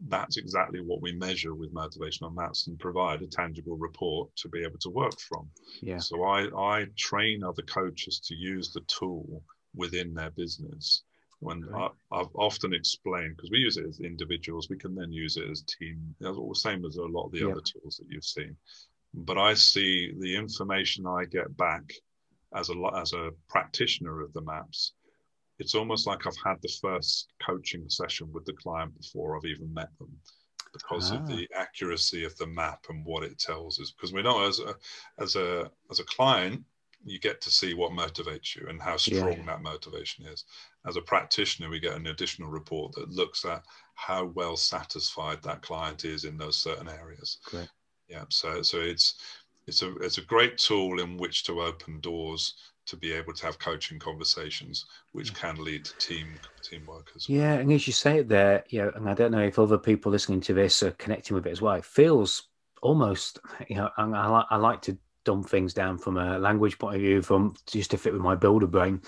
that's 0.07 0.37
exactly 0.37 0.81
what 0.81 1.03
we 1.03 1.13
measure 1.13 1.55
with 1.55 1.75
motivational 1.75 2.35
maps 2.35 2.67
and 2.67 2.79
provide 2.79 3.21
a 3.23 3.27
tangible 3.27 3.77
report 3.77 4.35
to 4.37 4.49
be 4.49 4.63
able 4.63 4.79
to 4.79 4.91
work 4.91 5.19
from. 5.19 5.49
Yeah. 5.81 5.99
So 5.99 6.23
I, 6.25 6.47
I 6.57 6.87
train 6.97 7.43
other 7.43 7.63
coaches 7.63 8.21
to 8.21 8.35
use 8.35 8.73
the 8.73 8.83
tool 8.83 9.43
within 9.75 10.15
their 10.15 10.31
business. 10.31 11.03
When 11.41 11.65
I, 11.73 11.89
have 12.13 12.35
often 12.35 12.75
explained, 12.75 13.37
because 13.37 13.51
we 13.51 13.59
use 13.59 13.77
it 13.77 13.87
as 13.87 14.01
individuals, 14.01 14.69
we 14.69 14.77
can 14.77 14.95
then 14.95 15.13
use 15.13 15.37
it 15.37 15.49
as 15.49 15.63
team, 15.63 16.15
It's 16.21 16.37
all 16.37 16.49
the 16.49 16.59
same 16.59 16.85
as 16.85 16.97
a 16.97 17.05
lot 17.05 17.27
of 17.27 17.33
the 17.33 17.39
yeah. 17.39 17.47
other 17.47 17.61
tools 17.61 17.97
that 17.99 18.09
you've 18.09 18.25
seen. 18.25 18.57
But 19.15 19.39
I 19.39 19.55
see 19.55 20.13
the 20.19 20.37
information 20.37 21.07
I 21.07 21.25
get 21.25 21.57
back 21.57 21.93
as 22.55 22.71
a 22.71 22.75
as 22.97 23.13
a 23.13 23.31
practitioner 23.49 24.21
of 24.21 24.33
the 24.33 24.43
maps 24.43 24.93
it's 25.59 25.75
almost 25.75 26.07
like 26.07 26.27
I've 26.27 26.37
had 26.45 26.57
the 26.63 26.73
first 26.81 27.33
coaching 27.45 27.89
session 27.89 28.31
with 28.33 28.45
the 28.45 28.53
client 28.53 28.97
before 28.97 29.37
I've 29.37 29.45
even 29.45 29.73
met 29.75 29.89
them 29.99 30.17
because 30.73 31.13
ah. 31.13 31.17
of 31.17 31.27
the 31.27 31.49
accuracy 31.55 32.25
of 32.25 32.37
the 32.37 32.47
map 32.47 32.87
and 32.89 33.05
what 33.05 33.25
it 33.25 33.39
tells 33.39 33.81
us. 33.81 33.91
Because 33.91 34.13
we 34.13 34.23
know 34.23 34.47
as 34.47 34.61
a 34.61 34.75
as 35.19 35.37
a 35.37 35.71
as 35.91 35.99
a 35.99 36.05
client, 36.05 36.63
you 37.05 37.19
get 37.19 37.41
to 37.41 37.51
see 37.51 37.75
what 37.75 37.93
motivates 37.93 38.55
you 38.55 38.69
and 38.69 38.81
how 38.81 38.97
strong 38.97 39.39
yeah. 39.39 39.47
that 39.47 39.63
motivation 39.63 40.27
is. 40.27 40.45
As 40.87 40.97
a 40.97 41.03
practitioner, 41.03 41.69
we 41.69 41.81
get 41.81 41.97
an 41.97 42.07
additional 42.07 42.51
report 42.51 42.93
that 42.93 43.11
looks 43.11 43.45
at 43.45 43.65
how 43.95 44.27
well 44.27 44.57
satisfied 44.57 45.43
that 45.43 45.63
client 45.63 46.05
is 46.05 46.25
in 46.25 46.37
those 46.37 46.57
certain 46.57 46.89
areas. 46.89 47.39
Great. 47.45 47.69
Yeah. 48.09 48.25
So 48.31 48.63
so 48.63 48.79
it's 48.79 49.15
it's 49.69 49.83
a 49.83 49.95
it's 49.97 50.19
a 50.19 50.23
great 50.23 50.59
tool 50.59 50.99
in 51.01 51.17
which 51.17 51.45
to 51.45 51.61
open 51.61 52.01
doors 52.01 52.55
to 52.87 52.97
be 52.97 53.13
able 53.13 53.35
to 53.35 53.45
have 53.45 53.59
coaching 53.59 53.99
conversations, 53.99 54.87
which 55.13 55.35
can 55.35 55.63
lead 55.63 55.85
to 55.85 55.97
team 55.99 56.41
teamwork 56.63 57.13
as 57.15 57.29
well. 57.29 57.39
Yeah, 57.39 57.53
and 57.55 57.71
as 57.71 57.87
you 57.87 57.93
say 57.93 58.21
it 58.21 58.29
there, 58.29 58.65
you 58.71 58.81
know, 58.81 58.91
and 58.95 59.09
I 59.09 59.13
don't 59.13 59.31
know 59.31 59.43
if 59.43 59.59
other 59.59 59.77
people 59.77 60.11
listening 60.11 60.41
to 60.43 60.55
this 60.55 60.83
are 60.83 60.93
connecting 60.93 61.35
with 61.35 61.47
it 61.47 61.51
as 61.51 61.61
well. 61.61 61.75
It 61.75 61.85
feels 61.85 62.45
almost, 62.81 63.41
you 63.69 63.77
know, 63.77 63.91
I, 63.99 64.05
I, 64.05 64.45
I 64.51 64.57
like 64.57 64.81
to 64.83 64.97
dumb 65.25 65.45
things 65.45 65.75
down 65.75 65.99
from 65.99 66.17
a 66.17 66.39
language 66.39 66.79
point 66.79 66.97
of 66.97 67.03
view, 67.03 67.21
from 67.21 67.55
just 67.67 67.91
to 67.91 67.99
fit 67.99 68.15
with 68.15 68.23
my 68.23 68.35
builder 68.35 68.67
brain, 68.67 69.03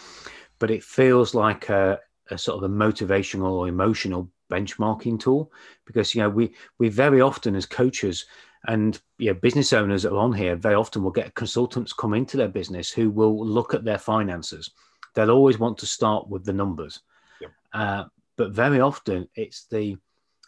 but 0.58 0.70
it 0.70 0.84
feels 0.84 1.34
like 1.34 1.70
a, 1.70 1.98
a 2.30 2.36
sort 2.36 2.62
of 2.62 2.70
a 2.70 2.74
motivational 2.74 3.52
or 3.52 3.66
emotional 3.66 4.30
benchmarking 4.50 5.18
tool 5.18 5.52
because 5.86 6.12
you 6.14 6.20
know 6.20 6.28
we 6.28 6.52
we 6.78 6.88
very 6.88 7.20
often 7.20 7.54
as 7.54 7.64
coaches 7.64 8.26
and 8.66 9.00
yeah, 9.18 9.32
business 9.32 9.72
owners 9.72 10.02
that 10.02 10.12
are 10.12 10.18
on 10.18 10.32
here 10.32 10.56
very 10.56 10.74
often 10.74 11.02
will 11.02 11.10
get 11.10 11.34
consultants 11.34 11.92
come 11.92 12.14
into 12.14 12.36
their 12.36 12.48
business 12.48 12.90
who 12.90 13.10
will 13.10 13.44
look 13.44 13.74
at 13.74 13.84
their 13.84 13.98
finances. 13.98 14.70
They'll 15.14 15.30
always 15.30 15.58
want 15.58 15.78
to 15.78 15.86
start 15.86 16.28
with 16.28 16.44
the 16.44 16.52
numbers, 16.52 17.00
yep. 17.40 17.50
uh, 17.72 18.04
but 18.36 18.52
very 18.52 18.80
often 18.80 19.28
it's 19.34 19.66
the 19.66 19.96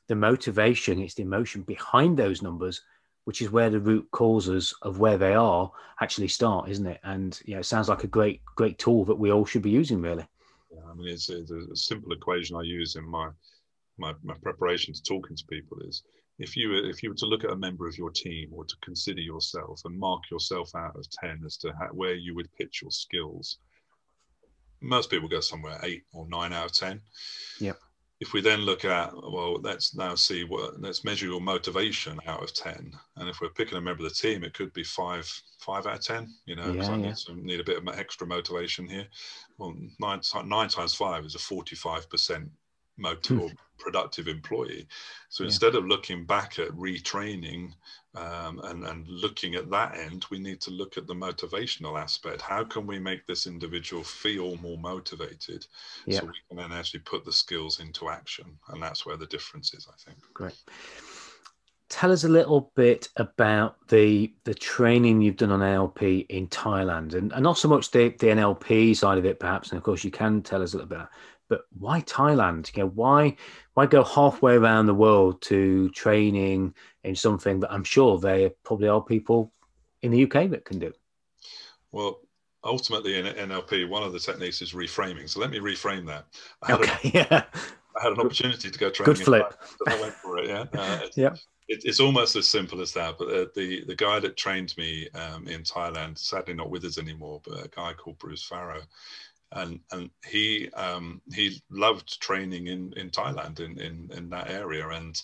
the 0.08 0.14
motivation, 0.14 1.00
it's 1.00 1.14
the 1.14 1.22
emotion 1.22 1.62
behind 1.62 2.18
those 2.18 2.42
numbers, 2.42 2.82
which 3.24 3.40
is 3.40 3.50
where 3.50 3.70
the 3.70 3.80
root 3.80 4.06
causes 4.10 4.74
of 4.82 4.98
where 4.98 5.16
they 5.16 5.34
are 5.34 5.70
actually 6.00 6.28
start, 6.28 6.68
isn't 6.68 6.86
it? 6.86 7.00
And 7.02 7.40
yeah, 7.46 7.58
it 7.58 7.64
sounds 7.64 7.88
like 7.88 8.04
a 8.04 8.08
great 8.08 8.42
great 8.56 8.78
tool 8.78 9.04
that 9.06 9.18
we 9.18 9.32
all 9.32 9.46
should 9.46 9.62
be 9.62 9.70
using, 9.70 10.02
really. 10.02 10.26
Yeah, 10.70 10.82
I 10.90 10.94
mean, 10.94 11.08
it's, 11.08 11.28
it's 11.28 11.50
a 11.50 11.76
simple 11.76 12.12
equation 12.12 12.56
I 12.56 12.62
use 12.62 12.96
in 12.96 13.04
my 13.04 13.30
my, 13.98 14.14
my 14.22 14.34
preparation 14.42 14.94
to 14.94 15.02
talking 15.02 15.36
to 15.36 15.46
people 15.46 15.78
is 15.80 16.02
if 16.42 16.56
you 16.56 16.70
were, 16.70 16.90
if 16.90 17.02
you 17.02 17.10
were 17.10 17.16
to 17.16 17.26
look 17.26 17.44
at 17.44 17.50
a 17.50 17.56
member 17.56 17.86
of 17.86 17.96
your 17.96 18.10
team 18.10 18.50
or 18.52 18.64
to 18.64 18.76
consider 18.82 19.20
yourself 19.20 19.80
and 19.84 19.98
mark 19.98 20.22
yourself 20.30 20.74
out 20.74 20.96
of 20.96 21.08
10 21.10 21.42
as 21.46 21.56
to 21.58 21.72
how, 21.78 21.86
where 21.88 22.14
you 22.14 22.34
would 22.34 22.52
pitch 22.52 22.82
your 22.82 22.90
skills 22.90 23.58
most 24.82 25.10
people 25.10 25.28
go 25.28 25.40
somewhere 25.40 25.78
8 25.82 26.02
or 26.12 26.26
9 26.28 26.52
out 26.52 26.66
of 26.66 26.72
10 26.72 27.00
yep. 27.60 27.78
If 28.20 28.32
we 28.32 28.40
then 28.40 28.60
look 28.60 28.84
at 28.84 29.12
well 29.14 29.60
let's 29.60 29.96
now 29.96 30.14
see 30.14 30.44
what 30.44 30.80
let's 30.80 31.04
measure 31.04 31.26
your 31.26 31.40
motivation 31.40 32.20
out 32.26 32.42
of 32.42 32.54
10 32.54 32.92
and 33.16 33.28
if 33.28 33.40
we're 33.40 33.48
picking 33.48 33.78
a 33.78 33.80
member 33.80 34.04
of 34.04 34.10
the 34.10 34.14
team 34.14 34.44
it 34.44 34.54
could 34.54 34.72
be 34.72 34.84
5 34.84 35.42
5 35.58 35.86
out 35.86 35.98
of 35.98 36.04
10 36.04 36.28
you 36.46 36.54
know 36.54 36.72
yeah, 36.72 36.86
I 36.86 36.90
yeah. 36.90 36.96
need, 36.96 37.18
some, 37.18 37.44
need 37.44 37.58
a 37.58 37.64
bit 37.64 37.78
of 37.78 37.88
extra 37.98 38.26
motivation 38.26 38.86
here. 38.86 39.06
Well 39.58 39.74
9, 39.98 40.20
9 40.46 40.68
times 40.68 40.94
5 40.94 41.24
is 41.24 41.34
a 41.34 41.40
45 41.40 42.08
percent 42.08 42.48
motive 43.02 43.40
or 43.40 43.50
productive 43.78 44.28
employee. 44.28 44.86
So 45.28 45.42
yeah. 45.42 45.48
instead 45.48 45.74
of 45.74 45.84
looking 45.84 46.24
back 46.24 46.58
at 46.58 46.70
retraining 46.70 47.72
um, 48.14 48.60
and, 48.64 48.84
and 48.84 49.08
looking 49.08 49.54
at 49.54 49.70
that 49.70 49.96
end, 49.96 50.26
we 50.30 50.38
need 50.38 50.60
to 50.62 50.70
look 50.70 50.96
at 50.96 51.06
the 51.06 51.14
motivational 51.14 52.00
aspect. 52.00 52.40
How 52.40 52.64
can 52.64 52.86
we 52.86 52.98
make 52.98 53.26
this 53.26 53.46
individual 53.46 54.04
feel 54.04 54.56
more 54.58 54.78
motivated 54.78 55.66
yeah. 56.06 56.20
so 56.20 56.26
we 56.26 56.32
can 56.48 56.58
then 56.58 56.78
actually 56.78 57.00
put 57.00 57.24
the 57.24 57.32
skills 57.32 57.80
into 57.80 58.08
action? 58.08 58.58
And 58.68 58.82
that's 58.82 59.04
where 59.04 59.16
the 59.16 59.26
difference 59.26 59.74
is, 59.74 59.88
I 59.88 59.96
think. 59.98 60.18
Great. 60.34 60.56
Tell 61.88 62.10
us 62.10 62.24
a 62.24 62.28
little 62.28 62.72
bit 62.74 63.08
about 63.16 63.76
the 63.88 64.32
the 64.44 64.54
training 64.54 65.20
you've 65.20 65.36
done 65.36 65.52
on 65.52 65.60
NLP 65.60 66.24
in 66.30 66.48
Thailand, 66.48 67.12
and, 67.12 67.30
and 67.32 67.42
not 67.42 67.58
so 67.58 67.68
much 67.68 67.90
the, 67.90 68.08
the 68.18 68.28
NLP 68.28 68.96
side 68.96 69.18
of 69.18 69.26
it, 69.26 69.38
perhaps. 69.38 69.70
And 69.70 69.76
of 69.76 69.84
course, 69.84 70.02
you 70.02 70.10
can 70.10 70.40
tell 70.40 70.62
us 70.62 70.72
a 70.72 70.78
little 70.78 70.88
bit 70.88 71.06
but 71.52 71.66
why 71.78 72.00
Thailand? 72.00 72.74
You 72.74 72.84
know, 72.84 72.88
why 72.94 73.36
why 73.74 73.84
go 73.84 74.02
halfway 74.02 74.54
around 74.54 74.86
the 74.86 74.94
world 74.94 75.42
to 75.42 75.90
training 75.90 76.74
in 77.04 77.14
something 77.14 77.60
that 77.60 77.70
I'm 77.70 77.84
sure 77.84 78.18
there 78.18 78.52
probably 78.64 78.88
are 78.88 79.02
people 79.02 79.52
in 80.00 80.12
the 80.12 80.22
UK 80.22 80.48
that 80.48 80.64
can 80.64 80.78
do? 80.78 80.94
Well, 81.90 82.20
ultimately 82.64 83.18
in 83.18 83.26
NLP, 83.26 83.86
one 83.86 84.02
of 84.02 84.14
the 84.14 84.18
techniques 84.18 84.62
is 84.62 84.72
reframing. 84.72 85.28
So 85.28 85.40
let 85.40 85.50
me 85.50 85.58
reframe 85.58 86.06
that. 86.06 86.24
I 86.62 86.72
okay, 86.72 87.10
a, 87.10 87.12
yeah. 87.30 87.44
I 87.98 88.02
had 88.02 88.12
an 88.12 88.20
opportunity 88.20 88.70
to 88.70 88.78
go 88.78 88.88
train. 88.88 89.04
Good 89.04 89.18
flip. 89.18 89.52
I 89.86 90.00
went 90.00 90.14
for 90.14 90.38
it. 90.38 90.48
Yeah. 90.48 90.64
Uh, 90.72 91.00
yeah. 91.16 91.34
It, 91.68 91.82
it's 91.84 92.00
almost 92.00 92.34
as 92.34 92.48
simple 92.48 92.80
as 92.80 92.94
that. 92.94 93.18
But 93.18 93.28
uh, 93.28 93.46
the 93.54 93.84
the 93.84 93.94
guy 93.94 94.20
that 94.20 94.38
trained 94.38 94.74
me 94.78 95.10
um, 95.10 95.46
in 95.48 95.64
Thailand, 95.64 96.16
sadly 96.16 96.54
not 96.54 96.70
with 96.70 96.84
us 96.86 96.96
anymore, 96.96 97.42
but 97.44 97.66
a 97.66 97.68
guy 97.68 97.92
called 97.92 98.18
Bruce 98.18 98.42
Farrow, 98.42 98.80
and 99.52 99.80
and 99.92 100.10
he 100.26 100.68
um, 100.70 101.20
he 101.32 101.62
loved 101.70 102.20
training 102.20 102.68
in 102.68 102.92
in 102.96 103.10
Thailand 103.10 103.60
in 103.60 103.80
in, 103.80 104.10
in 104.12 104.30
that 104.30 104.50
area 104.50 104.88
and 104.88 105.20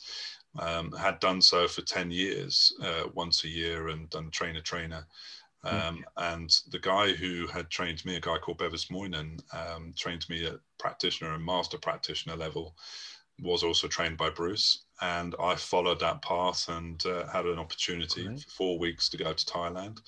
um, 0.58 0.92
had 0.92 1.20
done 1.20 1.40
so 1.40 1.68
for 1.68 1.82
10 1.82 2.10
years 2.10 2.72
uh, 2.82 3.04
once 3.14 3.44
a 3.44 3.48
year 3.48 3.88
and 3.88 4.10
done 4.10 4.30
trainer 4.30 4.60
trainer. 4.60 5.06
Um, 5.64 6.04
and 6.16 6.50
the 6.70 6.78
guy 6.78 7.12
who 7.12 7.46
had 7.48 7.68
trained 7.68 8.04
me 8.04 8.16
a 8.16 8.20
guy 8.20 8.38
called 8.38 8.58
Bevis 8.58 8.90
Moynan 8.90 9.38
um, 9.52 9.92
trained 9.96 10.28
me 10.28 10.46
at 10.46 10.60
practitioner 10.78 11.34
and 11.34 11.44
master 11.44 11.78
practitioner 11.78 12.36
level 12.36 12.74
was 13.40 13.62
also 13.62 13.88
trained 13.88 14.16
by 14.16 14.30
Bruce 14.30 14.84
and 15.00 15.34
I 15.40 15.54
followed 15.54 16.00
that 16.00 16.22
path 16.22 16.68
and 16.68 17.04
uh, 17.06 17.26
had 17.28 17.46
an 17.46 17.58
opportunity 17.58 18.24
for 18.24 18.50
four 18.50 18.78
weeks 18.78 19.08
to 19.10 19.16
go 19.16 19.32
to 19.32 19.46
Thailand 19.46 20.00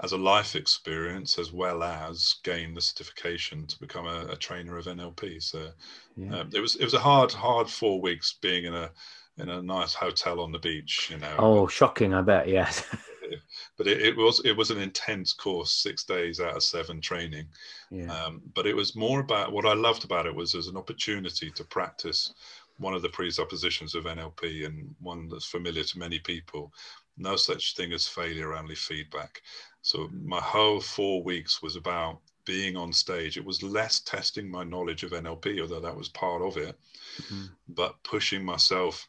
as 0.00 0.12
a 0.12 0.16
life 0.16 0.56
experience 0.56 1.38
as 1.38 1.52
well 1.52 1.82
as 1.82 2.36
gain 2.44 2.72
the 2.72 2.80
certification 2.80 3.66
to 3.66 3.78
become 3.78 4.06
a, 4.06 4.26
a 4.30 4.36
trainer 4.36 4.78
of 4.78 4.86
NLP. 4.86 5.42
So 5.42 5.68
yeah. 6.16 6.40
um, 6.40 6.50
it 6.54 6.60
was 6.60 6.76
it 6.76 6.84
was 6.84 6.94
a 6.94 7.00
hard 7.00 7.32
hard 7.32 7.68
four 7.68 8.00
weeks 8.00 8.36
being 8.40 8.64
in 8.64 8.74
a 8.74 8.90
in 9.36 9.48
a 9.48 9.62
nice 9.62 9.94
hotel 9.94 10.40
on 10.40 10.52
the 10.52 10.58
beach. 10.58 11.08
You 11.10 11.18
know. 11.18 11.36
Oh, 11.38 11.66
shocking! 11.66 12.14
I 12.14 12.22
bet. 12.22 12.48
Yes. 12.48 12.84
but 13.76 13.86
it, 13.86 14.00
it, 14.02 14.16
was 14.16 14.40
it 14.44 14.56
was 14.56 14.70
an 14.70 14.78
intense 14.78 15.32
course, 15.32 15.72
six 15.72 16.04
days 16.04 16.40
out 16.40 16.56
of 16.56 16.62
seven 16.62 17.00
training. 17.00 17.46
Yeah. 17.90 18.12
Um, 18.12 18.42
but 18.54 18.66
it 18.66 18.74
was 18.74 18.96
more 18.96 19.20
about 19.20 19.52
what 19.52 19.66
I 19.66 19.74
loved 19.74 20.04
about 20.04 20.26
it 20.26 20.34
was 20.34 20.54
as 20.54 20.68
an 20.68 20.76
opportunity 20.76 21.50
to 21.50 21.64
practice 21.64 22.32
one 22.78 22.94
of 22.94 23.02
the 23.02 23.08
presuppositions 23.08 23.94
of 23.94 24.04
NLP 24.04 24.66
and 24.66 24.94
one 25.00 25.28
that's 25.28 25.44
familiar 25.44 25.82
to 25.84 25.98
many 25.98 26.18
people. 26.18 26.72
No 27.16 27.36
such 27.36 27.74
thing 27.74 27.92
as 27.92 28.06
failure, 28.06 28.54
only 28.54 28.76
feedback. 28.76 29.42
So 29.82 30.08
my 30.12 30.40
whole 30.40 30.80
four 30.80 31.22
weeks 31.22 31.62
was 31.62 31.76
about 31.76 32.20
being 32.44 32.76
on 32.76 32.92
stage. 32.92 33.36
It 33.36 33.44
was 33.44 33.62
less 33.62 34.00
testing 34.00 34.50
my 34.50 34.64
knowledge 34.64 35.02
of 35.02 35.10
NLP, 35.10 35.60
although 35.60 35.80
that 35.80 35.96
was 35.96 36.08
part 36.08 36.40
of 36.40 36.56
it, 36.56 36.78
mm-hmm. 37.22 37.46
but 37.68 38.02
pushing 38.04 38.44
myself 38.44 39.08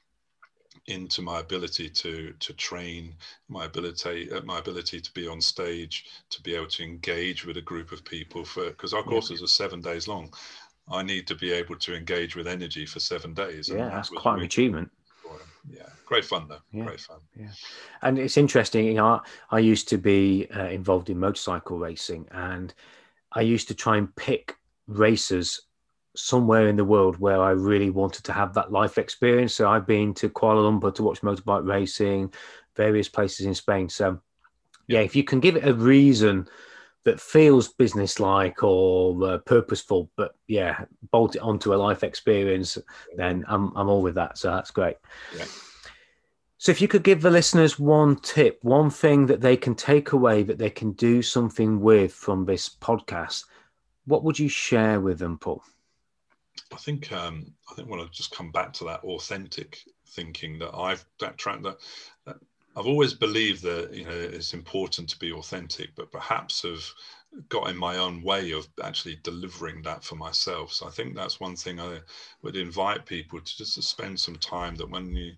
into 0.87 1.21
my 1.21 1.39
ability 1.39 1.89
to 1.89 2.33
to 2.39 2.53
train 2.53 3.13
my 3.47 3.65
ability 3.65 4.31
uh, 4.31 4.41
my 4.41 4.59
ability 4.59 4.99
to 4.99 5.11
be 5.13 5.27
on 5.27 5.41
stage 5.41 6.05
to 6.29 6.41
be 6.41 6.55
able 6.55 6.67
to 6.67 6.83
engage 6.83 7.45
with 7.45 7.57
a 7.57 7.61
group 7.61 7.91
of 7.91 8.03
people 8.05 8.43
for 8.43 8.69
because 8.69 8.93
our 8.93 9.03
courses 9.03 9.43
are 9.43 9.47
seven 9.47 9.81
days 9.81 10.07
long 10.07 10.31
I 10.91 11.03
need 11.03 11.27
to 11.27 11.35
be 11.35 11.51
able 11.51 11.75
to 11.77 11.95
engage 11.95 12.35
with 12.35 12.47
energy 12.47 12.85
for 12.85 12.99
seven 12.99 13.33
days. 13.33 13.69
Yeah, 13.69 13.89
that's 13.89 14.09
quite 14.09 14.39
an 14.39 14.45
achievement. 14.45 14.89
Yeah, 15.69 15.89
great 16.05 16.25
fun 16.25 16.47
though. 16.47 16.59
Yeah. 16.71 16.85
Great 16.85 17.01
fun. 17.01 17.17
Yeah, 17.35 17.51
and 18.01 18.17
it's 18.17 18.37
interesting. 18.37 18.85
You 18.85 18.93
know, 18.95 19.21
I 19.51 19.59
used 19.59 19.87
to 19.89 19.97
be 19.97 20.47
uh, 20.55 20.67
involved 20.67 21.09
in 21.09 21.19
motorcycle 21.19 21.77
racing, 21.77 22.27
and 22.31 22.73
I 23.33 23.41
used 23.41 23.67
to 23.67 23.75
try 23.75 23.97
and 23.97 24.15
pick 24.15 24.55
racers 24.87 25.61
somewhere 26.15 26.67
in 26.67 26.75
the 26.75 26.85
world 26.85 27.17
where 27.19 27.41
I 27.41 27.51
really 27.51 27.91
wanted 27.91 28.23
to 28.25 28.33
have 28.33 28.53
that 28.55 28.71
life 28.71 28.97
experience. 28.97 29.53
So 29.53 29.69
I've 29.69 29.85
been 29.85 30.13
to 30.15 30.29
Kuala 30.29 30.69
Lumpur 30.69 30.93
to 30.95 31.03
watch 31.03 31.21
motorbike 31.21 31.67
racing, 31.67 32.33
various 32.75 33.07
places 33.07 33.45
in 33.45 33.53
Spain. 33.53 33.89
So 33.89 34.19
yeah, 34.87 35.01
if 35.01 35.15
you 35.15 35.23
can 35.23 35.39
give 35.39 35.55
it 35.55 35.67
a 35.67 35.73
reason 35.73 36.47
that 37.05 37.19
feels 37.19 37.69
business-like 37.69 38.63
or 38.63 39.23
uh, 39.25 39.37
purposeful, 39.39 40.09
but 40.15 40.35
yeah, 40.47 40.85
bolt 41.11 41.35
it 41.35 41.41
onto 41.41 41.73
a 41.73 41.77
life 41.77 42.03
experience, 42.03 42.77
then 43.15 43.45
I'm 43.47 43.71
I'm 43.75 43.89
all 43.89 44.01
with 44.01 44.15
that. 44.15 44.37
So 44.37 44.51
that's 44.51 44.71
great. 44.71 44.97
Yeah. 45.35 45.45
So, 46.61 46.73
if 46.73 46.81
you 46.81 46.89
could 46.89 47.03
give 47.03 47.21
the 47.21 47.31
listeners 47.31 47.79
one 47.79 48.17
tip, 48.17 48.59
one 48.63 48.89
thing 48.89 49.27
that 49.27 49.39
they 49.39 49.55
can 49.55 49.75
take 49.75 50.11
away 50.11 50.43
that 50.43 50.57
they 50.57 50.69
can 50.69 50.91
do 50.91 51.21
something 51.21 51.79
with 51.79 52.13
from 52.13 52.43
this 52.43 52.67
podcast, 52.67 53.45
what 54.05 54.25
would 54.25 54.37
you 54.37 54.49
share 54.49 54.99
with 54.99 55.19
them, 55.19 55.37
Paul? 55.37 55.63
I 56.73 56.75
think 56.75 57.13
um, 57.13 57.53
I 57.71 57.75
think 57.75 57.89
when 57.89 58.01
I 58.01 58.05
just 58.11 58.31
come 58.31 58.51
back 58.51 58.73
to 58.73 58.83
that 58.85 59.05
authentic 59.05 59.79
thinking 60.07 60.59
that 60.59 60.75
I've 60.75 61.05
that 61.21 61.37
track 61.37 61.61
that, 61.63 61.77
that 62.25 62.35
I've 62.79 62.87
always 62.87 63.13
believed 63.13 63.61
that 63.63 63.93
you 63.93 64.05
know 64.05 64.11
it's 64.11 64.53
important 64.53 65.09
to 65.09 65.19
be 65.19 65.33
authentic, 65.33 65.93
but 65.95 66.13
perhaps 66.13 66.61
have 66.61 66.85
got 67.49 67.69
in 67.69 67.75
my 67.75 67.97
own 67.97 68.23
way 68.23 68.51
of 68.51 68.69
actually 68.81 69.17
delivering 69.21 69.81
that 69.81 70.01
for 70.01 70.15
myself. 70.15 70.71
So 70.71 70.87
I 70.87 70.89
think 70.89 71.13
that's 71.13 71.41
one 71.41 71.57
thing 71.57 71.81
I 71.81 71.99
would 72.41 72.55
invite 72.55 73.05
people 73.05 73.41
to 73.41 73.57
just 73.57 73.75
to 73.75 73.81
spend 73.81 74.17
some 74.17 74.37
time 74.37 74.75
that 74.75 74.89
when 74.89 75.13
you 75.13 75.33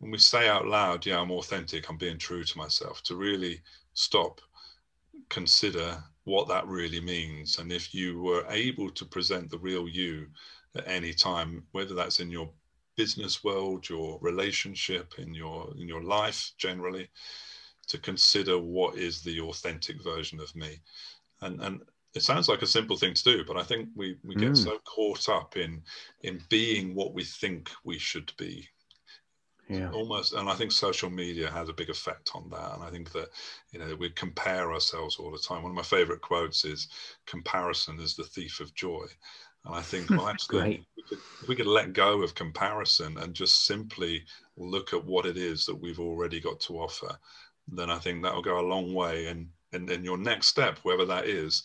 when 0.00 0.10
we 0.10 0.18
say 0.18 0.50
out 0.50 0.66
loud, 0.66 1.06
yeah, 1.06 1.18
I'm 1.18 1.30
authentic, 1.30 1.88
I'm 1.88 1.96
being 1.96 2.18
true 2.18 2.44
to 2.44 2.58
myself, 2.58 3.02
to 3.04 3.16
really 3.16 3.62
stop, 3.94 4.42
consider 5.30 6.04
what 6.24 6.46
that 6.48 6.66
really 6.66 7.00
means. 7.00 7.58
And 7.58 7.72
if 7.72 7.94
you 7.94 8.20
were 8.20 8.44
able 8.50 8.90
to 8.90 9.06
present 9.06 9.48
the 9.48 9.58
real 9.58 9.88
you 9.88 10.26
at 10.74 10.86
any 10.86 11.14
time, 11.14 11.64
whether 11.72 11.94
that's 11.94 12.20
in 12.20 12.30
your 12.30 12.50
business 12.96 13.42
world, 13.44 13.88
your 13.88 14.18
relationship, 14.20 15.14
in 15.18 15.34
your 15.34 15.72
in 15.78 15.88
your 15.88 16.02
life 16.02 16.52
generally, 16.58 17.08
to 17.88 17.98
consider 17.98 18.58
what 18.58 18.96
is 18.96 19.22
the 19.22 19.40
authentic 19.40 20.02
version 20.02 20.40
of 20.40 20.54
me. 20.54 20.80
And 21.40 21.60
and 21.60 21.82
it 22.14 22.22
sounds 22.22 22.48
like 22.48 22.62
a 22.62 22.66
simple 22.66 22.96
thing 22.96 23.14
to 23.14 23.24
do, 23.24 23.44
but 23.46 23.56
I 23.56 23.62
think 23.62 23.88
we, 23.96 24.18
we 24.22 24.34
get 24.34 24.52
mm. 24.52 24.56
so 24.56 24.78
caught 24.84 25.28
up 25.28 25.56
in 25.56 25.82
in 26.22 26.40
being 26.48 26.94
what 26.94 27.14
we 27.14 27.24
think 27.24 27.70
we 27.84 27.98
should 27.98 28.32
be 28.36 28.68
yeah. 29.72 29.90
almost 29.90 30.32
and 30.34 30.48
i 30.48 30.54
think 30.54 30.72
social 30.72 31.10
media 31.10 31.50
has 31.50 31.68
a 31.68 31.72
big 31.72 31.88
effect 31.88 32.30
on 32.34 32.48
that 32.50 32.74
and 32.74 32.82
i 32.82 32.90
think 32.90 33.10
that 33.12 33.28
you 33.70 33.78
know 33.78 33.94
we 33.98 34.10
compare 34.10 34.72
ourselves 34.72 35.16
all 35.16 35.30
the 35.30 35.38
time 35.38 35.62
one 35.62 35.70
of 35.70 35.76
my 35.76 35.82
favorite 35.82 36.20
quotes 36.20 36.64
is 36.64 36.88
comparison 37.26 37.98
is 38.00 38.14
the 38.14 38.24
thief 38.24 38.60
of 38.60 38.74
joy 38.74 39.04
and 39.64 39.74
i 39.74 39.80
think 39.80 40.08
well 40.10 40.28
actually 40.28 40.84
we 40.96 41.02
could, 41.08 41.18
we 41.48 41.56
could 41.56 41.66
let 41.66 41.92
go 41.92 42.22
of 42.22 42.34
comparison 42.34 43.16
and 43.18 43.34
just 43.34 43.66
simply 43.66 44.24
look 44.56 44.92
at 44.92 45.04
what 45.04 45.26
it 45.26 45.36
is 45.36 45.66
that 45.66 45.74
we've 45.80 46.00
already 46.00 46.40
got 46.40 46.60
to 46.60 46.78
offer 46.78 47.16
then 47.68 47.90
i 47.90 47.98
think 47.98 48.22
that 48.22 48.34
will 48.34 48.42
go 48.42 48.60
a 48.60 48.70
long 48.74 48.92
way 48.94 49.26
and 49.26 49.48
and 49.72 49.88
then 49.88 50.04
your 50.04 50.18
next 50.18 50.48
step 50.48 50.78
whether 50.82 51.04
that 51.06 51.26
is 51.26 51.62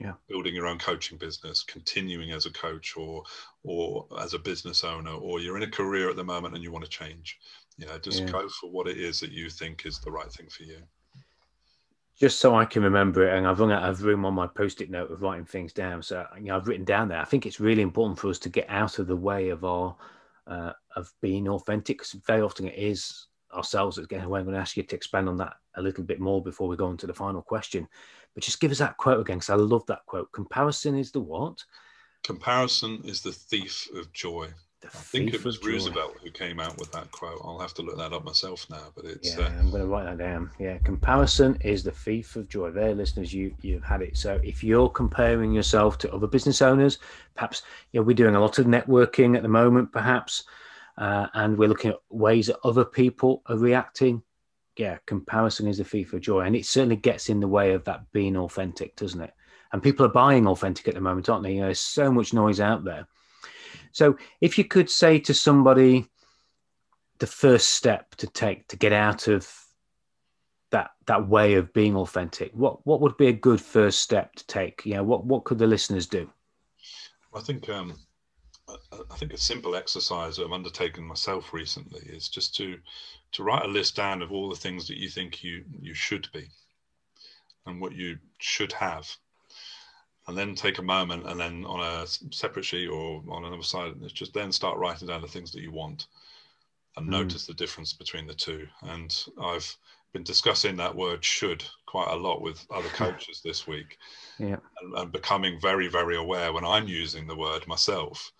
yeah. 0.00 0.12
building 0.28 0.54
your 0.54 0.66
own 0.66 0.78
coaching 0.78 1.18
business, 1.18 1.62
continuing 1.62 2.30
as 2.30 2.46
a 2.46 2.52
coach 2.52 2.96
or 2.96 3.22
or 3.64 4.06
as 4.20 4.34
a 4.34 4.38
business 4.38 4.84
owner, 4.84 5.10
or 5.10 5.40
you're 5.40 5.56
in 5.56 5.64
a 5.64 5.70
career 5.70 6.08
at 6.08 6.16
the 6.16 6.24
moment 6.24 6.54
and 6.54 6.62
you 6.62 6.70
want 6.70 6.84
to 6.84 6.90
change. 6.90 7.38
You 7.76 7.86
know, 7.86 7.98
just 7.98 8.20
yeah. 8.20 8.30
go 8.30 8.48
for 8.48 8.70
what 8.70 8.88
it 8.88 8.98
is 8.98 9.20
that 9.20 9.32
you 9.32 9.50
think 9.50 9.86
is 9.86 10.00
the 10.00 10.10
right 10.10 10.30
thing 10.30 10.48
for 10.48 10.62
you. 10.62 10.78
Just 12.18 12.40
so 12.40 12.56
I 12.56 12.64
can 12.64 12.82
remember 12.82 13.28
it, 13.28 13.36
and 13.36 13.46
I've 13.46 13.60
run 13.60 13.70
out 13.70 13.88
of 13.88 14.02
room 14.02 14.24
on 14.24 14.34
my 14.34 14.48
post-it 14.48 14.90
note 14.90 15.12
of 15.12 15.22
writing 15.22 15.44
things 15.44 15.72
down. 15.72 16.02
So 16.02 16.26
you 16.36 16.46
know, 16.46 16.56
I've 16.56 16.66
written 16.66 16.84
down 16.84 17.08
there. 17.08 17.20
I 17.20 17.24
think 17.24 17.46
it's 17.46 17.60
really 17.60 17.82
important 17.82 18.18
for 18.18 18.28
us 18.28 18.40
to 18.40 18.48
get 18.48 18.66
out 18.68 18.98
of 18.98 19.06
the 19.06 19.16
way 19.16 19.50
of 19.50 19.64
our 19.64 19.96
uh, 20.48 20.72
of 20.96 21.12
being 21.22 21.48
authentic. 21.48 21.98
Because 21.98 22.12
very 22.26 22.42
often 22.42 22.66
it 22.66 22.76
is 22.76 23.26
ourselves 23.54 23.96
that's 23.96 24.08
getting 24.08 24.24
away. 24.24 24.40
I'm 24.40 24.46
going 24.46 24.54
to 24.54 24.60
ask 24.60 24.76
you 24.76 24.82
to 24.82 24.96
expand 24.96 25.28
on 25.28 25.36
that 25.36 25.54
a 25.76 25.82
little 25.82 26.02
bit 26.02 26.18
more 26.18 26.42
before 26.42 26.66
we 26.66 26.76
go 26.76 26.86
on 26.86 26.96
to 26.96 27.06
the 27.06 27.14
final 27.14 27.40
question. 27.40 27.86
But 28.34 28.42
just 28.42 28.60
give 28.60 28.72
us 28.72 28.78
that 28.78 28.96
quote 28.96 29.20
again, 29.20 29.36
because 29.36 29.50
I 29.50 29.54
love 29.54 29.86
that 29.86 30.04
quote. 30.06 30.32
Comparison 30.32 30.98
is 30.98 31.12
the 31.12 31.20
what? 31.20 31.62
Comparison 32.24 33.00
is 33.04 33.22
the 33.22 33.32
thief 33.32 33.88
of 33.94 34.12
joy. 34.12 34.48
The 34.80 34.86
I 34.86 34.90
think 34.90 35.34
it 35.34 35.44
was 35.44 35.64
Roosevelt 35.64 36.18
who 36.22 36.30
came 36.30 36.60
out 36.60 36.78
with 36.78 36.92
that 36.92 37.10
quote. 37.10 37.40
I'll 37.42 37.58
have 37.58 37.74
to 37.74 37.82
look 37.82 37.96
that 37.98 38.12
up 38.12 38.24
myself 38.24 38.64
now, 38.70 38.92
but 38.94 39.04
it's. 39.04 39.36
Yeah, 39.36 39.46
uh, 39.46 39.48
I'm 39.48 39.70
going 39.70 39.82
to 39.82 39.88
write 39.88 40.04
that 40.04 40.18
down. 40.18 40.50
Yeah, 40.60 40.78
comparison 40.78 41.58
is 41.62 41.82
the 41.82 41.90
thief 41.90 42.36
of 42.36 42.48
joy. 42.48 42.70
There, 42.70 42.94
listeners, 42.94 43.34
you 43.34 43.54
you've 43.60 43.82
had 43.82 44.02
it. 44.02 44.16
So 44.16 44.40
if 44.44 44.62
you're 44.62 44.88
comparing 44.88 45.52
yourself 45.52 45.98
to 45.98 46.12
other 46.12 46.28
business 46.28 46.62
owners, 46.62 46.98
perhaps 47.34 47.62
you 47.92 47.98
know 47.98 48.04
we're 48.04 48.14
doing 48.14 48.36
a 48.36 48.40
lot 48.40 48.58
of 48.58 48.66
networking 48.66 49.36
at 49.36 49.42
the 49.42 49.48
moment, 49.48 49.90
perhaps, 49.92 50.44
uh, 50.96 51.26
and 51.34 51.58
we're 51.58 51.68
looking 51.68 51.90
at 51.90 51.98
ways 52.10 52.46
that 52.46 52.58
other 52.64 52.84
people 52.84 53.42
are 53.46 53.56
reacting 53.56 54.22
yeah, 54.78 54.98
comparison 55.06 55.66
is 55.66 55.78
the 55.78 55.84
thief 55.84 56.12
of 56.12 56.20
joy, 56.20 56.42
and 56.42 56.54
it 56.54 56.64
certainly 56.64 56.96
gets 56.96 57.28
in 57.28 57.40
the 57.40 57.48
way 57.48 57.72
of 57.72 57.84
that 57.84 58.10
being 58.12 58.36
authentic, 58.36 58.94
doesn't 58.96 59.20
it? 59.20 59.34
And 59.72 59.82
people 59.82 60.06
are 60.06 60.10
buying 60.10 60.46
authentic 60.46 60.88
at 60.88 60.94
the 60.94 61.00
moment, 61.00 61.28
aren't 61.28 61.42
they? 61.42 61.54
You 61.54 61.60
know, 61.60 61.66
there's 61.66 61.80
so 61.80 62.10
much 62.10 62.32
noise 62.32 62.60
out 62.60 62.84
there. 62.84 63.06
So, 63.92 64.16
if 64.40 64.58
you 64.58 64.64
could 64.64 64.90
say 64.90 65.18
to 65.20 65.34
somebody 65.34 66.06
the 67.18 67.26
first 67.26 67.70
step 67.70 68.14
to 68.16 68.26
take 68.26 68.68
to 68.68 68.76
get 68.76 68.92
out 68.92 69.28
of 69.28 69.52
that 70.70 70.90
that 71.06 71.28
way 71.28 71.54
of 71.54 71.72
being 71.72 71.96
authentic, 71.96 72.52
what 72.52 72.86
what 72.86 73.00
would 73.00 73.16
be 73.16 73.28
a 73.28 73.32
good 73.32 73.60
first 73.60 74.00
step 74.00 74.34
to 74.36 74.46
take? 74.46 74.84
Know, 74.86 75.04
what 75.04 75.24
what 75.24 75.44
could 75.44 75.58
the 75.58 75.66
listeners 75.66 76.06
do? 76.06 76.30
I 77.34 77.40
think 77.40 77.68
um, 77.68 77.94
I 78.68 79.16
think 79.16 79.32
a 79.32 79.38
simple 79.38 79.74
exercise 79.74 80.38
I've 80.38 80.52
undertaken 80.52 81.04
myself 81.04 81.52
recently 81.52 82.00
is 82.00 82.28
just 82.28 82.54
to 82.56 82.78
to 83.32 83.42
write 83.42 83.64
a 83.64 83.68
list 83.68 83.96
down 83.96 84.22
of 84.22 84.32
all 84.32 84.48
the 84.48 84.56
things 84.56 84.86
that 84.88 84.98
you 84.98 85.08
think 85.08 85.42
you 85.42 85.64
you 85.80 85.94
should 85.94 86.28
be 86.32 86.48
and 87.66 87.80
what 87.80 87.94
you 87.94 88.18
should 88.38 88.72
have 88.72 89.08
and 90.28 90.36
then 90.36 90.54
take 90.54 90.78
a 90.78 90.82
moment 90.82 91.26
and 91.26 91.40
then 91.40 91.64
on 91.64 91.80
a 91.80 92.06
separate 92.30 92.64
sheet 92.64 92.86
or 92.86 93.22
on 93.30 93.44
another 93.44 93.62
side 93.62 93.94
just 94.12 94.34
then 94.34 94.52
start 94.52 94.78
writing 94.78 95.08
down 95.08 95.22
the 95.22 95.26
things 95.26 95.50
that 95.50 95.62
you 95.62 95.72
want 95.72 96.06
and 96.96 97.06
mm. 97.06 97.10
notice 97.10 97.46
the 97.46 97.54
difference 97.54 97.92
between 97.92 98.26
the 98.26 98.34
two 98.34 98.66
and 98.82 99.24
i've 99.42 99.76
been 100.12 100.22
discussing 100.22 100.76
that 100.76 100.94
word 100.94 101.24
should 101.24 101.64
quite 101.86 102.10
a 102.10 102.16
lot 102.16 102.40
with 102.40 102.64
other 102.70 102.88
coaches 102.90 103.40
this 103.44 103.66
week 103.66 103.98
yeah. 104.38 104.56
and, 104.82 104.94
and 104.94 105.12
becoming 105.12 105.58
very 105.60 105.88
very 105.88 106.16
aware 106.16 106.52
when 106.52 106.64
i'm 106.64 106.86
using 106.86 107.26
the 107.26 107.36
word 107.36 107.66
myself 107.66 108.30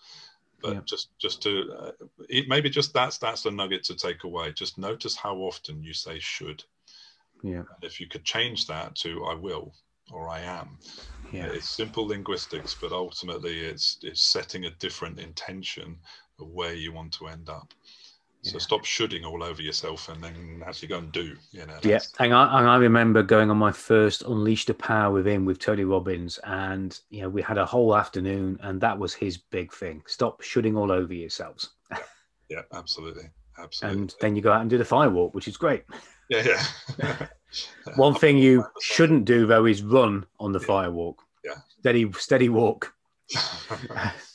but 0.61 0.73
yeah. 0.73 0.81
just 0.85 1.09
just 1.19 1.41
to 1.41 1.71
uh, 1.79 1.91
maybe 2.47 2.69
just 2.69 2.93
that's 2.93 3.17
that's 3.17 3.43
the 3.43 3.51
nugget 3.51 3.83
to 3.83 3.95
take 3.95 4.23
away 4.23 4.51
just 4.51 4.77
notice 4.77 5.15
how 5.15 5.35
often 5.37 5.83
you 5.83 5.93
say 5.93 6.19
should 6.19 6.63
yeah 7.43 7.59
and 7.59 7.83
if 7.83 7.99
you 7.99 8.07
could 8.07 8.23
change 8.23 8.67
that 8.67 8.93
to 8.95 9.25
i 9.25 9.33
will 9.33 9.73
or 10.11 10.29
i 10.29 10.39
am 10.39 10.77
yeah 11.31 11.45
it's 11.47 11.69
simple 11.69 12.07
linguistics 12.07 12.75
but 12.79 12.91
ultimately 12.91 13.59
it's 13.59 13.97
it's 14.01 14.21
setting 14.21 14.65
a 14.65 14.71
different 14.71 15.19
intention 15.19 15.97
of 16.39 16.47
where 16.49 16.73
you 16.73 16.91
want 16.91 17.11
to 17.11 17.27
end 17.27 17.49
up 17.49 17.73
so 18.41 18.53
yeah. 18.53 18.59
stop 18.59 18.85
shoulding 18.85 19.25
all 19.25 19.43
over 19.43 19.61
yourself 19.61 20.07
and 20.07 20.23
then 20.23 20.63
actually 20.65 20.87
go 20.87 20.99
and 20.99 21.11
do. 21.11 21.35
You 21.51 21.65
know. 21.65 21.77
Yeah, 21.83 21.99
and 22.19 22.33
I, 22.33 22.59
and 22.59 22.69
I 22.69 22.77
remember 22.77 23.21
going 23.21 23.51
on 23.51 23.57
my 23.57 23.71
first 23.71 24.21
Unleash 24.21 24.65
the 24.65 24.73
Power 24.73 25.11
Within 25.11 25.43
with 25.43 25.59
Tony 25.59 25.83
Robbins, 25.83 26.39
and 26.45 26.97
you 27.09 27.21
know 27.21 27.29
we 27.29 27.41
had 27.41 27.57
a 27.57 27.65
whole 27.65 27.95
afternoon, 27.95 28.57
and 28.61 28.79
that 28.79 28.97
was 28.97 29.13
his 29.13 29.37
big 29.37 29.73
thing: 29.73 30.03
stop 30.07 30.41
shoulding 30.41 30.77
all 30.77 30.89
over 30.89 31.13
yourselves. 31.13 31.71
yeah, 31.91 31.97
yeah 32.49 32.61
absolutely, 32.73 33.25
absolutely. 33.57 34.01
And 34.01 34.15
then 34.21 34.35
you 34.37 34.41
go 34.41 34.53
out 34.53 34.61
and 34.61 34.69
do 34.69 34.77
the 34.77 34.85
firewalk, 34.85 35.33
which 35.33 35.49
is 35.49 35.57
great. 35.57 35.83
Yeah, 36.29 36.59
yeah. 36.97 37.27
One 37.95 38.13
thing 38.15 38.37
you 38.37 38.65
shouldn't 38.81 39.25
do 39.25 39.47
though 39.47 39.65
is 39.65 39.81
run 39.81 40.25
on 40.39 40.51
the 40.51 40.59
yeah. 40.59 40.67
firewalk. 40.67 41.15
Yeah, 41.43 41.55
steady, 41.79 42.11
steady 42.13 42.49
walk. 42.49 42.93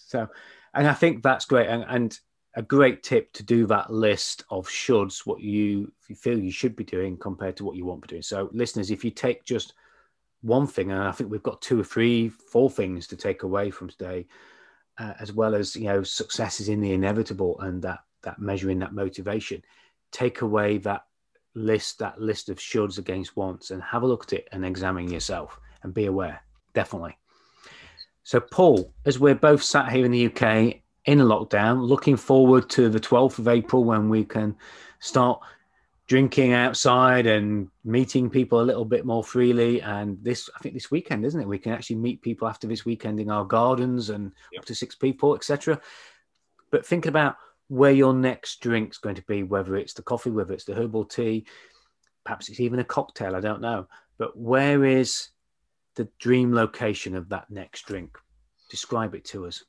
so, 0.06 0.28
and 0.74 0.86
I 0.86 0.94
think 0.94 1.22
that's 1.22 1.44
great, 1.44 1.68
and 1.68 1.84
and 1.88 2.18
a 2.56 2.62
great 2.62 3.02
tip 3.02 3.32
to 3.32 3.42
do 3.42 3.66
that 3.66 3.92
list 3.92 4.44
of 4.50 4.68
shoulds, 4.68 5.26
what 5.26 5.40
you, 5.40 5.92
you 6.08 6.14
feel 6.14 6.38
you 6.38 6.52
should 6.52 6.76
be 6.76 6.84
doing 6.84 7.16
compared 7.16 7.56
to 7.56 7.64
what 7.64 7.76
you 7.76 7.84
want 7.84 8.00
to 8.00 8.06
be 8.06 8.12
doing. 8.12 8.22
So, 8.22 8.48
listeners, 8.52 8.90
if 8.90 9.04
you 9.04 9.10
take 9.10 9.44
just 9.44 9.74
one 10.42 10.66
thing, 10.66 10.92
and 10.92 11.02
I 11.02 11.10
think 11.10 11.30
we've 11.30 11.42
got 11.42 11.62
two 11.62 11.80
or 11.80 11.84
three, 11.84 12.28
four 12.28 12.70
things 12.70 13.06
to 13.08 13.16
take 13.16 13.42
away 13.42 13.70
from 13.70 13.88
today, 13.88 14.26
uh, 14.98 15.14
as 15.18 15.32
well 15.32 15.54
as 15.54 15.74
you 15.74 15.86
know 15.86 16.04
successes 16.04 16.68
in 16.68 16.80
the 16.80 16.92
inevitable 16.92 17.58
and 17.60 17.82
that 17.82 18.00
that 18.22 18.38
measuring 18.38 18.78
that 18.80 18.94
motivation. 18.94 19.62
Take 20.12 20.42
away 20.42 20.78
that 20.78 21.04
list, 21.54 21.98
that 21.98 22.20
list 22.20 22.48
of 22.48 22.58
shoulds 22.58 22.98
against 22.98 23.36
wants, 23.36 23.70
and 23.70 23.82
have 23.82 24.02
a 24.02 24.06
look 24.06 24.24
at 24.24 24.32
it 24.32 24.48
and 24.52 24.64
examine 24.64 25.10
yourself 25.10 25.58
and 25.82 25.94
be 25.94 26.06
aware. 26.06 26.42
Definitely. 26.74 27.16
So, 28.22 28.40
Paul, 28.40 28.92
as 29.04 29.18
we're 29.18 29.34
both 29.34 29.62
sat 29.62 29.92
here 29.92 30.04
in 30.04 30.10
the 30.10 30.26
UK 30.26 30.82
in 31.04 31.20
a 31.20 31.24
lockdown. 31.24 31.86
Looking 31.86 32.16
forward 32.16 32.68
to 32.70 32.88
the 32.88 33.00
12th 33.00 33.38
of 33.38 33.48
April 33.48 33.84
when 33.84 34.08
we 34.08 34.24
can 34.24 34.56
start 35.00 35.40
drinking 36.06 36.52
outside 36.52 37.26
and 37.26 37.68
meeting 37.84 38.28
people 38.28 38.60
a 38.60 38.62
little 38.62 38.84
bit 38.84 39.06
more 39.06 39.24
freely. 39.24 39.80
And 39.80 40.22
this, 40.22 40.50
I 40.54 40.58
think, 40.60 40.74
this 40.74 40.90
weekend, 40.90 41.24
isn't 41.24 41.40
it? 41.40 41.48
We 41.48 41.58
can 41.58 41.72
actually 41.72 41.96
meet 41.96 42.22
people 42.22 42.48
after 42.48 42.66
this 42.66 42.84
weekend 42.84 43.20
in 43.20 43.30
our 43.30 43.44
gardens 43.44 44.10
and 44.10 44.32
yep. 44.52 44.60
up 44.60 44.64
to 44.66 44.74
six 44.74 44.94
people, 44.94 45.34
etc. 45.34 45.80
But 46.70 46.86
thinking 46.86 47.10
about 47.10 47.36
where 47.74 47.92
your 47.92 48.14
next 48.14 48.60
drink's 48.60 48.98
going 48.98 49.16
to 49.16 49.22
be, 49.22 49.42
whether 49.42 49.76
it's 49.76 49.94
the 49.94 50.02
coffee, 50.02 50.30
whether 50.30 50.52
it's 50.52 50.64
the 50.64 50.74
herbal 50.74 51.04
tea, 51.04 51.46
perhaps 52.24 52.48
it's 52.48 52.60
even 52.60 52.78
a 52.78 52.84
cocktail, 52.84 53.36
I 53.36 53.40
don't 53.40 53.60
know. 53.60 53.86
But 54.18 54.36
where 54.36 54.84
is 54.84 55.28
the 55.94 56.08
dream 56.18 56.52
location 56.52 57.14
of 57.14 57.28
that 57.28 57.50
next 57.50 57.86
drink. 57.86 58.18
Describe 58.70 59.14
it 59.14 59.24
to 59.26 59.46
us 59.46 59.64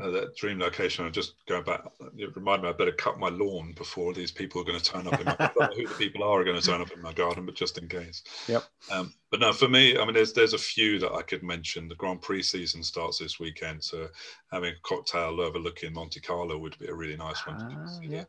uh, 0.00 0.10
that 0.10 0.36
dream 0.36 0.58
location. 0.58 1.04
I'm 1.04 1.12
just 1.12 1.34
going 1.46 1.64
back. 1.64 1.82
It 2.16 2.34
reminded 2.36 2.62
me 2.62 2.68
I 2.68 2.72
better 2.72 2.92
cut 2.92 3.18
my 3.18 3.28
lawn 3.28 3.72
before 3.76 4.12
these 4.12 4.30
people 4.30 4.60
are 4.60 4.64
going 4.64 4.78
to 4.78 4.84
turn 4.84 5.06
up. 5.06 5.18
In 5.18 5.26
my, 5.26 5.36
I 5.38 5.50
don't 5.56 5.70
know 5.70 5.76
who 5.76 5.88
the 5.88 5.94
people 5.94 6.22
are, 6.22 6.40
are 6.40 6.44
going 6.44 6.60
to 6.60 6.66
turn 6.66 6.80
up 6.80 6.92
in 6.92 7.02
my 7.02 7.12
garden, 7.12 7.44
but 7.44 7.56
just 7.56 7.78
in 7.78 7.88
case. 7.88 8.22
Yep. 8.46 8.64
Um, 8.90 9.12
but 9.30 9.40
no, 9.40 9.52
for 9.52 9.68
me, 9.68 9.98
I 9.98 10.04
mean, 10.04 10.14
there's 10.14 10.32
there's 10.32 10.54
a 10.54 10.58
few 10.58 10.98
that 11.00 11.12
I 11.12 11.22
could 11.22 11.42
mention. 11.42 11.88
The 11.88 11.96
Grand 11.96 12.22
Prix 12.22 12.44
season 12.44 12.82
starts 12.82 13.18
this 13.18 13.40
weekend, 13.40 13.82
so 13.82 14.08
having 14.52 14.72
a 14.72 14.80
cocktail 14.82 15.40
overlooking 15.40 15.92
Monte 15.92 16.20
Carlo 16.20 16.58
would 16.58 16.78
be 16.78 16.86
a 16.86 16.94
really 16.94 17.16
nice 17.16 17.44
one 17.46 17.58
to 17.58 17.64
ah, 17.64 17.68
consider. 17.68 18.26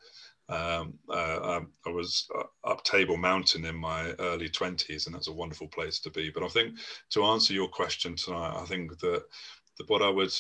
Um, 0.50 0.96
uh, 1.10 1.40
um, 1.42 1.72
I 1.86 1.90
was 1.90 2.28
uh, 2.38 2.70
up 2.70 2.84
Table 2.84 3.16
Mountain 3.16 3.66
in 3.66 3.76
my 3.76 4.12
early 4.20 4.50
20s, 4.50 5.06
and 5.06 5.16
that's 5.16 5.30
a 5.30 5.34
wonderful 5.34 5.68
place 5.68 6.00
to 6.00 6.10
be. 6.10 6.30
But 6.30 6.44
I 6.44 6.50
think 6.50 6.76
to 7.12 7.24
answer 7.24 7.54
your 7.54 7.70
question 7.70 8.16
tonight, 8.16 8.60
I 8.60 8.66
think 8.66 9.00
that, 9.00 9.24
that 9.78 9.90
what 9.90 10.02
I 10.02 10.10
would 10.10 10.34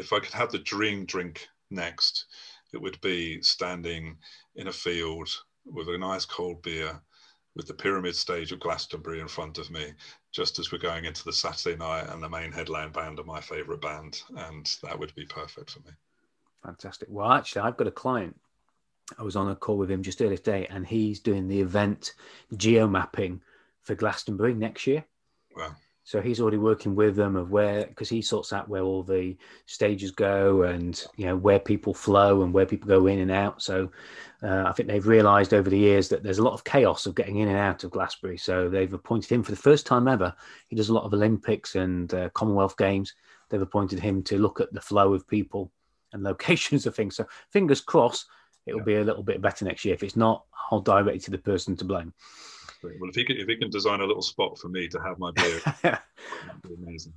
if 0.00 0.12
I 0.12 0.18
could 0.18 0.32
have 0.32 0.50
the 0.50 0.58
dream 0.58 1.04
drink 1.04 1.46
next, 1.70 2.26
it 2.72 2.80
would 2.80 3.00
be 3.00 3.40
standing 3.42 4.16
in 4.56 4.68
a 4.68 4.72
field 4.72 5.28
with 5.64 5.88
a 5.88 5.98
nice 5.98 6.24
cold 6.24 6.62
beer 6.62 7.00
with 7.56 7.66
the 7.66 7.74
pyramid 7.74 8.14
stage 8.14 8.52
of 8.52 8.60
Glastonbury 8.60 9.20
in 9.20 9.28
front 9.28 9.58
of 9.58 9.70
me, 9.70 9.92
just 10.32 10.58
as 10.58 10.70
we're 10.70 10.78
going 10.78 11.04
into 11.04 11.24
the 11.24 11.32
Saturday 11.32 11.76
night 11.76 12.08
and 12.08 12.22
the 12.22 12.28
main 12.28 12.52
headline 12.52 12.90
band 12.90 13.18
of 13.18 13.26
my 13.26 13.40
favourite 13.40 13.80
band. 13.80 14.22
And 14.36 14.66
that 14.82 14.98
would 14.98 15.14
be 15.14 15.26
perfect 15.26 15.70
for 15.70 15.80
me. 15.80 15.90
Fantastic. 16.64 17.08
Well, 17.10 17.32
actually, 17.32 17.62
I've 17.62 17.76
got 17.76 17.88
a 17.88 17.92
client. 17.92 18.38
I 19.18 19.22
was 19.24 19.34
on 19.34 19.50
a 19.50 19.56
call 19.56 19.78
with 19.78 19.90
him 19.90 20.02
just 20.02 20.22
earlier 20.22 20.36
today, 20.36 20.66
and 20.70 20.86
he's 20.86 21.18
doing 21.18 21.48
the 21.48 21.60
event 21.60 22.14
geo 22.56 22.86
mapping 22.86 23.42
for 23.82 23.96
Glastonbury 23.96 24.54
next 24.54 24.86
year. 24.86 25.04
Wow. 25.56 25.74
So 26.10 26.20
he's 26.20 26.40
already 26.40 26.56
working 26.56 26.96
with 26.96 27.14
them 27.14 27.36
of 27.36 27.52
where, 27.52 27.86
because 27.86 28.08
he 28.08 28.20
sorts 28.20 28.52
out 28.52 28.68
where 28.68 28.82
all 28.82 29.04
the 29.04 29.36
stages 29.66 30.10
go 30.10 30.64
and 30.64 31.00
you 31.14 31.26
know 31.26 31.36
where 31.36 31.60
people 31.60 31.94
flow 31.94 32.42
and 32.42 32.52
where 32.52 32.66
people 32.66 32.88
go 32.88 33.06
in 33.06 33.20
and 33.20 33.30
out. 33.30 33.62
So 33.62 33.92
uh, 34.42 34.64
I 34.66 34.72
think 34.72 34.88
they've 34.88 35.06
realised 35.06 35.54
over 35.54 35.70
the 35.70 35.78
years 35.78 36.08
that 36.08 36.24
there's 36.24 36.38
a 36.38 36.42
lot 36.42 36.54
of 36.54 36.64
chaos 36.64 37.06
of 37.06 37.14
getting 37.14 37.36
in 37.36 37.46
and 37.46 37.56
out 37.56 37.84
of 37.84 37.92
Glastonbury. 37.92 38.38
So 38.38 38.68
they've 38.68 38.92
appointed 38.92 39.30
him 39.30 39.44
for 39.44 39.52
the 39.52 39.56
first 39.56 39.86
time 39.86 40.08
ever. 40.08 40.34
He 40.66 40.74
does 40.74 40.88
a 40.88 40.92
lot 40.92 41.04
of 41.04 41.14
Olympics 41.14 41.76
and 41.76 42.12
uh, 42.12 42.28
Commonwealth 42.30 42.76
Games. 42.76 43.14
They've 43.48 43.62
appointed 43.62 44.00
him 44.00 44.24
to 44.24 44.36
look 44.36 44.60
at 44.60 44.72
the 44.72 44.80
flow 44.80 45.14
of 45.14 45.28
people 45.28 45.70
and 46.12 46.22
locations 46.24 46.86
of 46.86 46.96
things. 46.96 47.14
So 47.14 47.24
fingers 47.52 47.80
crossed, 47.80 48.26
it'll 48.66 48.80
yeah. 48.80 48.84
be 48.84 48.96
a 48.96 49.04
little 49.04 49.22
bit 49.22 49.40
better 49.40 49.64
next 49.64 49.84
year. 49.84 49.94
If 49.94 50.02
it's 50.02 50.16
not, 50.16 50.44
I'll 50.72 50.80
direct 50.80 51.18
it 51.18 51.22
to 51.26 51.30
the 51.30 51.38
person 51.38 51.76
to 51.76 51.84
blame. 51.84 52.12
Well, 52.82 53.10
if 53.10 53.14
he 53.14 53.24
can, 53.24 53.36
if 53.36 53.46
he 53.46 53.56
can 53.56 53.70
design 53.70 54.00
a 54.00 54.06
little 54.06 54.22
spot 54.22 54.58
for 54.58 54.68
me 54.68 54.88
to 54.88 55.00
have 55.00 55.18
my 55.18 55.30
beer, 55.32 55.60
that'd 55.82 55.98
be 56.62 56.74
amazing. 56.74 57.12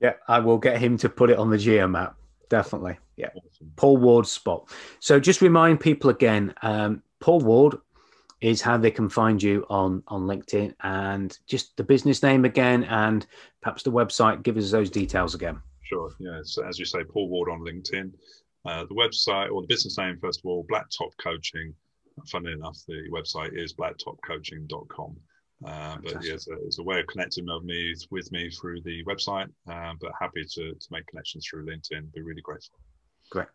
Yeah, 0.00 0.14
I 0.28 0.38
will 0.38 0.58
get 0.58 0.78
him 0.78 0.96
to 0.98 1.08
put 1.08 1.30
it 1.30 1.38
on 1.38 1.50
the 1.50 1.58
geo 1.58 1.86
map. 1.86 2.16
Definitely. 2.48 2.98
Yeah. 3.16 3.28
Awesome. 3.28 3.72
Paul 3.76 3.96
Ward's 3.98 4.32
spot. 4.32 4.68
So 4.98 5.20
just 5.20 5.40
remind 5.40 5.80
people 5.80 6.10
again, 6.10 6.52
um, 6.62 7.02
Paul 7.20 7.40
Ward 7.40 7.76
is 8.40 8.62
how 8.62 8.76
they 8.76 8.90
can 8.90 9.08
find 9.08 9.42
you 9.42 9.66
on 9.68 10.02
on 10.08 10.22
LinkedIn 10.22 10.74
and 10.82 11.38
just 11.46 11.76
the 11.76 11.84
business 11.84 12.22
name 12.22 12.44
again 12.44 12.84
and 12.84 13.26
perhaps 13.60 13.82
the 13.82 13.92
website. 13.92 14.42
Give 14.42 14.56
us 14.56 14.70
those 14.70 14.90
details 14.90 15.34
again. 15.34 15.60
Sure. 15.82 16.10
Yeah. 16.18 16.40
So 16.42 16.66
as 16.66 16.78
you 16.78 16.84
say, 16.84 17.04
Paul 17.04 17.28
Ward 17.28 17.50
on 17.50 17.60
LinkedIn. 17.60 18.12
Uh, 18.66 18.84
the 18.84 18.94
website 18.94 19.50
or 19.50 19.62
the 19.62 19.66
business 19.68 19.96
name, 19.96 20.18
first 20.20 20.40
of 20.40 20.46
all, 20.46 20.66
Blacktop 20.70 21.10
Coaching 21.22 21.74
funnily 22.28 22.52
enough, 22.52 22.78
the 22.86 23.08
website 23.10 23.56
is 23.56 23.74
blacktopcoaching.com. 23.74 25.16
Uh, 25.64 25.96
but 26.02 26.24
yeah, 26.24 26.34
it's 26.34 26.48
a, 26.48 26.54
it's 26.64 26.78
a, 26.78 26.82
way 26.82 27.00
of 27.00 27.06
connecting 27.06 27.44
with 27.46 27.64
me 27.64 27.94
with 28.10 28.32
me 28.32 28.48
through 28.50 28.80
the 28.82 29.04
website. 29.04 29.48
Uh, 29.70 29.92
but 30.00 30.10
happy 30.18 30.42
to, 30.42 30.72
to 30.72 30.86
make 30.90 31.06
connections 31.06 31.46
through 31.46 31.66
LinkedIn. 31.66 32.12
Be 32.14 32.22
really 32.22 32.40
grateful. 32.40 32.78
Great. 33.30 33.46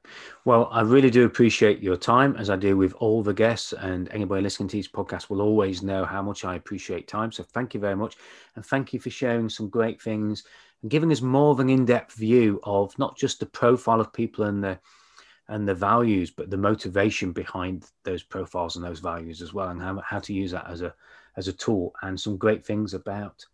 Well, 0.46 0.70
I 0.72 0.82
really 0.82 1.10
do 1.10 1.26
appreciate 1.26 1.82
your 1.82 1.98
time, 1.98 2.38
as 2.38 2.50
I 2.50 2.56
do 2.56 2.78
with 2.78 2.94
all 2.94 3.22
the 3.24 3.34
guests, 3.34 3.74
and 3.74 4.08
anybody 4.10 4.42
listening 4.42 4.70
to 4.70 4.78
these 4.78 4.88
podcasts 4.88 5.30
will 5.30 5.42
always 5.42 5.84
know 5.84 6.06
how 6.06 6.22
much 6.22 6.46
I 6.46 6.56
appreciate 6.56 7.10
time. 7.10 7.32
So 7.32 7.44
thank 7.44 7.74
you 7.74 7.80
very 7.80 7.96
much, 7.96 8.16
and 8.56 8.66
thank 8.66 8.94
you 8.94 9.00
for 9.00 9.10
sharing 9.10 9.50
some 9.50 9.68
great 9.68 10.02
things 10.02 10.46
and 10.82 10.92
giving 10.92 11.12
us 11.12 11.22
more 11.22 11.52
of 11.52 11.60
an 11.60 11.70
in-depth 11.70 12.14
view 12.14 12.60
of 12.64 12.98
not 13.00 13.18
just 13.18 13.40
the 13.40 13.46
profile 13.48 14.00
of 14.00 14.14
people 14.14 14.46
and 14.46 14.64
the 14.64 14.80
and 15.48 15.68
the 15.68 15.76
values, 15.76 16.32
but 16.32 16.50
the 16.50 16.58
motivation 16.58 17.32
behind 17.32 17.86
those 18.04 18.24
profiles 18.24 18.76
and 18.76 18.86
those 18.86 19.00
values 19.00 19.42
as 19.42 19.54
well, 19.54 19.70
and 19.70 19.82
how, 19.82 20.02
how 20.06 20.20
to 20.20 20.34
use 20.34 20.52
that 20.52 20.70
as 20.70 20.82
a 20.82 20.94
as 21.38 21.48
a 21.48 21.54
tool, 21.54 21.94
and 22.02 22.20
some 22.20 22.38
great 22.38 22.66
things 22.66 22.94
about 22.94 23.46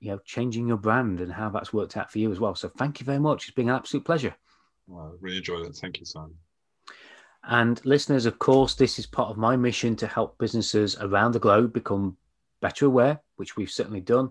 you 0.00 0.10
know 0.10 0.18
changing 0.24 0.66
your 0.66 0.76
brand 0.76 1.20
and 1.20 1.32
how 1.32 1.50
that's 1.50 1.72
worked 1.72 1.96
out 1.96 2.10
for 2.10 2.18
you 2.18 2.32
as 2.32 2.40
well. 2.40 2.54
So 2.54 2.68
thank 2.68 3.00
you 3.00 3.06
very 3.06 3.18
much. 3.18 3.44
It's 3.44 3.54
been 3.54 3.68
an 3.68 3.74
absolute 3.74 4.04
pleasure. 4.04 4.34
Well, 4.86 5.12
I 5.12 5.16
really 5.20 5.38
enjoyed 5.38 5.66
it. 5.66 5.74
Thank 5.74 6.00
you, 6.00 6.06
Simon. 6.06 6.34
And 7.44 7.84
listeners, 7.84 8.26
of 8.26 8.38
course, 8.38 8.74
this 8.74 8.98
is 8.98 9.06
part 9.06 9.30
of 9.30 9.36
my 9.36 9.56
mission 9.56 9.96
to 9.96 10.06
help 10.06 10.38
businesses 10.38 10.96
around 11.00 11.32
the 11.32 11.40
globe 11.40 11.72
become 11.72 12.16
better 12.60 12.86
aware, 12.86 13.20
which 13.36 13.56
we've 13.56 13.70
certainly 13.70 14.00
done, 14.00 14.30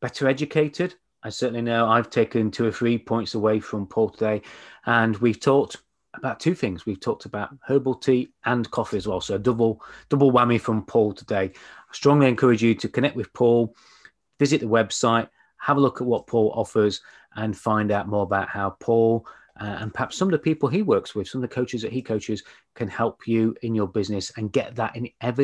better 0.00 0.28
educated. 0.28 0.94
I 1.24 1.30
certainly 1.30 1.62
know 1.62 1.86
I've 1.86 2.10
taken 2.10 2.50
two 2.50 2.66
or 2.66 2.72
three 2.72 2.98
points 2.98 3.34
away 3.34 3.60
from 3.60 3.86
Paul 3.86 4.10
today, 4.10 4.42
and 4.86 5.16
we've 5.18 5.40
talked 5.40 5.78
about 6.14 6.40
two 6.40 6.54
things. 6.54 6.86
We've 6.86 7.00
talked 7.00 7.24
about 7.24 7.56
herbal 7.66 7.96
tea 7.96 8.32
and 8.44 8.70
coffee 8.70 8.96
as 8.96 9.06
well. 9.06 9.20
So 9.20 9.38
double 9.38 9.82
double 10.08 10.32
whammy 10.32 10.60
from 10.60 10.84
Paul 10.84 11.12
today. 11.12 11.52
I 11.54 11.92
strongly 11.94 12.28
encourage 12.28 12.62
you 12.62 12.74
to 12.74 12.88
connect 12.88 13.16
with 13.16 13.32
Paul, 13.32 13.74
visit 14.38 14.60
the 14.60 14.66
website, 14.66 15.28
have 15.58 15.76
a 15.76 15.80
look 15.80 16.00
at 16.00 16.06
what 16.06 16.26
Paul 16.26 16.52
offers, 16.54 17.00
and 17.36 17.56
find 17.56 17.90
out 17.90 18.08
more 18.08 18.24
about 18.24 18.48
how 18.48 18.76
Paul 18.80 19.26
uh, 19.60 19.76
and 19.80 19.92
perhaps 19.92 20.16
some 20.16 20.28
of 20.28 20.32
the 20.32 20.38
people 20.38 20.68
he 20.68 20.82
works 20.82 21.14
with, 21.14 21.28
some 21.28 21.42
of 21.42 21.48
the 21.48 21.54
coaches 21.54 21.82
that 21.82 21.92
he 21.92 22.02
coaches, 22.02 22.42
can 22.74 22.88
help 22.88 23.26
you 23.26 23.54
in 23.62 23.74
your 23.74 23.86
business 23.86 24.32
and 24.36 24.52
get 24.52 24.74
that 24.76 24.96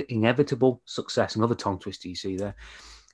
inevitable 0.08 0.80
success. 0.86 1.36
Another 1.36 1.54
tongue 1.54 1.78
twister 1.78 2.08
you 2.08 2.14
see 2.14 2.36
there. 2.36 2.54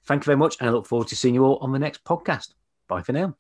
Thank 0.05 0.23
you 0.23 0.27
very 0.27 0.37
much, 0.37 0.57
and 0.61 0.69
I 0.69 0.73
look 0.73 0.87
forward 0.87 1.09
to 1.09 1.17
seeing 1.17 1.35
you 1.35 1.45
all 1.45 1.59
on 1.59 1.73
the 1.73 1.79
next 1.79 2.05
podcast. 2.05 2.55
Bye 2.89 3.03
for 3.03 3.13
now. 3.13 3.37